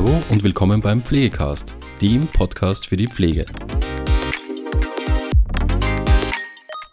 Hallo 0.00 0.22
und 0.30 0.42
willkommen 0.42 0.80
beim 0.80 1.02
Pflegecast, 1.02 1.74
dem 2.00 2.26
Podcast 2.26 2.86
für 2.86 2.96
die 2.96 3.06
Pflege. 3.06 3.44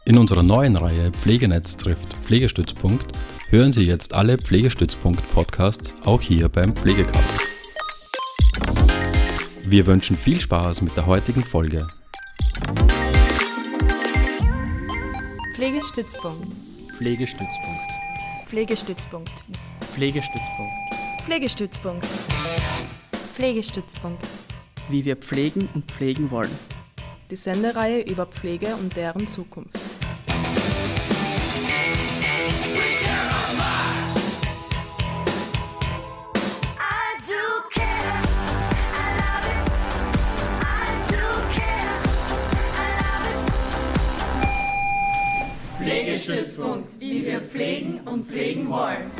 In 0.04 0.18
unserer 0.18 0.44
neuen 0.44 0.76
Reihe 0.76 1.12
Pflegenetz 1.12 1.78
trifft 1.78 2.18
Pflegestützpunkt 2.26 3.14
hören 3.48 3.72
Sie 3.72 3.84
jetzt 3.84 4.14
alle 4.14 4.38
Pflegestützpunkt-Podcasts 4.38 5.96
auch 6.04 6.22
hier 6.22 6.50
beim 6.50 6.76
Pflegecast. 6.76 7.48
Wir 9.64 9.86
wünschen 9.86 10.18
viel 10.18 10.42
Spaß 10.42 10.82
mit 10.82 10.98
der 10.98 11.06
heutigen 11.06 11.46
Folge. 11.46 11.88
Pflegestützpunkt. 15.56 16.46
Pflegestützpunkt. 16.98 17.88
Pflegestützpunkt. 18.48 19.32
Pflegestützpunkt. 19.94 20.74
Pflegestützpunkt. 21.24 21.24
Pflegestützpunkt. 21.24 22.08
Wie 24.90 25.06
wir 25.06 25.16
pflegen 25.16 25.70
und 25.76 25.92
pflegen 25.92 26.32
wollen. 26.32 26.50
Die 27.30 27.36
Sendereihe 27.36 28.02
über 28.02 28.26
Pflege 28.26 28.76
und 28.76 28.98
deren 28.98 29.28
Zukunft. 29.28 29.78
Pflegestützpunkt, 45.78 47.00
wie 47.00 47.24
wir 47.24 47.42
pflegen 47.42 48.00
und 48.00 48.28
pflegen 48.28 48.68
wollen. 48.68 49.12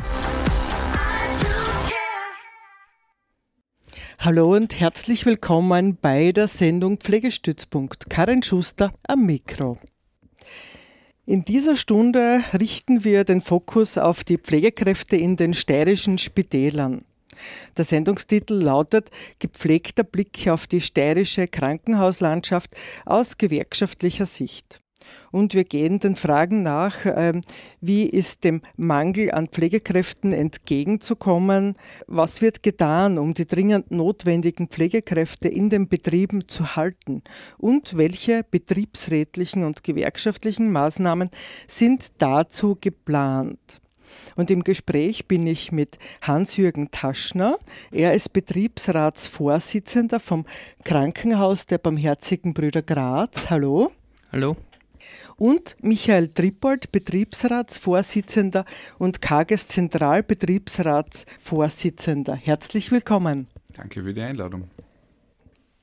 Hallo 4.20 4.52
und 4.56 4.80
herzlich 4.80 5.26
willkommen 5.26 5.96
bei 6.02 6.32
der 6.32 6.48
Sendung 6.48 6.98
Pflegestützpunkt. 6.98 8.10
Karin 8.10 8.42
Schuster 8.42 8.92
am 9.06 9.24
Mikro. 9.24 9.78
In 11.24 11.44
dieser 11.44 11.76
Stunde 11.76 12.42
richten 12.58 13.04
wir 13.04 13.22
den 13.22 13.40
Fokus 13.40 13.96
auf 13.96 14.24
die 14.24 14.36
Pflegekräfte 14.36 15.14
in 15.14 15.36
den 15.36 15.54
steirischen 15.54 16.18
Spitälern. 16.18 17.04
Der 17.76 17.84
Sendungstitel 17.84 18.54
lautet 18.54 19.12
Gepflegter 19.38 20.02
Blick 20.02 20.48
auf 20.48 20.66
die 20.66 20.80
steirische 20.80 21.46
Krankenhauslandschaft 21.46 22.72
aus 23.06 23.38
gewerkschaftlicher 23.38 24.26
Sicht. 24.26 24.80
Und 25.30 25.54
wir 25.54 25.64
gehen 25.64 25.98
den 25.98 26.16
Fragen 26.16 26.62
nach, 26.62 27.04
ähm, 27.04 27.42
wie 27.80 28.06
ist 28.06 28.44
dem 28.44 28.62
Mangel 28.76 29.30
an 29.30 29.48
Pflegekräften 29.48 30.32
entgegenzukommen? 30.32 31.74
Was 32.06 32.40
wird 32.40 32.62
getan, 32.62 33.18
um 33.18 33.34
die 33.34 33.46
dringend 33.46 33.90
notwendigen 33.90 34.68
Pflegekräfte 34.68 35.48
in 35.48 35.70
den 35.70 35.88
Betrieben 35.88 36.48
zu 36.48 36.76
halten? 36.76 37.22
Und 37.58 37.96
welche 37.96 38.44
betriebsrätlichen 38.50 39.64
und 39.64 39.84
gewerkschaftlichen 39.84 40.72
Maßnahmen 40.72 41.30
sind 41.68 42.20
dazu 42.22 42.76
geplant? 42.80 43.80
Und 44.36 44.50
im 44.50 44.64
Gespräch 44.64 45.26
bin 45.28 45.46
ich 45.46 45.72
mit 45.72 45.98
Hans-Jürgen 46.22 46.90
Taschner. 46.90 47.58
Er 47.90 48.14
ist 48.14 48.32
Betriebsratsvorsitzender 48.32 50.20
vom 50.20 50.46
Krankenhaus 50.84 51.66
der 51.66 51.78
Barmherzigen 51.78 52.54
Brüder 52.54 52.82
Graz. 52.82 53.50
Hallo. 53.50 53.92
Hallo 54.32 54.56
und 55.36 55.76
Michael 55.80 56.28
Trippold, 56.28 56.92
Betriebsratsvorsitzender 56.92 58.66
und 58.98 59.22
Kages 59.22 59.68
Zentralbetriebsratsvorsitzender. 59.68 62.34
Herzlich 62.34 62.90
willkommen. 62.90 63.46
Danke 63.74 64.02
für 64.02 64.12
die 64.12 64.22
Einladung. 64.22 64.68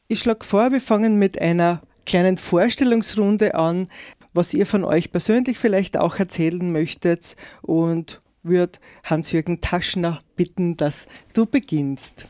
Ich 0.08 0.20
schlage 0.20 0.46
vor, 0.46 0.72
wir 0.72 0.82
fangen 0.82 1.18
mit 1.18 1.42
einer 1.42 1.82
kleinen 2.06 2.38
Vorstellungsrunde 2.38 3.56
an, 3.56 3.88
was 4.34 4.54
ihr 4.54 4.66
von 4.66 4.84
euch 4.84 5.12
persönlich 5.12 5.58
vielleicht 5.58 5.98
auch 5.98 6.20
erzählen 6.20 6.72
möchtet 6.72 7.36
und 7.62 8.22
würde 8.44 8.80
Hans-Jürgen 9.04 9.62
Taschner 9.62 10.20
bitten, 10.36 10.78
dass 10.78 11.08
du 11.34 11.46
beginnst. 11.46 12.28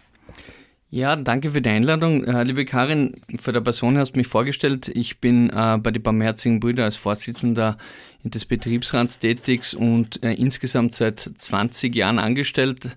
Ja, 0.96 1.18
danke 1.18 1.50
für 1.50 1.62
die 1.62 1.70
Einladung. 1.70 2.24
Äh, 2.24 2.44
liebe 2.44 2.64
Karin, 2.64 3.18
für 3.38 3.52
der 3.52 3.60
Person 3.60 3.98
hast 3.98 4.14
du 4.14 4.18
mich 4.18 4.28
vorgestellt. 4.28 4.88
Ich 4.88 5.20
bin 5.20 5.50
äh, 5.50 5.78
bei 5.78 5.92
den 5.92 6.02
Barmherzigen 6.02 6.62
Brüder 6.62 6.86
als 6.86 6.96
Vorsitzender 6.96 7.78
des 8.24 8.46
Betriebsrats 8.46 9.20
tätig 9.20 9.76
und 9.76 10.24
äh, 10.24 10.32
insgesamt 10.36 10.94
seit 10.94 11.20
20 11.36 11.94
Jahren 11.94 12.18
angestellt. 12.18 12.96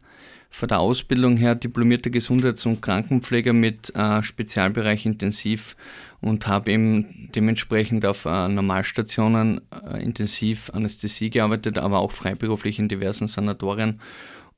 Von 0.49 0.69
der 0.69 0.79
Ausbildung 0.79 1.39
her 1.39 1.57
diplomierter 1.57 2.11
Gesundheits- 2.11 2.67
und 2.67 2.83
Krankenpfleger 2.83 3.53
mit 3.53 3.93
äh, 3.97 4.23
Spezialbereich 4.23 5.05
Intensiv 5.05 5.75
und 6.21 6.47
habe 6.47 6.71
eben 6.71 7.31
dementsprechend 7.35 8.07
auf 8.07 8.27
äh, 8.27 8.47
Normalstationen 8.47 9.61
äh, 9.73 10.01
intensiv 10.05 10.71
Anästhesie 10.73 11.31
gearbeitet, 11.31 11.79
aber 11.79 11.99
auch 11.99 12.13
freiberuflich 12.13 12.79
in 12.79 12.89
diversen 12.89 13.27
Sanatorien 13.27 14.01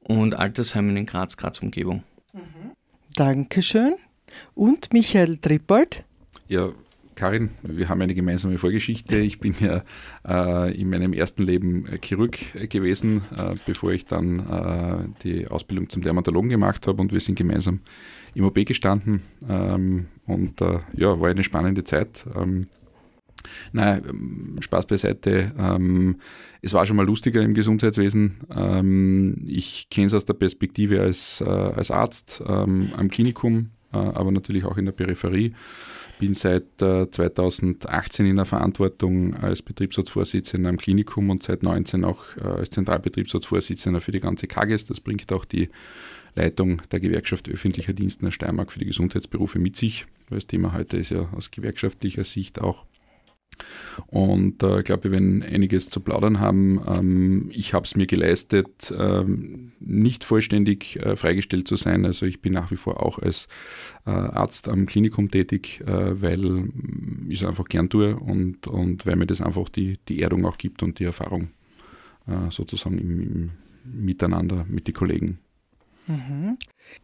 und 0.01 0.39
Altersheimen 0.39 0.95
in 0.99 1.07
Graz, 1.07 1.39
Graz-Umgebung. 1.39 2.03
Mhm. 2.35 2.73
Dankeschön. 3.21 3.97
Und 4.55 4.95
Michael 4.95 5.37
Trippold? 5.37 6.05
Ja, 6.49 6.71
Karin, 7.17 7.51
wir 7.63 7.91
haben 7.91 8.01
eine 8.01 8.15
gemeinsame 8.15 8.57
Vorgeschichte. 8.57 9.19
Ich 9.19 9.37
bin 9.37 9.55
ja 9.61 9.83
äh, 10.27 10.75
in 10.75 10.89
meinem 10.89 11.13
ersten 11.13 11.43
Leben 11.43 11.85
Chirurg 12.03 12.39
gewesen, 12.71 13.21
äh, 13.37 13.57
bevor 13.67 13.93
ich 13.93 14.07
dann 14.07 14.39
äh, 14.39 15.23
die 15.23 15.49
Ausbildung 15.49 15.91
zum 15.91 16.01
Dermatologen 16.01 16.49
gemacht 16.49 16.87
habe 16.87 17.03
und 17.03 17.13
wir 17.13 17.21
sind 17.21 17.35
gemeinsam 17.35 17.81
im 18.33 18.47
OP 18.47 18.55
gestanden. 18.65 19.21
Ähm, 19.47 20.07
und 20.25 20.63
äh, 20.63 20.79
ja, 20.97 21.21
war 21.21 21.29
eine 21.29 21.45
spannende 21.45 21.85
Zeit. 21.85 22.25
Ähm, 22.35 22.69
Nein, 23.73 24.59
Spaß 24.61 24.87
beiseite. 24.87 25.53
Ähm, 25.59 26.17
es 26.63 26.75
war 26.75 26.87
schon 26.87 26.97
mal 26.97 27.07
lustiger 27.07 27.43
im 27.43 27.55
Gesundheitswesen. 27.55 28.39
Ähm, 28.55 29.45
ich 29.47 29.89
kenne 29.91 30.09
es 30.09 30.15
aus 30.15 30.25
der 30.25 30.35
Perspektive 30.35 31.01
als, 31.01 31.41
äh, 31.41 31.45
als 31.45 31.91
Arzt 31.91 32.43
ähm, 32.47 32.91
am 32.95 33.09
Klinikum, 33.09 33.71
äh, 33.93 33.97
aber 33.97 34.31
natürlich 34.31 34.65
auch 34.65 34.77
in 34.77 34.85
der 34.85 34.93
Peripherie. 34.93 35.55
Bin 36.19 36.35
seit 36.35 36.83
äh, 36.83 37.11
2018 37.11 38.27
in 38.27 38.37
der 38.37 38.45
Verantwortung 38.45 39.35
als 39.37 39.63
Betriebsratsvorsitzender 39.63 40.69
am 40.69 40.77
Klinikum 40.77 41.31
und 41.31 41.43
seit 41.43 41.61
2019 41.61 42.05
auch 42.05 42.37
äh, 42.37 42.43
als 42.43 42.71
Zentralbetriebsratsvorsitzender 42.71 44.03
für 44.03 44.13
die 44.13 44.21
ganze 44.21 44.47
KAGES. 44.47 44.85
Das 44.85 45.01
bringt 45.01 45.33
auch 45.33 45.47
die 45.47 45.71
Leitung 46.35 46.83
der 46.93 47.01
Gewerkschaft 47.01 47.49
öffentlicher 47.49 47.95
Dienste 47.95 48.25
der 48.27 48.33
Steiermark 48.33 48.71
für 48.71 48.79
die 48.79 48.87
Gesundheitsberufe 48.87 49.59
mit 49.59 49.77
sich. 49.77 50.07
Das 50.29 50.47
Thema 50.47 50.75
heute 50.75 50.99
ist 50.99 51.11
ja 51.11 51.29
aus 51.35 51.51
gewerkschaftlicher 51.51 52.25
Sicht 52.25 52.61
auch 52.61 52.85
und 54.07 54.63
äh, 54.63 54.79
ich 54.79 54.85
glaube, 54.85 55.05
wir 55.05 55.13
werden 55.13 55.43
einiges 55.43 55.91
zu 55.91 56.01
plaudern 56.01 56.41
haben. 56.41 56.81
Ähm, 56.87 57.49
ich 57.51 57.75
habe 57.75 57.85
es 57.85 57.97
mir 57.97 58.07
geleistet, 58.07 58.93
ähm, 58.97 59.73
nicht 59.81 60.25
vollständig 60.25 60.97
äh, 60.97 61.17
freigestellt 61.17 61.69
zu 61.69 61.77
sein. 61.77 62.05
Also 62.05 62.27
ich 62.27 62.41
bin 62.41 62.53
nach 62.53 62.71
wie 62.71 62.77
vor 62.77 63.05
auch 63.05 63.19
als 63.19 63.49
äh, 64.07 64.11
Arzt 64.11 64.69
am 64.69 64.87
Klinikum 64.87 65.31
tätig, 65.31 65.81
äh, 65.87 66.21
weil 66.21 66.69
ich 67.29 67.41
es 67.41 67.47
einfach 67.47 67.67
gern 67.67 67.89
tue 67.89 68.17
und, 68.17 68.67
und 68.67 69.07
weil 69.07 69.17
mir 69.17 69.27
das 69.27 69.41
einfach 69.41 69.69
die, 69.69 69.99
die 70.09 70.23
Erdung 70.23 70.45
auch 70.47 70.59
gibt 70.59 70.83
und 70.83 70.99
die 70.99 71.05
Erfahrung 71.05 71.49
äh, 72.27 72.51
sozusagen 72.51 72.99
im, 72.99 73.21
im 73.21 73.51
Miteinander 73.85 74.65
mit 74.69 74.87
den 74.87 74.95
Kollegen. 74.95 75.39
Mhm. 76.07 76.59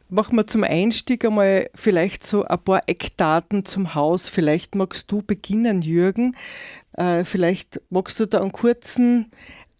Machen 0.08 0.36
wir 0.36 0.46
zum 0.46 0.64
Einstieg 0.64 1.24
einmal 1.24 1.70
vielleicht 1.74 2.24
so 2.24 2.44
ein 2.44 2.58
paar 2.58 2.82
Eckdaten 2.86 3.64
zum 3.64 3.94
Haus. 3.94 4.28
Vielleicht 4.28 4.74
magst 4.74 5.10
du 5.10 5.22
beginnen, 5.22 5.82
Jürgen. 5.82 6.34
Äh, 6.92 7.24
vielleicht 7.24 7.80
magst 7.90 8.18
du 8.18 8.26
da 8.26 8.40
einen 8.40 8.52
kurzen 8.52 9.30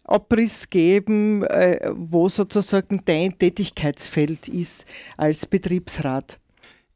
Abriss 0.03 0.69
geben, 0.69 1.43
äh, 1.43 1.91
wo 1.93 2.29
sozusagen 2.29 3.01
dein 3.03 3.37
Tätigkeitsfeld 3.37 4.47
ist 4.47 4.85
als 5.17 5.45
Betriebsrat. 5.45 6.39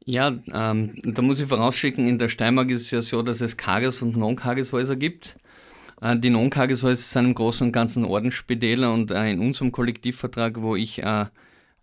Ja, 0.04 0.32
ähm, 0.52 0.94
da 1.04 1.22
muss 1.22 1.38
ich 1.38 1.46
vorausschicken, 1.46 2.08
in 2.08 2.18
der 2.18 2.28
Steiermark 2.28 2.70
ist 2.70 2.82
es 2.82 2.90
ja 2.90 3.02
so, 3.02 3.22
dass 3.22 3.40
es 3.40 3.56
Kages- 3.56 4.02
und 4.02 4.16
Non-Kageshäuser 4.16 4.96
gibt. 4.96 5.36
Äh, 6.00 6.16
die 6.18 6.30
Non-Kageshäuser 6.30 7.02
sind 7.02 7.26
im 7.26 7.34
Großen 7.34 7.66
und 7.66 7.72
Ganzen 7.72 8.04
Ordensspitäler 8.04 8.92
und 8.92 9.10
äh, 9.10 9.30
in 9.30 9.38
unserem 9.38 9.70
Kollektivvertrag, 9.70 10.60
wo 10.60 10.74
ich 10.74 11.02
äh, 11.02 11.26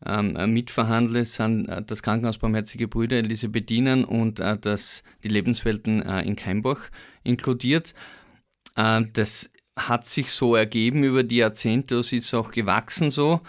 ähm, 0.05 0.35
äh, 0.35 0.47
mitverhandle, 0.47 1.25
sind 1.25 1.67
äh, 1.67 1.81
das 1.85 2.03
Krankenhaus 2.03 2.37
Barmherzige 2.37 2.87
Brüder 2.87 3.17
Elisabethinen 3.17 4.05
und 4.05 4.39
äh, 4.39 4.57
das, 4.57 5.03
die 5.23 5.29
Lebenswelten 5.29 6.01
äh, 6.01 6.21
in 6.21 6.35
Keimbach 6.35 6.89
inkludiert. 7.23 7.93
Äh, 8.75 9.03
das 9.13 9.49
hat 9.77 10.05
sich 10.05 10.31
so 10.31 10.55
ergeben 10.55 11.03
über 11.03 11.23
die 11.23 11.37
Jahrzehnte, 11.37 11.95
das 11.95 12.11
ist 12.11 12.33
auch 12.33 12.51
gewachsen 12.51 13.11
so. 13.11 13.41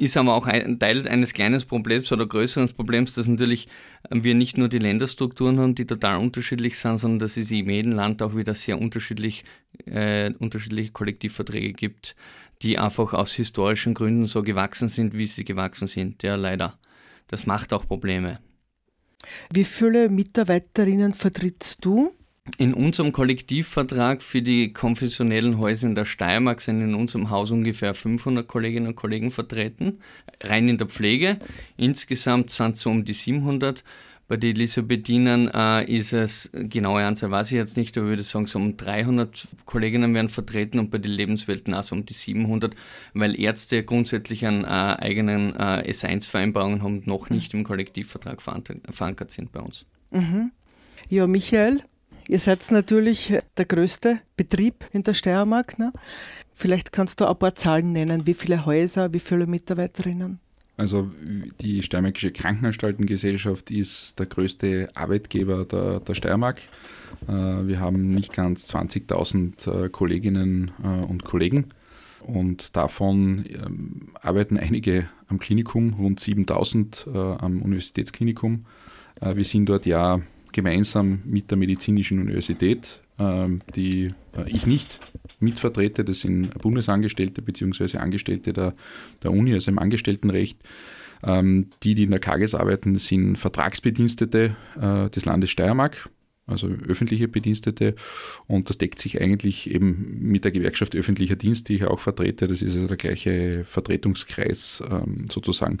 Ist 0.00 0.16
aber 0.16 0.34
auch 0.34 0.46
ein 0.46 0.78
Teil 0.78 1.08
eines 1.08 1.34
kleinen 1.34 1.60
Problems 1.60 2.12
oder 2.12 2.24
größeren 2.24 2.68
Problems, 2.68 3.14
dass 3.14 3.26
natürlich 3.26 3.66
äh, 4.08 4.22
wir 4.22 4.36
nicht 4.36 4.56
nur 4.56 4.68
die 4.68 4.78
Länderstrukturen 4.78 5.58
haben, 5.58 5.74
die 5.74 5.86
total 5.86 6.18
unterschiedlich 6.18 6.78
sind, 6.78 6.98
sondern 6.98 7.18
dass 7.18 7.36
es 7.36 7.50
in 7.50 7.68
jedem 7.68 7.92
Land 7.92 8.22
auch 8.22 8.36
wieder 8.36 8.54
sehr 8.54 8.80
unterschiedlich, 8.80 9.42
äh, 9.86 10.32
unterschiedliche 10.38 10.92
Kollektivverträge 10.92 11.72
gibt 11.72 12.14
die 12.62 12.78
einfach 12.78 13.12
aus 13.12 13.32
historischen 13.32 13.94
Gründen 13.94 14.26
so 14.26 14.42
gewachsen 14.42 14.88
sind, 14.88 15.16
wie 15.16 15.26
sie 15.26 15.44
gewachsen 15.44 15.88
sind. 15.88 16.22
Ja, 16.22 16.36
leider. 16.36 16.78
Das 17.28 17.46
macht 17.46 17.72
auch 17.72 17.86
Probleme. 17.86 18.40
Wie 19.52 19.64
viele 19.64 20.08
Mitarbeiterinnen 20.08 21.14
vertrittst 21.14 21.84
du? 21.84 22.12
In 22.56 22.72
unserem 22.72 23.12
Kollektivvertrag 23.12 24.22
für 24.22 24.40
die 24.40 24.72
konfessionellen 24.72 25.58
Häuser 25.58 25.86
in 25.86 25.94
der 25.94 26.06
Steiermark 26.06 26.62
sind 26.62 26.80
in 26.80 26.94
unserem 26.94 27.28
Haus 27.28 27.50
ungefähr 27.50 27.92
500 27.92 28.48
Kolleginnen 28.48 28.86
und 28.86 28.96
Kollegen 28.96 29.30
vertreten, 29.30 30.00
rein 30.42 30.68
in 30.68 30.78
der 30.78 30.86
Pflege. 30.86 31.38
Insgesamt 31.76 32.50
sind 32.50 32.76
es 32.76 32.80
so 32.80 32.90
um 32.90 33.04
die 33.04 33.12
700. 33.12 33.84
Bei 34.28 34.36
den 34.36 34.54
Elisabethinern 34.56 35.48
äh, 35.48 35.90
ist 35.90 36.12
es, 36.12 36.50
genaue 36.52 37.04
Anzahl 37.04 37.30
weiß 37.30 37.50
ich 37.50 37.56
jetzt 37.56 37.78
nicht, 37.78 37.96
aber 37.96 38.06
ich 38.06 38.10
würde 38.10 38.22
sagen, 38.22 38.46
so 38.46 38.58
um 38.58 38.76
300 38.76 39.48
Kolleginnen 39.64 40.12
werden 40.14 40.28
vertreten 40.28 40.78
und 40.78 40.90
bei 40.90 40.98
den 40.98 41.12
Lebenswelten 41.12 41.72
auch 41.72 41.82
so 41.82 41.94
um 41.94 42.04
die 42.04 42.12
700, 42.12 42.74
weil 43.14 43.40
Ärzte 43.40 43.82
grundsätzlich 43.82 44.46
an 44.46 44.64
äh, 44.64 44.66
eigenen 44.66 45.56
äh, 45.56 45.90
S1-Vereinbarungen 45.90 46.82
haben, 46.82 47.02
noch 47.06 47.30
nicht 47.30 47.54
im 47.54 47.64
Kollektivvertrag 47.64 48.42
verankert 48.42 49.30
sind 49.30 49.50
bei 49.50 49.60
uns. 49.60 49.86
Mhm. 50.10 50.52
Ja, 51.08 51.26
Michael, 51.26 51.82
Ihr 52.30 52.38
seid 52.38 52.70
natürlich 52.70 53.32
der 53.56 53.64
größte 53.64 54.20
Betrieb 54.36 54.84
in 54.92 55.02
der 55.02 55.14
Steiermark. 55.14 55.78
Ne? 55.78 55.94
Vielleicht 56.52 56.92
kannst 56.92 57.20
du 57.20 57.26
ein 57.26 57.38
paar 57.38 57.54
Zahlen 57.54 57.92
nennen. 57.92 58.26
Wie 58.26 58.34
viele 58.34 58.66
Häuser, 58.66 59.14
wie 59.14 59.18
viele 59.18 59.46
Mitarbeiterinnen? 59.46 60.38
Also 60.78 61.10
die 61.60 61.82
Steiermärkische 61.82 62.30
Krankenanstaltengesellschaft 62.30 63.72
ist 63.72 64.16
der 64.20 64.26
größte 64.26 64.88
Arbeitgeber 64.94 65.64
der, 65.64 65.98
der 65.98 66.14
Steiermark. 66.14 66.62
Äh, 67.26 67.32
wir 67.32 67.80
haben 67.80 68.14
nicht 68.14 68.32
ganz 68.32 68.72
20.000 68.72 69.86
äh, 69.86 69.88
Kolleginnen 69.88 70.70
äh, 70.82 71.04
und 71.04 71.24
Kollegen 71.24 71.66
und 72.24 72.76
davon 72.76 73.44
ähm, 73.48 74.12
arbeiten 74.22 74.56
einige 74.56 75.08
am 75.26 75.40
Klinikum, 75.40 75.94
rund 75.94 76.20
7.000 76.20 77.38
am 77.38 77.60
Universitätsklinikum. 77.60 78.64
Wir 79.20 79.44
sind 79.44 79.68
dort 79.68 79.84
ja 79.84 80.22
gemeinsam 80.52 81.20
mit 81.26 81.50
der 81.50 81.58
Medizinischen 81.58 82.18
Universität, 82.18 83.00
die 83.18 84.14
äh, 84.36 84.48
ich 84.48 84.66
nicht 84.66 85.00
mitvertrete, 85.40 86.04
das 86.04 86.20
sind 86.20 86.56
Bundesangestellte 86.58 87.42
bzw. 87.42 87.98
Angestellte 87.98 88.52
der, 88.52 88.74
der 89.22 89.32
Uni, 89.32 89.54
also 89.54 89.70
im 89.70 89.78
Angestelltenrecht. 89.78 90.58
Ähm, 91.24 91.70
die, 91.82 91.94
die 91.94 92.04
in 92.04 92.10
der 92.10 92.20
KAGES 92.20 92.54
arbeiten, 92.54 92.96
sind 92.96 93.36
Vertragsbedienstete 93.36 94.56
äh, 94.80 95.10
des 95.10 95.24
Landes 95.24 95.50
Steiermark 95.50 96.08
also 96.46 96.68
öffentliche 96.88 97.28
Bedienstete. 97.28 97.94
Und 98.46 98.70
das 98.70 98.78
deckt 98.78 98.98
sich 98.98 99.20
eigentlich 99.20 99.70
eben 99.70 100.16
mit 100.18 100.44
der 100.44 100.50
Gewerkschaft 100.50 100.96
öffentlicher 100.96 101.36
Dienst, 101.36 101.68
die 101.68 101.74
ich 101.74 101.84
auch 101.84 102.00
vertrete. 102.00 102.46
Das 102.46 102.62
ist 102.62 102.74
also 102.74 102.86
der 102.86 102.96
gleiche 102.96 103.64
Vertretungskreis 103.64 104.82
ähm, 104.90 105.26
sozusagen. 105.30 105.76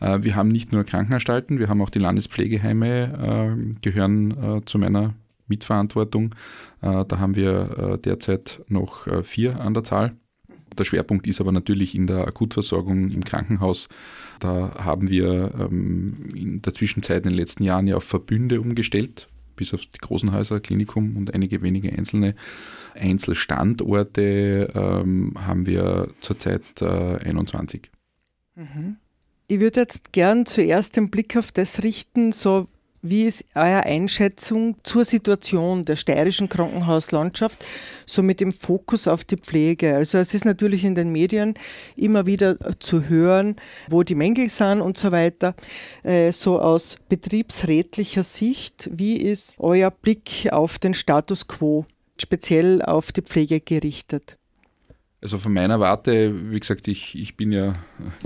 Äh, 0.00 0.18
wir 0.22 0.36
haben 0.36 0.48
nicht 0.48 0.72
nur 0.72 0.84
Krankenanstalten, 0.84 1.58
wir 1.58 1.68
haben 1.68 1.80
auch 1.80 1.88
die 1.88 2.00
Landespflegeheime, 2.00 3.76
gehören 3.80 4.62
zu 4.66 4.78
meiner 4.78 5.14
Mitverantwortung. 5.50 6.34
Äh, 6.80 7.04
da 7.04 7.18
haben 7.18 7.36
wir 7.36 7.78
äh, 7.78 7.98
derzeit 7.98 8.62
noch 8.68 9.06
äh, 9.06 9.22
vier 9.22 9.60
an 9.60 9.74
der 9.74 9.84
Zahl. 9.84 10.16
Der 10.78 10.84
Schwerpunkt 10.84 11.26
ist 11.26 11.40
aber 11.40 11.52
natürlich 11.52 11.94
in 11.94 12.06
der 12.06 12.26
Akutversorgung 12.26 13.10
im 13.10 13.24
Krankenhaus. 13.24 13.88
Da 14.38 14.74
haben 14.82 15.10
wir 15.10 15.52
ähm, 15.58 16.28
in 16.34 16.62
der 16.62 16.72
Zwischenzeit 16.72 17.24
in 17.24 17.30
den 17.30 17.38
letzten 17.38 17.64
Jahren 17.64 17.86
ja 17.86 17.96
auf 17.96 18.04
Verbünde 18.04 18.60
umgestellt 18.60 19.28
bis 19.60 19.74
auf 19.74 19.82
die 19.84 19.98
großen 19.98 20.32
Häuser, 20.32 20.58
Klinikum 20.58 21.18
und 21.18 21.34
einige 21.34 21.60
wenige 21.60 21.92
einzelne 21.92 22.34
Einzelstandorte 22.94 24.72
ähm, 24.74 25.34
haben 25.36 25.66
wir 25.66 26.08
zurzeit 26.22 26.62
äh, 26.80 26.86
21. 26.86 27.90
Mhm. 28.56 28.96
Ich 29.48 29.60
würde 29.60 29.80
jetzt 29.80 30.12
gern 30.12 30.46
zuerst 30.46 30.96
den 30.96 31.10
Blick 31.10 31.36
auf 31.36 31.52
das 31.52 31.82
richten, 31.82 32.32
so 32.32 32.68
wie 33.02 33.24
ist 33.24 33.44
eure 33.54 33.84
Einschätzung 33.84 34.76
zur 34.82 35.04
Situation 35.04 35.84
der 35.84 35.96
steirischen 35.96 36.48
Krankenhauslandschaft, 36.48 37.64
so 38.04 38.22
mit 38.22 38.40
dem 38.40 38.52
Fokus 38.52 39.08
auf 39.08 39.24
die 39.24 39.36
Pflege? 39.36 39.96
Also 39.96 40.18
es 40.18 40.34
ist 40.34 40.44
natürlich 40.44 40.84
in 40.84 40.94
den 40.94 41.10
Medien 41.10 41.54
immer 41.96 42.26
wieder 42.26 42.56
zu 42.78 43.08
hören, 43.08 43.56
wo 43.88 44.02
die 44.02 44.14
Mängel 44.14 44.48
sind 44.48 44.80
und 44.80 44.98
so 44.98 45.12
weiter. 45.12 45.54
Äh, 46.02 46.32
so 46.32 46.60
aus 46.60 46.98
betriebsrätlicher 47.08 48.22
Sicht, 48.22 48.90
wie 48.92 49.16
ist 49.16 49.54
euer 49.58 49.90
Blick 49.90 50.48
auf 50.50 50.78
den 50.78 50.94
Status 50.94 51.48
quo, 51.48 51.86
speziell 52.18 52.82
auf 52.82 53.12
die 53.12 53.22
Pflege 53.22 53.60
gerichtet? 53.60 54.39
Also 55.22 55.36
von 55.36 55.52
meiner 55.52 55.80
Warte, 55.80 56.50
wie 56.50 56.58
gesagt, 56.58 56.88
ich, 56.88 57.18
ich 57.18 57.36
bin 57.36 57.52
ja 57.52 57.74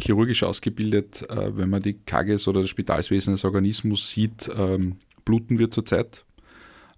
chirurgisch 0.00 0.44
ausgebildet. 0.44 1.28
Äh, 1.28 1.56
wenn 1.56 1.68
man 1.68 1.82
die 1.82 1.94
KGS 1.94 2.46
oder 2.46 2.60
das 2.60 2.70
Spitalswesen 2.70 3.32
als 3.32 3.44
Organismus 3.44 4.10
sieht, 4.10 4.48
ähm, 4.56 4.96
bluten 5.24 5.58
wir 5.58 5.70
zurzeit. 5.70 6.24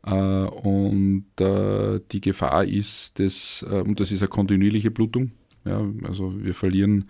Äh, 0.04 0.12
und 0.12 1.26
äh, 1.40 2.00
die 2.12 2.20
Gefahr 2.20 2.64
ist, 2.64 3.18
dass, 3.18 3.64
äh, 3.68 3.80
und 3.80 3.98
das 4.00 4.12
ist 4.12 4.20
eine 4.20 4.28
kontinuierliche 4.28 4.90
Blutung. 4.90 5.32
Ja, 5.64 5.84
also 6.04 6.32
wir 6.44 6.54
verlieren, 6.54 7.08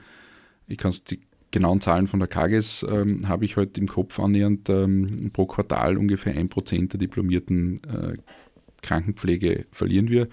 ich 0.69 0.79
kann 0.79 0.95
die 1.11 1.21
genauen 1.51 1.81
Zahlen 1.81 2.07
von 2.07 2.21
der 2.21 2.29
KGS 2.29 2.87
ähm, 2.89 3.29
habe 3.29 3.45
ich 3.45 3.57
heute 3.57 3.81
im 3.81 3.87
Kopf 3.87 4.19
annähernd 4.19 4.69
ähm, 4.69 5.31
pro 5.33 5.47
Quartal 5.47 5.97
ungefähr 5.97 6.35
ein 6.37 6.49
Prozent 6.49 6.93
der 6.93 6.99
diplomierten 6.99 7.81
äh, 7.85 8.17
Krankenpflege 8.83 9.67
verlieren 9.71 10.09
wir. 10.09 10.29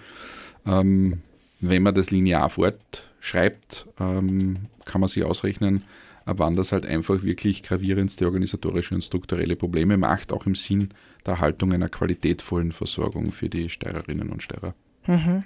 Ähm, 0.66 1.22
wenn 1.70 1.84
man 1.84 1.96
das 1.96 2.12
linear 2.12 2.50
fortschreibt, 2.50 3.88
ähm, 4.00 4.68
kann 4.86 5.02
man 5.02 5.08
sich 5.08 5.24
ausrechnen, 5.24 5.84
ab 6.26 6.40
wann 6.40 6.56
das 6.56 6.72
halt 6.72 6.86
einfach 6.86 7.24
wirklich 7.24 7.64
gravierendste 7.64 8.26
organisatorische 8.26 8.96
und 8.96 9.04
strukturelle 9.04 9.56
Probleme 9.56 9.98
macht, 9.98 10.34
auch 10.34 10.46
im 10.46 10.56
Sinn 10.56 10.90
der 11.26 11.36
Erhaltung 11.36 11.74
einer 11.74 11.90
qualitätvollen 11.90 12.72
Versorgung 12.74 13.32
für 13.32 13.50
die 13.50 13.70
Steirerinnen 13.70 14.30
und 14.30 14.44
Steirer. 14.44 14.74
Mhm. 15.08 15.44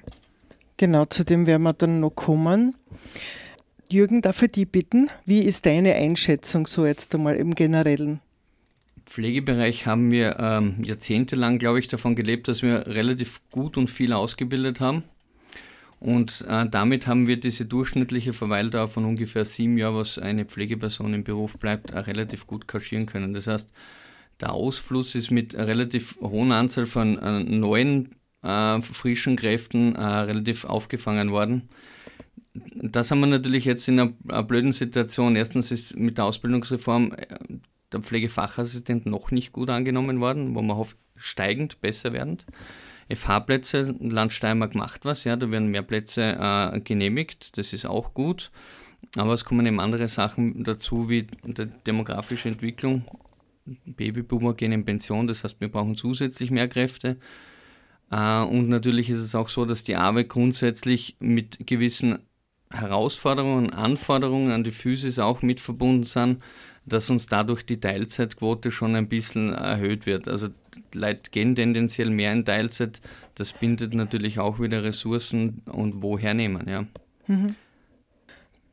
Genau, 0.78 1.06
zu 1.06 1.24
dem 1.24 1.46
werden 1.48 1.64
wir 1.64 1.74
dann 1.74 2.00
noch 2.00 2.12
kommen. 2.12 2.76
Jürgen, 3.92 4.22
darf 4.22 4.42
ich 4.42 4.52
dich 4.52 4.70
bitten, 4.70 5.10
wie 5.26 5.40
ist 5.40 5.66
deine 5.66 5.94
Einschätzung 5.96 6.68
so 6.68 6.86
jetzt 6.86 7.14
einmal 7.16 7.36
im 7.36 7.56
Generellen? 7.56 8.20
Pflegebereich 9.06 9.86
haben 9.86 10.12
wir 10.12 10.38
ähm, 10.40 10.84
jahrzehntelang, 10.84 11.60
glaube 11.60 11.80
ich, 11.80 11.88
davon 11.88 12.16
gelebt, 12.16 12.48
dass 12.48 12.62
wir 12.62 12.88
relativ 12.88 13.40
gut 13.52 13.78
und 13.78 13.90
viel 13.90 14.12
ausgebildet 14.14 14.82
haben. 14.82 15.04
Und 16.00 16.46
äh, 16.48 16.68
damit 16.70 17.08
haben 17.08 17.28
wir 17.28 17.40
diese 17.40 17.66
durchschnittliche 17.66 18.34
Verweildauer 18.34 18.88
von 18.88 19.06
ungefähr 19.06 19.46
sieben 19.46 19.78
Jahren, 19.78 19.96
was 19.96 20.20
eine 20.20 20.46
Pflegeperson 20.46 21.14
im 21.14 21.24
Beruf 21.24 21.58
bleibt, 21.58 21.92
äh, 21.92 22.00
relativ 22.00 22.46
gut 22.46 22.68
kaschieren 22.68 23.08
können. 23.08 23.34
Das 23.34 23.48
heißt, 23.48 23.72
der 24.40 24.54
Ausfluss 24.54 25.16
ist 25.16 25.32
mit 25.32 25.56
einer 25.56 25.68
relativ 25.68 26.18
hohen 26.22 26.52
Anzahl 26.52 26.86
von 26.86 27.18
äh, 27.18 27.40
neuen 27.44 28.16
äh, 28.44 28.82
frischen 28.82 29.36
Kräften 29.36 29.96
äh, 29.96 30.02
relativ 30.02 30.66
aufgefangen 30.66 31.32
worden. 31.32 31.70
Das 32.54 33.10
haben 33.10 33.20
wir 33.20 33.28
natürlich 33.28 33.66
jetzt 33.66 33.88
in 33.88 34.00
einer, 34.00 34.14
einer 34.28 34.44
blöden 34.44 34.72
Situation. 34.72 35.36
Erstens 35.36 35.72
ist 35.72 35.96
mit 35.98 36.20
der 36.20 36.26
Ausbildungsreform 36.26 37.14
äh, 37.14 37.26
der 37.92 38.02
Pflegefachassistent 38.02 39.08
noch 39.08 39.32
nicht 39.32 39.52
gut 39.52 39.70
angenommen 39.70 40.20
worden, 40.20 40.54
wo 40.54 40.62
man 40.62 40.78
hofft, 40.78 40.98
steigend, 41.16 41.82
besser 41.82 42.14
werdend. 42.14 42.46
FH-Plätze, 43.14 43.96
Land 44.00 44.34
Steiermark 44.34 44.76
macht 44.76 45.06
was, 45.06 45.24
ja, 45.24 45.36
da 45.36 45.50
werden 45.50 45.70
mehr 45.70 45.84
Plätze 45.84 46.38
äh, 46.40 46.80
genehmigt, 46.82 47.58
das 47.58 47.74
ist 47.74 47.86
auch 47.86 48.14
gut. 48.14 48.52
Aber 49.16 49.34
es 49.34 49.46
kommen 49.46 49.66
eben 49.66 49.80
andere 49.80 50.10
Sachen 50.10 50.64
dazu, 50.64 51.10
wie 51.10 51.28
die 51.44 51.68
demografische 51.86 52.50
Entwicklung. 52.50 53.06
Babyboomer 53.86 54.54
gehen 54.54 54.72
in 54.72 54.86
Pension, 54.86 55.28
das 55.28 55.44
heißt, 55.44 55.62
wir 55.62 55.70
brauchen 55.70 55.96
zusätzlich 55.96 56.52
mehr 56.52 56.68
Kräfte. 56.68 57.18
Äh, 58.12 58.42
und 58.42 58.70
natürlich 58.70 59.10
ist 59.10 59.20
es 59.20 59.36
auch 59.36 59.50
so, 59.50 59.66
dass 59.66 59.84
die 59.84 59.96
Arbeit 59.96 60.30
grundsätzlich 60.30 61.16
mit 61.20 61.66
gewissen 61.66 62.20
Herausforderungen 62.70 63.72
Anforderungen 63.72 64.52
an 64.52 64.64
die 64.64 64.72
Physis 64.72 65.20
auch 65.20 65.42
mit 65.42 65.62
verbunden 65.62 66.04
sind, 66.04 66.44
dass 66.88 67.10
uns 67.10 67.28
dadurch 67.28 67.66
die 67.66 67.80
Teilzeitquote 67.80 68.72
schon 68.72 68.96
ein 68.96 69.10
bisschen 69.10 69.54
erhöht 69.54 70.06
wird. 70.06 70.28
Also 70.28 70.50
Leute 70.94 71.30
gehen 71.32 71.56
tendenziell 71.56 72.10
mehr 72.10 72.32
in 72.32 72.46
Teilzeit. 72.46 73.02
Das 73.36 73.54
bindet 73.54 73.94
natürlich 73.94 74.40
auch 74.40 74.60
wieder 74.60 74.84
Ressourcen 74.84 75.62
und 75.66 76.02
woher 76.02 76.34
nehmen, 76.34 76.68
ja. 76.68 76.86
Mhm. 77.28 77.56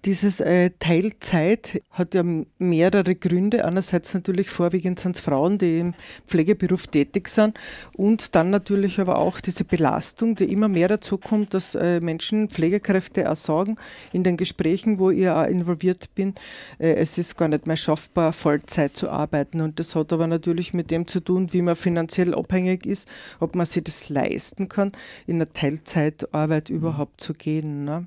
Dieses 0.05 0.41
äh, 0.41 0.71
Teilzeit 0.79 1.81
hat 1.91 2.15
ja 2.15 2.23
mehrere 2.59 3.15
Gründe. 3.15 3.65
Einerseits 3.65 4.13
natürlich 4.13 4.51
vorwiegend 4.51 5.01
sind 5.01 5.17
es 5.17 5.23
Frauen, 5.23 5.57
die 5.57 5.79
im 5.79 5.95
Pflegeberuf 6.27 6.89
tätig 6.89 7.29
sind 7.29 7.59
und 7.97 8.35
dann 8.35 8.51
natürlich 8.51 9.01
aber 9.01 9.17
auch 9.17 9.41
diese 9.41 9.65
Belastung, 9.65 10.35
die 10.35 10.53
immer 10.53 10.69
mehr 10.69 10.89
dazu 10.89 11.17
kommt, 11.17 11.55
dass 11.55 11.75
äh, 11.75 12.01
Menschen, 12.01 12.51
Pflegekräfte 12.51 13.31
auch 13.31 13.37
sagen, 13.37 13.77
in 14.13 14.25
den 14.25 14.37
Gesprächen, 14.37 14.99
wo 14.99 15.09
ich 15.09 15.27
auch 15.31 15.47
involviert 15.47 16.15
bin, 16.15 16.35
äh, 16.79 16.97
es 16.97 17.17
ist 17.17 17.39
gar 17.39 17.49
nicht 17.49 17.67
mehr 17.67 17.79
schaffbar, 17.79 18.35
Vollzeit 18.35 18.95
zu 18.95 19.09
arbeiten. 19.09 19.63
Und 19.63 19.81
das 19.81 19.95
hat 19.95 20.13
aber 20.13 20.27
natürlich 20.27 20.75
mit 20.75 20.91
dem 20.91 21.07
zu 21.07 21.21
tun, 21.21 21.55
wie 21.55 21.63
man 21.63 21.77
finanziell 21.77 22.35
abhängig 22.35 22.85
ist, 22.85 23.11
ob 23.41 23.55
man 23.57 23.65
sich 23.65 23.85
das 23.85 24.11
leisten 24.11 24.69
kann, 24.69 24.93
in 25.27 25.37
eine 25.37 25.51
Teilzeitarbeit 25.51 26.69
überhaupt 26.69 27.23
zu 27.23 27.33
gehen. 27.33 27.87
Ne? 27.87 28.07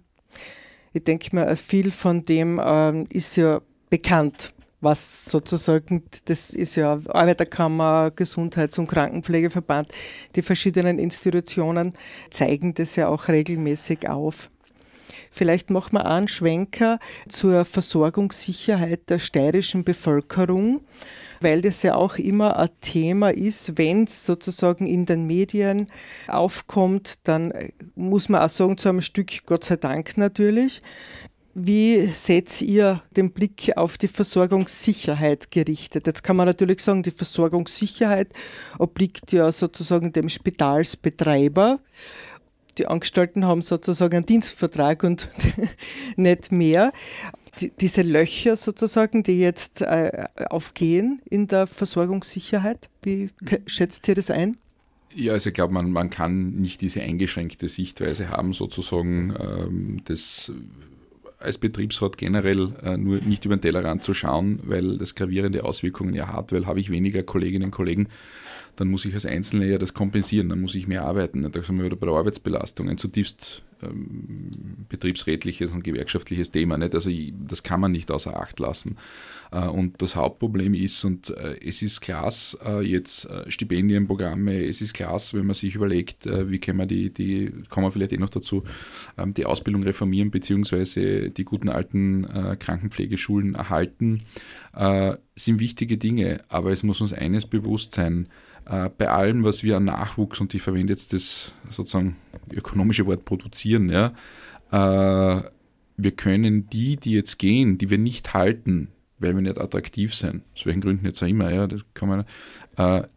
Ich 0.97 1.03
denke 1.03 1.35
mir, 1.35 1.55
viel 1.55 1.91
von 1.91 2.25
dem 2.25 2.59
ähm, 2.63 3.05
ist 3.09 3.35
ja 3.37 3.61
bekannt 3.89 4.53
was 4.79 5.25
sozusagen, 5.25 6.03
das 6.25 6.51
ist 6.51 6.75
ja 6.75 6.99
Arbeiterkammer, 7.07 8.11
Gesundheits- 8.15 8.77
und 8.77 8.87
Krankenpflegeverband, 8.87 9.91
die 10.35 10.41
verschiedenen 10.41 10.99
Institutionen 10.99 11.93
zeigen 12.29 12.73
das 12.75 12.95
ja 12.95 13.07
auch 13.07 13.27
regelmäßig 13.27 14.07
auf. 14.07 14.51
Vielleicht 15.38 15.70
machen 15.70 15.94
wir 15.94 16.06
einen 16.06 16.27
Schwenker 16.27 17.00
zur 17.29 17.63
Versorgungssicherheit 17.63 19.10
der 19.10 19.20
steirischen 19.20 19.84
Bevölkerung, 19.84 20.82
weil 21.41 21.62
das 21.62 21.84
ja 21.84 21.94
auch 21.94 22.17
immer 22.17 22.58
ein 22.58 22.70
Thema 22.82 23.29
ist, 23.29 23.77
wenn 23.77 24.06
es 24.06 24.25
sozusagen 24.25 24.88
in 24.88 25.06
den 25.06 25.27
Medien 25.27 25.88
aufkommt, 26.27 27.20
dann 27.24 27.53
muss 27.96 28.29
man 28.29 28.41
auch 28.41 28.50
sagen, 28.50 28.79
zu 28.79 28.89
einem 28.89 29.01
Stück, 29.01 29.46
Gott 29.46 29.63
sei 29.63 29.75
Dank 29.75 30.17
natürlich, 30.17 30.82
wie 31.60 32.08
setzt 32.08 32.62
ihr 32.62 33.01
den 33.15 33.32
Blick 33.32 33.74
auf 33.75 33.98
die 33.98 34.08
Versorgungssicherheit 34.08 35.50
gerichtet? 35.50 36.06
Jetzt 36.06 36.24
kann 36.24 36.36
man 36.36 36.46
natürlich 36.48 36.82
sagen, 36.82 37.01
die 37.01 37.12
Versorgungssicherheit 37.12 38.29
obliegt 38.77 39.32
ja 39.32 39.51
sozusagen 39.51 40.13
dem 40.13 40.29
Spitalsbetreiber. 40.29 41.79
Die 42.77 42.88
Angestellten 42.88 43.46
haben 43.46 43.62
sozusagen 43.62 44.17
einen 44.17 44.25
Dienstvertrag 44.25 45.03
und 45.03 45.29
nicht 46.15 46.51
mehr. 46.51 46.91
Die, 47.60 47.72
diese 47.72 48.03
Löcher 48.03 48.55
sozusagen, 48.55 49.24
die 49.24 49.39
jetzt 49.39 49.81
äh, 49.81 50.25
aufgehen 50.50 51.22
in 51.27 51.48
der 51.48 51.65
Versorgungssicherheit, 51.65 52.89
wie 53.01 53.29
schätzt 53.65 54.07
ihr 54.07 54.15
das 54.15 54.29
ein? 54.29 54.57
Ja, 55.15 55.34
also 55.34 55.50
ich 55.50 55.55
glaube, 55.55 55.74
man, 55.74 55.91
man 55.91 56.12
kann 56.12 56.51
nicht 56.57 56.81
diese 56.81 57.01
eingeschränkte 57.01 57.67
Sichtweise 57.67 58.29
haben, 58.29 58.53
sozusagen 58.53 59.34
ähm, 59.39 60.01
das 60.05 60.51
als 61.39 61.57
Betriebsrat 61.57 62.17
generell 62.17 62.74
äh, 62.84 62.98
nur 62.98 63.22
nicht 63.22 63.46
über 63.46 63.55
den 63.55 63.62
Tellerrand 63.62 64.03
zu 64.03 64.13
schauen, 64.13 64.60
weil 64.63 64.98
das 64.98 65.15
gravierende 65.15 65.63
Auswirkungen 65.63 66.13
ja 66.13 66.31
hat, 66.31 66.51
weil 66.51 66.65
habe 66.65 66.79
ich 66.79 66.89
weniger 66.89 67.24
Kolleginnen 67.24 67.65
und 67.65 67.72
Kollegen, 67.72 68.07
dann 68.77 68.88
muss 68.88 69.05
ich 69.05 69.13
als 69.13 69.25
Einzelner 69.25 69.65
ja 69.65 69.77
das 69.77 69.93
kompensieren, 69.93 70.50
dann 70.50 70.62
muss 70.62 70.75
ich 70.75 70.88
mehr 70.88 71.03
arbeiten. 71.03 71.41
Da 71.51 71.63
sind 71.63 71.77
wir 71.77 71.86
wieder 71.86 71.96
bei 71.98 72.05
der 72.05 72.15
Arbeitsbelastung, 72.15 72.89
ein 72.89 72.98
zutiefst 72.98 73.63
ähm, 73.81 74.86
betriebsrätliches 74.89 75.72
und 75.72 75.84
gewerkschaftliches 75.84 76.51
Thema. 76.51 76.77
Nicht? 76.77 76.96
Also 76.96 77.10
ich, 77.10 77.34
das 77.48 77.63
kann 77.63 77.79
man 77.79 77.91
nicht 77.91 78.10
außer 78.10 78.39
Acht 78.39 78.60
lassen. 78.60 78.98
Äh, 79.51 79.67
und 79.67 80.01
das 80.01 80.15
Hauptproblem 80.15 80.74
ist, 80.74 81.03
und 81.05 81.29
äh, 81.31 81.60
es 81.63 81.81
ist 81.81 82.01
klasse, 82.01 82.57
äh, 82.65 82.81
jetzt 82.81 83.27
Stipendienprogramme, 83.48 84.65
es 84.65 84.81
ist 84.81 84.93
klasse, 84.93 85.38
wenn 85.38 85.48
man 85.48 85.55
sich 85.55 85.75
überlegt, 85.75 86.25
wie 86.25 86.60
können 86.60 86.79
wir 86.79 86.86
die, 86.86 87.12
die 87.12 87.51
kommen 87.69 87.88
wir 87.88 87.91
vielleicht 87.91 88.13
eh 88.13 88.17
noch 88.17 88.29
dazu, 88.29 88.63
ähm, 89.17 89.34
die 89.34 89.46
Ausbildung 89.46 89.84
reformieren, 89.84 90.31
beziehungsweise 90.31 91.29
die 91.29 91.43
guten 91.43 91.69
alten 91.69 92.27
Krankenpflegeschulen 92.60 93.55
erhalten, 93.55 94.24
sind 95.36 95.60
wichtige 95.60 95.98
Dinge. 95.98 96.41
Aber 96.50 96.72
es 96.72 96.84
muss 96.84 97.01
uns 97.01 97.13
eines 97.13 97.46
bewusst 97.46 97.93
sein, 97.93 98.27
bei 98.69 99.09
allem, 99.09 99.43
was 99.43 99.63
wir 99.63 99.77
an 99.77 99.86
Nachwuchs, 99.86 100.41
und 100.41 100.53
ich 100.53 100.62
verwende 100.62 100.91
jetzt 100.91 101.13
das 101.13 101.53
sozusagen 101.69 102.17
ökonomische 102.51 103.05
Wort 103.05 103.24
produzieren, 103.24 103.89
ja, 103.89 104.13
wir 105.97 106.12
können 106.12 106.69
die, 106.69 106.95
die 106.95 107.12
jetzt 107.12 107.39
gehen, 107.39 107.77
die 107.77 107.89
wir 107.89 107.97
nicht 107.97 108.33
halten, 108.33 108.89
weil 109.19 109.36
wir 109.36 109.41
nicht 109.41 109.57
attraktiv 109.57 110.13
sind, 110.13 110.43
aus 110.55 110.65
welchen 110.65 110.81
Gründen 110.81 111.05
jetzt 111.05 111.21
auch 111.24 111.27
immer, 111.27 111.51
ja, 111.51 111.67
das 111.67 111.81
kann 111.93 112.09
man, 112.09 112.25
äh, 112.77 113.07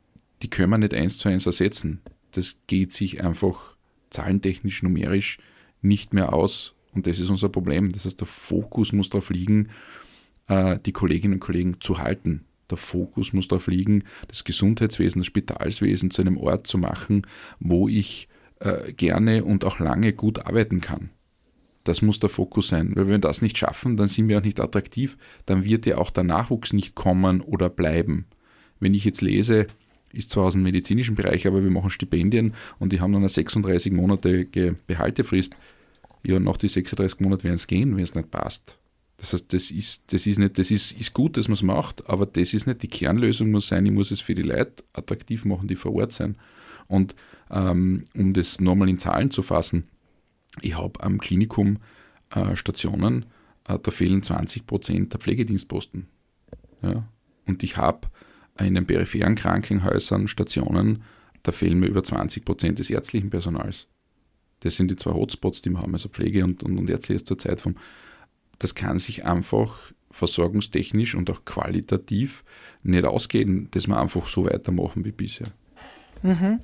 die 0.43 0.49
können 0.49 0.71
wir 0.71 0.79
nicht 0.79 0.95
eins 0.95 1.19
zu 1.19 1.29
eins 1.29 1.47
ersetzen. 1.47 2.01
Das 2.33 2.57
geht 2.67 2.93
sich 2.93 3.23
einfach 3.23 3.77
zahlentechnisch, 4.09 4.83
numerisch 4.83 5.39
nicht 5.83 6.15
mehr 6.15 6.33
aus 6.33 6.75
und 6.93 7.07
das 7.07 7.19
ist 7.19 7.31
unser 7.31 7.51
Problem. 7.51 7.93
Das 7.93 8.07
heißt, 8.07 8.21
der 8.21 8.27
Fokus 8.27 8.93
muss 8.93 9.11
darauf 9.11 9.31
liegen, 9.31 9.69
äh, 10.49 10.79
die 10.85 10.93
Kolleginnen 10.93 11.35
und 11.35 11.41
Kollegen 11.41 11.81
zu 11.81 11.99
halten. 11.99 12.47
Der 12.71 12.79
Fokus 12.79 13.33
muss 13.33 13.49
darauf 13.49 13.67
liegen, 13.67 14.05
das 14.29 14.45
Gesundheitswesen, 14.45 15.21
das 15.21 15.27
Spitalswesen 15.27 16.11
zu 16.11 16.23
einem 16.23 16.37
Ort 16.37 16.67
zu 16.67 16.79
machen, 16.79 17.27
wo 17.59 17.89
ich 17.89 18.29
äh, 18.61 18.93
gerne 18.93 19.45
und 19.45 19.65
auch 19.65 19.79
lange 19.79 20.13
gut 20.13 20.47
arbeiten 20.47 20.81
kann. 20.81 21.11
Das 21.85 22.03
muss 22.03 22.19
der 22.19 22.29
Fokus 22.29 22.69
sein. 22.69 22.95
Weil 22.95 23.05
wenn 23.05 23.13
wir 23.13 23.19
das 23.19 23.43
nicht 23.43 23.59
schaffen, 23.59 23.97
dann 23.97 24.09
sind 24.09 24.29
wir 24.29 24.39
auch 24.39 24.45
nicht 24.45 24.61
attraktiv. 24.61 25.17
Dann 25.47 25.65
wird 25.65 25.87
ja 25.87 25.99
auch 25.99 26.11
der 26.11 26.25
Nachwuchs 26.25 26.73
nicht 26.73 26.95
kommen 26.95 27.41
oder 27.41 27.71
bleiben. 27.71 28.27
Wenn 28.79 28.95
ich 28.95 29.05
jetzt 29.05 29.23
lese, 29.23 29.67
ist 30.13 30.31
zwar 30.31 30.45
aus 30.45 30.55
dem 30.55 30.63
medizinischen 30.63 31.15
Bereich, 31.15 31.47
aber 31.47 31.63
wir 31.63 31.71
machen 31.71 31.91
Stipendien 31.91 32.55
und 32.79 32.93
die 32.93 33.01
haben 33.01 33.13
dann 33.13 33.23
eine 33.23 33.29
36 33.29 33.93
monatige 33.93 34.75
Behaltefrist. 34.87 35.57
Ja, 36.23 36.39
nach 36.39 36.57
die 36.57 36.69
36 36.69 37.21
Monate 37.21 37.45
werden 37.45 37.55
es 37.55 37.67
gehen, 37.67 37.97
wenn 37.97 38.05
es 38.05 38.15
nicht 38.15 38.31
passt. 38.31 38.80
Das 39.21 39.35
heißt, 39.35 39.53
das 39.53 39.71
ist, 39.71 40.15
das 40.15 40.27
ist 40.27 40.39
nicht, 40.39 40.59
das 40.59 40.71
ist, 40.71 40.93
ist 40.93 41.13
gut, 41.13 41.37
dass 41.37 41.47
man 41.47 41.53
es 41.53 41.63
macht, 41.63 42.09
aber 42.09 42.25
das 42.25 42.55
ist 42.55 42.67
nicht 42.67 42.83
die 42.83 42.89
Kernlösung 42.89 43.51
muss 43.51 43.69
sein, 43.69 43.85
ich 43.85 43.93
muss 43.93 44.11
es 44.11 44.23
für 44.23 44.35
die 44.35 44.41
Leute 44.41 44.83
attraktiv 44.95 45.45
machen, 45.45 45.69
die 45.69 45.77
vor 45.77 45.95
Ort 45.95 46.13
sind. 46.13 46.39
Und 46.89 47.15
ähm, 47.51 48.05
um 48.17 48.33
das 48.33 48.61
nochmal 48.63 48.89
in 48.89 48.99
Zahlen 48.99 49.31
zu 49.31 49.43
fassen, 49.43 49.89
ich 50.63 50.79
habe 50.79 51.03
am 51.03 51.19
Klinikum 51.19 51.81
äh, 52.31 52.57
Stationen, 52.57 53.27
äh, 53.69 53.79
da 53.79 53.91
fehlen 53.91 54.23
20 54.23 54.67
Prozent 54.67 55.13
der 55.13 55.21
Pflegedienstposten. 55.21 56.07
Ja? 56.81 57.07
Und 57.47 57.63
ich 57.63 57.77
habe 57.77 58.09
in 58.59 58.75
den 58.75 58.87
peripheren 58.87 59.35
Krankenhäusern 59.35 60.29
Stationen, 60.29 61.03
da 61.43 61.53
fehlen 61.53 61.79
mir 61.79 61.89
über 61.89 62.03
20 62.03 62.47
Prozent 62.47 62.79
des 62.79 62.89
ärztlichen 62.89 63.29
Personals. 63.29 63.87
Das 64.61 64.77
sind 64.77 64.91
die 64.91 64.97
zwei 64.97 65.13
Hotspots, 65.13 65.61
die 65.61 65.69
wir 65.71 65.81
haben, 65.81 65.93
also 65.93 66.09
Pflege 66.09 66.43
und, 66.43 66.63
und, 66.63 66.79
und 66.79 66.89
ärztliches 66.89 67.25
zur 67.25 67.37
Zeit 67.37 67.61
vom. 67.61 67.75
Das 68.61 68.77
kann 68.77 68.99
sich 68.99 69.25
einfach 69.25 69.93
versorgungstechnisch 70.13 71.17
und 71.17 71.31
auch 71.31 71.45
qualitativ 71.45 72.45
nicht 72.83 73.05
ausgehen, 73.05 73.69
dass 73.73 73.89
wir 73.89 73.99
einfach 74.01 74.29
so 74.29 74.45
weitermachen 74.45 75.05
wie 75.05 75.13
bisher. 75.13 75.49
Mhm. 76.23 76.61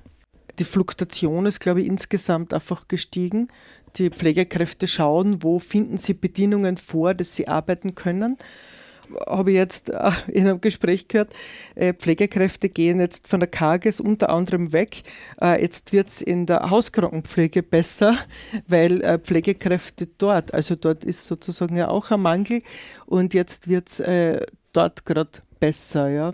Die 0.59 0.65
Fluktuation 0.65 1.47
ist, 1.47 1.61
glaube 1.61 1.83
ich, 1.83 1.87
insgesamt 1.87 2.55
einfach 2.55 2.87
gestiegen. 2.89 3.49
Die 3.97 4.11
Pflegekräfte 4.11 4.87
schauen, 4.87 5.43
wo 5.43 5.59
finden 5.59 5.99
sie 5.99 6.15
Bedingungen 6.15 6.77
vor, 6.77 7.15
dass 7.15 7.35
sie 7.35 7.49
arbeiten 7.49 7.95
können 7.95 8.37
habe 9.27 9.51
ich 9.51 9.57
jetzt 9.57 9.91
äh, 9.91 10.11
in 10.29 10.47
einem 10.47 10.61
Gespräch 10.61 11.09
gehört, 11.09 11.35
äh, 11.75 11.93
Pflegekräfte 11.93 12.69
gehen 12.69 13.01
jetzt 13.01 13.29
von 13.29 13.41
der 13.41 13.49
KGS 13.49 14.01
unter 14.01 14.31
anderem 14.31 14.73
weg. 14.73 15.03
Äh, 15.41 15.63
jetzt 15.63 15.93
wird 15.93 16.09
es 16.09 16.23
in 16.23 16.47
der 16.47 16.71
Hauskrankenpflege 16.71 17.63
besser, 17.63 18.17
weil 18.67 19.19
Pflegekräfte 19.21 20.07
dort, 20.19 20.53
also 20.55 20.75
dort 20.75 21.05
ist 21.05 21.27
sozusagen 21.27 21.77
ja 21.77 21.89
auch 21.89 22.11
ein 22.11 22.21
Mangel 22.21 22.63
und 23.07 23.35
jetzt 23.35 23.69
wird 23.69 23.89
es 23.89 24.03
dort 24.73 25.05
gerade 25.05 25.31
besser. 25.61 26.09
Ja. 26.09 26.33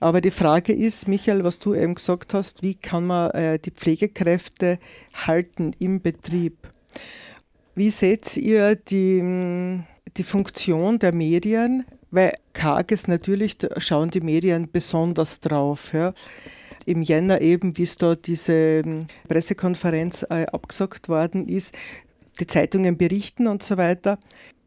Aber 0.00 0.20
die 0.20 0.30
Frage 0.30 0.72
ist, 0.72 1.08
Michael, 1.08 1.44
was 1.44 1.58
du 1.58 1.74
eben 1.74 1.94
gesagt 1.94 2.34
hast, 2.34 2.62
wie 2.62 2.74
kann 2.74 3.06
man 3.06 3.58
die 3.64 3.70
Pflegekräfte 3.70 4.78
halten 5.26 5.74
im 5.78 6.00
Betrieb? 6.00 6.68
Wie 7.74 7.90
seht 7.90 8.36
ihr 8.36 8.74
die, 8.74 9.80
die 10.16 10.22
Funktion 10.24 10.98
der 10.98 11.14
Medien? 11.14 11.84
Weil 12.10 12.34
Kages 12.52 13.08
natürlich, 13.08 13.58
da 13.58 13.80
schauen 13.80 14.10
die 14.10 14.20
Medien 14.20 14.70
besonders 14.70 15.40
drauf. 15.40 15.92
Ja. 15.92 16.14
Im 16.86 17.02
Jänner 17.02 17.40
eben, 17.40 17.76
wie 17.76 17.82
es 17.82 17.96
da 17.96 18.14
diese 18.14 18.52
ähm, 18.52 19.06
Pressekonferenz 19.28 20.24
äh, 20.30 20.46
abgesagt 20.46 21.08
worden 21.08 21.46
ist, 21.46 21.76
die 22.40 22.46
Zeitungen 22.46 22.96
berichten 22.96 23.46
und 23.46 23.62
so 23.62 23.76
weiter 23.76 24.18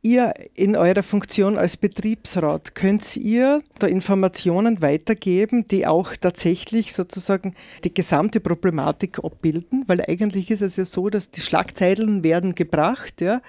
ihr 0.01 0.33
in 0.55 0.75
eurer 0.75 1.03
Funktion 1.03 1.57
als 1.57 1.77
Betriebsrat, 1.77 2.75
könnt 2.75 3.15
ihr 3.17 3.61
da 3.79 3.87
Informationen 3.87 4.81
weitergeben, 4.81 5.67
die 5.67 5.85
auch 5.85 6.15
tatsächlich 6.15 6.93
sozusagen 6.93 7.55
die 7.83 7.93
gesamte 7.93 8.39
Problematik 8.39 9.23
abbilden? 9.23 9.83
Weil 9.87 10.01
eigentlich 10.01 10.49
ist 10.49 10.61
es 10.61 10.77
ja 10.77 10.85
so, 10.85 11.09
dass 11.09 11.31
die 11.31 11.41
Schlagzeilen 11.41 12.23
werden 12.23 12.55
gebracht, 12.55 13.21
ja, 13.21 13.41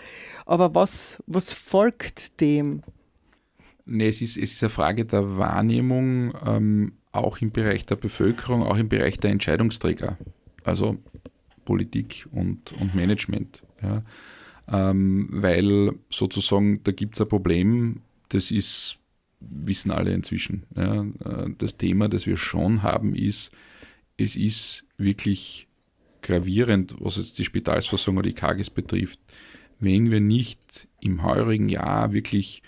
aber 0.44 0.74
was, 0.74 1.22
was 1.26 1.52
folgt 1.52 2.40
dem? 2.40 2.82
Nee, 3.84 4.08
es 4.08 4.22
ist, 4.22 4.36
es 4.36 4.52
ist 4.52 4.62
eine 4.62 4.70
Frage 4.70 5.04
der 5.04 5.36
Wahrnehmung, 5.38 6.34
ähm, 6.46 6.92
auch 7.10 7.38
im 7.38 7.50
Bereich 7.50 7.84
der 7.84 7.96
Bevölkerung, 7.96 8.62
auch 8.62 8.76
im 8.76 8.88
Bereich 8.88 9.18
der 9.18 9.30
Entscheidungsträger, 9.30 10.16
also 10.64 10.98
Politik 11.64 12.26
und, 12.32 12.72
und 12.72 12.94
Management. 12.94 13.62
Ja 13.82 14.02
ähm, 14.70 15.28
weil 15.30 15.92
sozusagen 16.10 16.82
da 16.84 16.92
gibt 16.92 17.14
es 17.14 17.20
ein 17.20 17.28
Problem, 17.28 18.00
das 18.28 18.50
ist, 18.50 18.98
wissen 19.40 19.90
alle 19.90 20.12
inzwischen. 20.12 20.64
Ja, 20.76 21.02
äh, 21.02 21.50
das 21.58 21.76
Thema, 21.76 22.08
das 22.08 22.26
wir 22.26 22.36
schon 22.36 22.82
haben, 22.82 23.14
ist, 23.14 23.52
es 24.16 24.36
ist 24.36 24.84
wirklich 24.96 25.68
gravierend, 26.22 26.94
was 27.00 27.16
jetzt 27.16 27.38
die 27.38 27.44
Spitalsversorgung 27.44 28.18
oder 28.18 28.28
die 28.28 28.34
KGs 28.34 28.70
betrifft, 28.70 29.18
wenn 29.80 30.10
wir 30.10 30.20
nicht 30.20 30.88
im 31.00 31.24
heurigen 31.24 31.68
Jahr 31.68 32.12
wirklich 32.12 32.62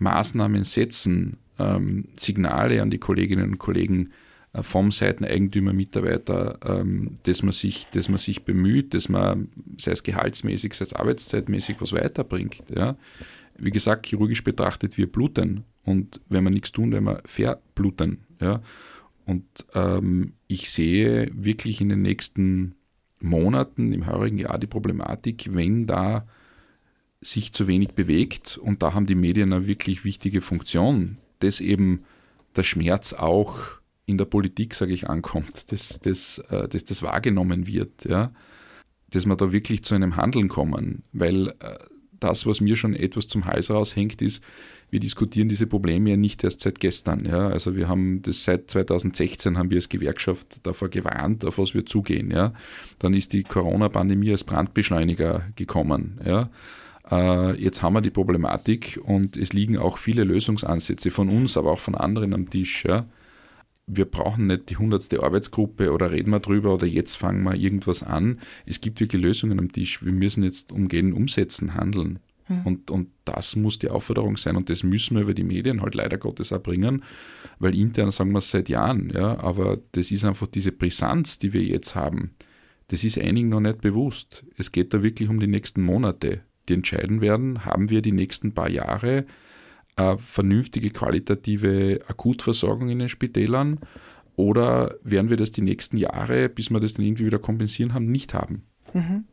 Maßnahmen 0.00 0.64
setzen, 0.64 1.36
ähm, 1.58 2.08
Signale 2.16 2.82
an 2.82 2.90
die 2.90 2.98
Kolleginnen 2.98 3.52
und 3.52 3.58
Kollegen 3.58 4.10
äh, 4.52 4.62
vom 4.62 4.90
Seiteneigentümer, 4.90 5.72
Mitarbeiter, 5.72 6.58
ähm, 6.64 7.18
dass, 7.22 7.42
man 7.42 7.52
sich, 7.52 7.86
dass 7.92 8.08
man 8.08 8.18
sich 8.18 8.44
bemüht, 8.44 8.94
dass 8.94 9.08
man, 9.08 9.48
sei 9.78 9.92
es 9.92 10.02
gehaltsmäßig, 10.02 10.74
sei 10.74 10.86
es 10.86 10.94
arbeitszeitmäßig, 10.94 11.76
was 11.80 11.92
weiterbringt. 11.92 12.64
Ja. 12.74 12.96
Wie 13.56 13.70
gesagt, 13.70 14.06
chirurgisch 14.06 14.42
betrachtet, 14.42 14.96
wir 14.98 15.10
bluten. 15.10 15.64
Und 15.84 16.20
wenn 16.28 16.44
wir 16.44 16.50
nichts 16.50 16.72
tun, 16.72 16.92
wenn 16.92 17.04
wir 17.04 17.22
verbluten. 17.24 18.24
Ja. 18.40 18.62
Und 19.26 19.44
ähm, 19.74 20.32
ich 20.46 20.70
sehe 20.70 21.30
wirklich 21.34 21.80
in 21.80 21.90
den 21.90 22.02
nächsten 22.02 22.74
Monaten, 23.20 23.92
im 23.92 24.06
heurigen 24.06 24.38
Jahr, 24.38 24.58
die 24.58 24.66
Problematik, 24.66 25.54
wenn 25.54 25.86
da 25.86 26.26
sich 27.20 27.52
zu 27.52 27.66
wenig 27.66 27.90
bewegt, 27.90 28.58
und 28.58 28.82
da 28.82 28.94
haben 28.94 29.06
die 29.06 29.14
Medien 29.14 29.52
eine 29.52 29.66
wirklich 29.66 30.04
wichtige 30.04 30.40
Funktion, 30.40 31.18
dass 31.40 31.60
eben 31.60 32.04
der 32.56 32.62
Schmerz 32.62 33.12
auch 33.12 33.58
in 34.06 34.18
der 34.18 34.24
Politik, 34.24 34.74
sage 34.74 34.92
ich, 34.92 35.08
ankommt, 35.08 35.70
dass, 35.70 36.00
dass, 36.00 36.38
äh, 36.50 36.68
dass 36.68 36.84
das 36.84 37.02
wahrgenommen 37.02 37.66
wird, 37.66 38.04
ja, 38.06 38.32
dass 39.10 39.26
wir 39.26 39.36
da 39.36 39.52
wirklich 39.52 39.84
zu 39.84 39.94
einem 39.94 40.16
Handeln 40.16 40.48
kommen, 40.48 41.04
weil 41.12 41.48
äh, 41.60 41.78
das, 42.18 42.46
was 42.46 42.60
mir 42.60 42.76
schon 42.76 42.94
etwas 42.94 43.28
zum 43.28 43.46
Hals 43.46 43.70
raushängt, 43.70 44.20
ist, 44.22 44.42
wir 44.90 45.00
diskutieren 45.00 45.48
diese 45.48 45.66
Probleme 45.66 46.10
ja 46.10 46.16
nicht 46.16 46.44
erst 46.44 46.60
seit 46.60 46.80
gestern. 46.80 47.24
Ja. 47.24 47.48
Also 47.48 47.76
wir 47.76 47.88
haben 47.88 48.22
das 48.22 48.44
seit 48.44 48.70
2016 48.70 49.56
haben 49.56 49.70
wir 49.70 49.78
als 49.78 49.88
Gewerkschaft 49.88 50.60
davor 50.64 50.88
gewarnt, 50.88 51.44
auf 51.44 51.58
was 51.58 51.74
wir 51.74 51.86
zugehen. 51.86 52.30
Ja. 52.30 52.52
Dann 52.98 53.14
ist 53.14 53.32
die 53.32 53.44
Corona-Pandemie 53.44 54.32
als 54.32 54.44
Brandbeschleuniger 54.44 55.46
gekommen. 55.56 56.20
Ja. 56.24 56.50
Äh, 57.10 57.60
jetzt 57.60 57.82
haben 57.82 57.94
wir 57.94 58.00
die 58.00 58.10
Problematik 58.10 59.00
und 59.02 59.36
es 59.36 59.52
liegen 59.52 59.76
auch 59.78 59.98
viele 59.98 60.24
Lösungsansätze 60.24 61.10
von 61.10 61.28
uns, 61.28 61.56
aber 61.56 61.72
auch 61.72 61.78
von 61.78 61.94
anderen 61.94 62.34
am 62.34 62.50
Tisch. 62.50 62.84
Ja. 62.84 63.06
Wir 63.86 64.04
brauchen 64.04 64.46
nicht 64.46 64.70
die 64.70 64.76
hundertste 64.76 65.22
Arbeitsgruppe 65.22 65.92
oder 65.92 66.12
reden 66.12 66.30
wir 66.30 66.40
drüber 66.40 66.74
oder 66.74 66.86
jetzt 66.86 67.16
fangen 67.16 67.42
wir 67.42 67.56
irgendwas 67.56 68.02
an. 68.02 68.38
Es 68.64 68.80
gibt 68.80 69.00
wirklich 69.00 69.20
Lösungen 69.20 69.58
am 69.58 69.72
Tisch. 69.72 70.04
Wir 70.04 70.12
müssen 70.12 70.44
jetzt 70.44 70.70
umgehen, 70.70 71.12
umsetzen, 71.12 71.74
handeln. 71.74 72.20
Mhm. 72.48 72.60
Und, 72.64 72.90
und 72.90 73.08
das 73.24 73.56
muss 73.56 73.78
die 73.78 73.88
Aufforderung 73.88 74.36
sein 74.36 74.56
und 74.56 74.70
das 74.70 74.84
müssen 74.84 75.16
wir 75.16 75.22
über 75.22 75.34
die 75.34 75.44
Medien 75.44 75.82
halt 75.82 75.96
leider 75.96 76.18
Gottes 76.18 76.52
auch 76.52 76.62
bringen, 76.62 77.02
weil 77.58 77.74
intern 77.76 78.12
sagen 78.12 78.32
wir 78.32 78.38
es 78.38 78.50
seit 78.50 78.68
Jahren, 78.68 79.10
ja, 79.10 79.38
aber 79.38 79.78
das 79.92 80.10
ist 80.10 80.24
einfach 80.24 80.46
diese 80.46 80.72
Brisanz, 80.72 81.38
die 81.38 81.52
wir 81.52 81.62
jetzt 81.62 81.94
haben, 81.94 82.32
das 82.88 83.04
ist 83.04 83.18
einigen 83.18 83.50
noch 83.50 83.60
nicht 83.60 83.80
bewusst. 83.80 84.44
Es 84.56 84.72
geht 84.72 84.92
da 84.92 85.02
wirklich 85.02 85.28
um 85.28 85.38
die 85.38 85.46
nächsten 85.46 85.80
Monate 85.80 86.42
die 86.70 86.74
entscheiden 86.74 87.20
werden, 87.20 87.64
haben 87.64 87.90
wir 87.90 88.00
die 88.00 88.12
nächsten 88.12 88.54
paar 88.54 88.70
Jahre 88.70 89.26
eine 89.96 90.18
vernünftige 90.18 90.90
qualitative 90.90 92.00
Akutversorgung 92.06 92.88
in 92.88 93.00
den 93.00 93.08
Spitälern 93.08 93.80
oder 94.36 94.94
werden 95.02 95.28
wir 95.28 95.36
das 95.36 95.52
die 95.52 95.62
nächsten 95.62 95.98
Jahre, 95.98 96.48
bis 96.48 96.70
wir 96.70 96.80
das 96.80 96.94
dann 96.94 97.04
irgendwie 97.04 97.26
wieder 97.26 97.38
kompensieren 97.38 97.92
haben, 97.92 98.10
nicht 98.10 98.32
haben? 98.32 98.62
Mhm. 98.94 99.24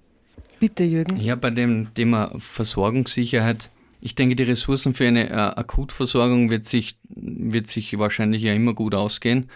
Bitte, 0.60 0.84
Jürgen. 0.84 1.17
Ja, 1.17 1.36
bei 1.36 1.51
dem 1.51 1.94
Thema 1.94 2.34
Versorgungssicherheit, 2.39 3.70
ich 4.01 4.15
denke, 4.15 4.36
die 4.36 4.44
Ressourcen 4.44 4.94
für 4.94 5.08
eine 5.08 5.29
äh, 5.29 5.34
Akutversorgung 5.34 6.50
wird 6.50 6.65
sich, 6.65 6.98
wird 7.06 7.67
sich 7.67 7.98
wahrscheinlich 7.98 8.41
ja 8.41 8.53
immer 8.53 8.74
gut 8.74 8.96
ausgehen. 8.96 9.50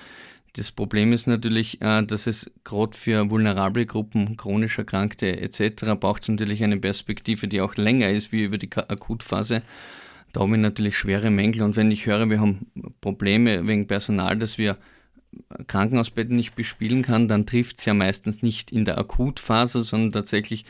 Das 0.53 0.71
Problem 0.71 1.13
ist 1.13 1.27
natürlich, 1.27 1.81
äh, 1.81 2.03
dass 2.03 2.27
es 2.27 2.51
gerade 2.63 2.97
für 2.97 3.29
vulnerable 3.29 3.85
Gruppen, 3.85 4.35
chronisch 4.35 4.77
Erkrankte 4.77 5.39
etc. 5.39 5.95
braucht 5.99 6.23
es 6.23 6.29
natürlich 6.29 6.63
eine 6.63 6.77
Perspektive, 6.77 7.47
die 7.47 7.61
auch 7.61 7.75
länger 7.75 8.09
ist 8.09 8.31
wie 8.31 8.43
über 8.43 8.57
die 8.57 8.69
Akutphase. 8.73 9.61
Da 10.33 10.41
habe 10.41 10.55
ich 10.55 10.61
natürlich 10.61 10.97
schwere 10.97 11.29
Mängel 11.29 11.61
und 11.61 11.75
wenn 11.75 11.91
ich 11.91 12.05
höre, 12.05 12.29
wir 12.29 12.39
haben 12.39 12.67
Probleme 13.01 13.65
wegen 13.67 13.87
Personal, 13.87 14.37
dass 14.37 14.57
wir 14.57 14.77
Krankenhausbetten 15.67 16.35
nicht 16.35 16.55
bespielen 16.55 17.01
kann, 17.03 17.27
dann 17.27 17.45
trifft 17.45 17.79
es 17.79 17.85
ja 17.85 17.93
meistens 17.93 18.41
nicht 18.41 18.71
in 18.71 18.83
der 18.83 18.97
Akutphase, 18.97 19.81
sondern 19.81 20.11
tatsächlich 20.11 20.65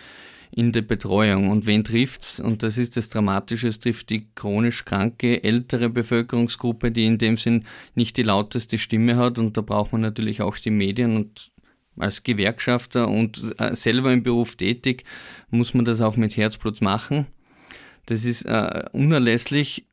in 0.52 0.72
der 0.72 0.82
Betreuung. 0.82 1.50
Und 1.50 1.66
wen 1.66 1.84
trifft 1.84 2.24
es? 2.24 2.40
Und 2.40 2.64
das 2.64 2.78
ist 2.78 2.98
das 2.98 3.10
Dramatische, 3.10 3.68
es 3.68 3.80
trifft 3.80 4.10
die 4.10 4.28
chronisch 4.36 4.86
kranke, 4.86 5.44
ältere 5.44 5.90
Bevölkerungsgruppe, 5.90 6.92
die 6.92 7.06
in 7.06 7.18
dem 7.18 7.38
Sinn 7.38 7.66
nicht 7.96 8.18
die 8.18 8.24
lauteste 8.24 8.78
Stimme 8.78 9.18
hat. 9.18 9.40
Und 9.40 9.58
da 9.58 9.62
braucht 9.62 9.94
man 9.94 10.02
natürlich 10.02 10.42
auch 10.42 10.58
die 10.58 10.72
Medien 10.72 11.16
und 11.16 11.52
als 11.98 12.24
Gewerkschafter 12.24 13.08
und 13.08 13.54
äh, 13.60 13.76
selber 13.76 14.12
im 14.14 14.24
Beruf 14.24 14.56
tätig, 14.56 15.04
muss 15.50 15.74
man 15.74 15.86
das 15.86 16.02
auch 16.02 16.18
mit 16.18 16.38
Herzblut 16.38 16.82
machen. 16.82 17.28
Das 18.06 18.26
ist 18.26 18.44
äh, 18.44 18.84
unerlässlich, 18.94 19.86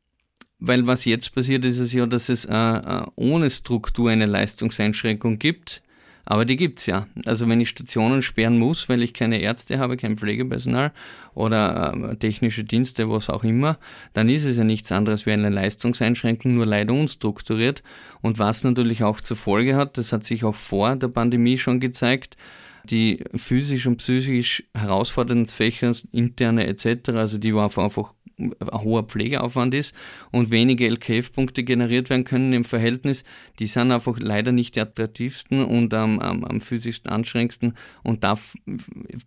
weil 0.59 0.87
was 0.87 1.05
jetzt 1.05 1.35
passiert, 1.35 1.65
ist 1.65 1.79
es 1.79 1.93
ja, 1.93 2.05
dass 2.05 2.29
es 2.29 2.45
äh, 2.45 2.53
äh 2.53 3.05
ohne 3.15 3.49
Struktur 3.49 4.09
eine 4.09 4.25
Leistungseinschränkung 4.25 5.39
gibt 5.39 5.81
aber 6.29 6.45
die 6.45 6.57
gibt 6.57 6.77
es 6.77 6.85
ja. 6.85 7.07
Also 7.25 7.49
wenn 7.49 7.59
ich 7.59 7.69
Stationen 7.69 8.21
sperren 8.21 8.59
muss, 8.59 8.87
weil 8.87 9.01
ich 9.01 9.15
keine 9.15 9.41
Ärzte 9.41 9.79
habe, 9.79 9.97
kein 9.97 10.15
Pflegepersonal 10.15 10.91
oder 11.33 12.11
äh, 12.11 12.15
technische 12.17 12.63
Dienste, 12.63 13.09
was 13.09 13.31
auch 13.31 13.43
immer, 13.43 13.79
dann 14.13 14.29
ist 14.29 14.45
es 14.45 14.55
ja 14.55 14.63
nichts 14.63 14.91
anderes 14.91 15.25
wie 15.25 15.31
eine 15.31 15.49
Leistungseinschränkung, 15.49 16.53
nur 16.53 16.67
leider 16.67 16.93
unstrukturiert. 16.93 17.81
Und 18.21 18.37
was 18.37 18.63
natürlich 18.63 19.03
auch 19.03 19.21
zur 19.21 19.37
Folge 19.37 19.75
hat, 19.75 19.97
das 19.97 20.13
hat 20.13 20.23
sich 20.23 20.43
auch 20.43 20.53
vor 20.53 20.95
der 20.95 21.07
Pandemie 21.07 21.57
schon 21.57 21.79
gezeigt, 21.79 22.37
die 22.83 23.23
physisch 23.35 23.87
und 23.87 23.97
psychisch 23.97 24.63
herausfordernden 24.73 25.47
Fächer, 25.47 25.93
interne 26.11 26.67
etc., 26.67 27.09
also 27.09 27.37
die 27.37 27.53
war 27.53 27.65
einfach 27.65 28.13
ein 28.39 28.53
hoher 28.71 29.03
Pflegeaufwand 29.03 29.73
ist 29.73 29.93
und 30.31 30.49
wenige 30.49 30.87
LKF-Punkte 30.87 31.63
generiert 31.63 32.09
werden 32.09 32.23
können 32.23 32.53
im 32.53 32.63
Verhältnis, 32.63 33.23
die 33.59 33.65
sind 33.65 33.91
einfach 33.91 34.17
leider 34.19 34.51
nicht 34.51 34.75
die 34.75 34.81
attraktivsten 34.81 35.63
und 35.63 35.93
am, 35.93 36.19
am, 36.19 36.43
am 36.45 36.61
physischsten 36.61 37.11
anstrengendsten 37.11 37.73
und 38.03 38.23
da 38.23 38.37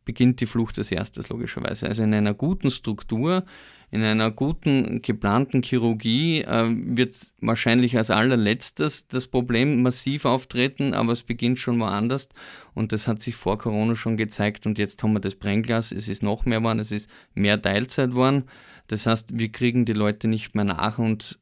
beginnt 0.04 0.40
die 0.40 0.46
Flucht 0.46 0.78
als 0.78 0.90
erstes 0.90 1.28
logischerweise. 1.28 1.86
Also 1.88 2.02
in 2.02 2.14
einer 2.14 2.34
guten 2.34 2.70
Struktur, 2.70 3.44
in 3.92 4.02
einer 4.02 4.30
guten 4.30 5.02
geplanten 5.02 5.62
Chirurgie 5.62 6.40
äh, 6.40 6.64
wird 6.66 7.14
wahrscheinlich 7.42 7.94
als 7.94 8.10
allerletztes 8.10 9.06
das 9.06 9.26
Problem 9.26 9.82
massiv 9.82 10.24
auftreten, 10.24 10.94
aber 10.94 11.12
es 11.12 11.22
beginnt 11.22 11.58
schon 11.58 11.78
woanders 11.78 12.30
und 12.72 12.92
das 12.92 13.06
hat 13.06 13.20
sich 13.20 13.36
vor 13.36 13.58
Corona 13.58 13.94
schon 13.94 14.16
gezeigt 14.16 14.66
und 14.66 14.78
jetzt 14.78 15.02
haben 15.02 15.12
wir 15.12 15.20
das 15.20 15.34
Brennglas, 15.34 15.92
es 15.92 16.08
ist 16.08 16.22
noch 16.22 16.46
mehr 16.46 16.60
geworden, 16.60 16.78
es 16.78 16.90
ist 16.90 17.10
mehr 17.34 17.60
Teilzeit 17.60 18.12
geworden. 18.12 18.44
Das 18.88 19.04
heißt, 19.04 19.26
wir 19.30 19.52
kriegen 19.52 19.84
die 19.84 19.92
Leute 19.92 20.26
nicht 20.26 20.54
mehr 20.54 20.64
nach 20.64 20.98
und 20.98 21.38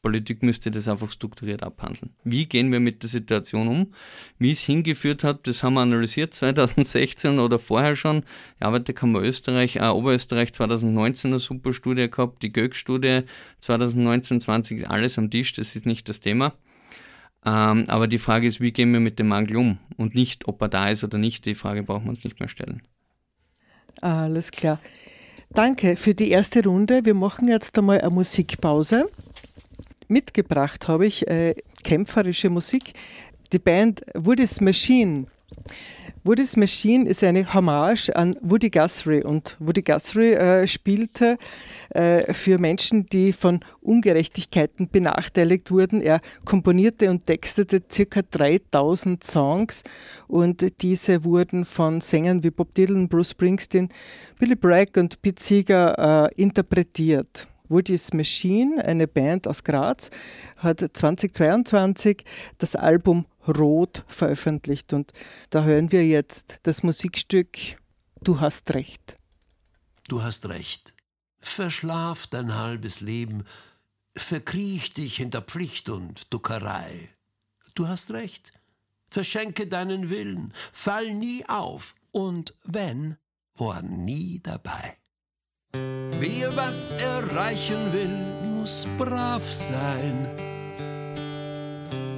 Politik 0.00 0.42
müsste 0.42 0.70
das 0.70 0.86
einfach 0.86 1.10
strukturiert 1.10 1.62
abhandeln. 1.62 2.14
Wie 2.22 2.46
gehen 2.46 2.70
wir 2.70 2.78
mit 2.78 3.02
der 3.02 3.08
Situation 3.08 3.66
um? 3.66 3.92
Wie 4.38 4.52
es 4.52 4.60
hingeführt 4.60 5.24
hat, 5.24 5.46
das 5.46 5.62
haben 5.62 5.74
wir 5.74 5.80
analysiert 5.80 6.34
2016 6.34 7.40
oder 7.40 7.58
vorher 7.58 7.96
schon. 7.96 8.22
Die 8.60 8.64
Arbeiterkammer 8.64 9.20
Österreich, 9.20 9.76
äh, 9.76 9.88
Oberösterreich 9.88 10.52
2019 10.52 11.32
eine 11.32 11.40
super 11.40 11.72
Studie 11.72 12.08
gehabt, 12.08 12.42
die 12.42 12.52
GÖG-Studie 12.52 13.22
2019, 13.58 14.40
20, 14.40 14.88
alles 14.88 15.18
am 15.18 15.30
Tisch, 15.30 15.52
das 15.52 15.74
ist 15.74 15.84
nicht 15.84 16.08
das 16.08 16.20
Thema. 16.20 16.54
Ähm, 17.44 17.84
aber 17.88 18.06
die 18.06 18.18
Frage 18.18 18.46
ist, 18.46 18.60
wie 18.60 18.72
gehen 18.72 18.92
wir 18.92 19.00
mit 19.00 19.18
dem 19.18 19.28
Mangel 19.28 19.56
um? 19.56 19.78
Und 19.96 20.14
nicht, 20.14 20.46
ob 20.46 20.62
er 20.62 20.68
da 20.68 20.88
ist 20.90 21.02
oder 21.02 21.18
nicht, 21.18 21.44
die 21.44 21.54
Frage 21.54 21.82
brauchen 21.82 22.04
wir 22.04 22.10
uns 22.10 22.24
nicht 22.24 22.38
mehr 22.38 22.48
stellen. 22.48 22.82
Alles 24.00 24.52
klar. 24.52 24.80
Danke 25.50 25.96
für 25.96 26.14
die 26.14 26.30
erste 26.30 26.62
Runde. 26.62 27.04
Wir 27.04 27.14
machen 27.14 27.48
jetzt 27.48 27.76
einmal 27.78 28.00
eine 28.00 28.10
Musikpause. 28.10 29.08
Mitgebracht 30.08 30.88
habe 30.88 31.06
ich 31.06 31.28
äh, 31.28 31.54
kämpferische 31.84 32.50
Musik. 32.50 32.92
Die 33.52 33.58
Band 33.58 34.02
Woody's 34.14 34.60
Machine. 34.60 35.26
Woody's 36.24 36.56
Machine 36.56 37.08
ist 37.08 37.22
eine 37.24 37.54
Hommage 37.54 38.10
an 38.14 38.36
Woody 38.42 38.68
Guthrie 38.68 39.22
und 39.22 39.56
Woody 39.60 39.82
Guthrie 39.82 40.32
äh, 40.32 40.66
spielte 40.66 41.38
äh, 41.90 42.34
für 42.34 42.58
Menschen, 42.58 43.06
die 43.06 43.32
von 43.32 43.60
Ungerechtigkeiten 43.80 44.90
benachteiligt 44.90 45.70
wurden. 45.70 46.02
Er 46.02 46.20
komponierte 46.44 47.08
und 47.08 47.24
textete 47.24 47.80
ca. 47.80 48.20
3000 48.22 49.22
Songs 49.24 49.84
und 50.26 50.82
diese 50.82 51.24
wurden 51.24 51.64
von 51.64 52.00
Sängern 52.00 52.42
wie 52.42 52.50
Bob 52.50 52.74
Dylan, 52.74 53.08
Bruce 53.08 53.30
Springsteen, 53.30 53.88
Billy 54.38 54.56
Bragg 54.56 54.98
und 54.98 55.22
Pete 55.22 55.42
Seeger 55.42 56.28
äh, 56.28 56.42
interpretiert. 56.42 57.48
Woody's 57.68 58.12
Machine, 58.12 58.84
eine 58.84 59.06
Band 59.06 59.46
aus 59.46 59.64
Graz, 59.64 60.10
hat 60.56 60.80
2022 60.80 62.24
das 62.58 62.76
Album 62.76 63.26
Rot 63.46 64.04
veröffentlicht. 64.06 64.92
Und 64.92 65.12
da 65.50 65.64
hören 65.64 65.92
wir 65.92 66.06
jetzt 66.06 66.58
das 66.62 66.82
Musikstück 66.82 67.78
Du 68.22 68.40
hast 68.40 68.74
recht. 68.74 69.16
Du 70.08 70.22
hast 70.22 70.48
recht. 70.48 70.94
Verschlaf 71.40 72.26
dein 72.26 72.56
halbes 72.56 73.00
Leben, 73.00 73.44
verkriech 74.16 74.92
dich 74.92 75.16
hinter 75.16 75.40
Pflicht 75.40 75.88
und 75.88 76.32
Duckerei. 76.32 77.10
Du 77.74 77.86
hast 77.86 78.10
recht. 78.10 78.52
Verschenke 79.10 79.66
deinen 79.66 80.10
Willen, 80.10 80.52
fall 80.72 81.14
nie 81.14 81.44
auf 81.48 81.94
und 82.10 82.54
wenn, 82.64 83.16
war 83.54 83.82
nie 83.82 84.40
dabei. 84.42 84.98
Wer 85.72 86.56
was 86.56 86.92
erreichen 86.92 87.92
will, 87.92 88.52
muss 88.52 88.86
brav 88.96 89.42
sein 89.42 90.28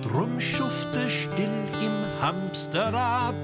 Drum 0.03 0.41
schufte 0.41 1.09
still 1.09 1.69
im 1.83 2.21
Hamsterrad. 2.21 3.37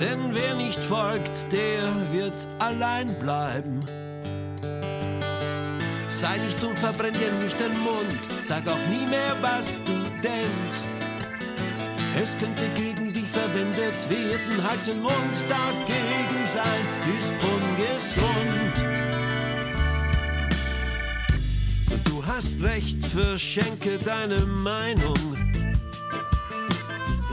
Denn 0.00 0.34
wer 0.34 0.54
nicht 0.54 0.82
folgt, 0.82 1.52
der 1.52 1.92
wird 2.10 2.48
allein 2.58 3.14
bleiben. 3.18 3.80
Sei 6.08 6.38
nicht 6.38 6.62
dumm, 6.62 6.76
verbrenn 6.76 7.12
dir 7.14 7.32
nicht 7.32 7.60
den 7.60 7.78
Mund, 7.80 8.28
sag 8.40 8.66
auch 8.66 8.86
nie 8.90 9.06
mehr, 9.10 9.36
was 9.42 9.76
du 9.84 9.92
denkst. 10.22 10.88
Es 12.18 12.34
könnte 12.38 12.66
gegen 12.74 13.05
verwendet 13.36 14.08
werden, 14.08 14.62
halt 14.62 14.86
den 14.86 15.02
Mund 15.02 15.36
dagegen 15.48 16.42
sein, 16.44 16.84
ist 17.18 17.34
ungesund. 17.54 18.76
Du 22.04 22.24
hast 22.24 22.62
recht, 22.62 23.04
verschenke 23.06 23.98
deine 23.98 24.40
Meinung. 24.40 25.16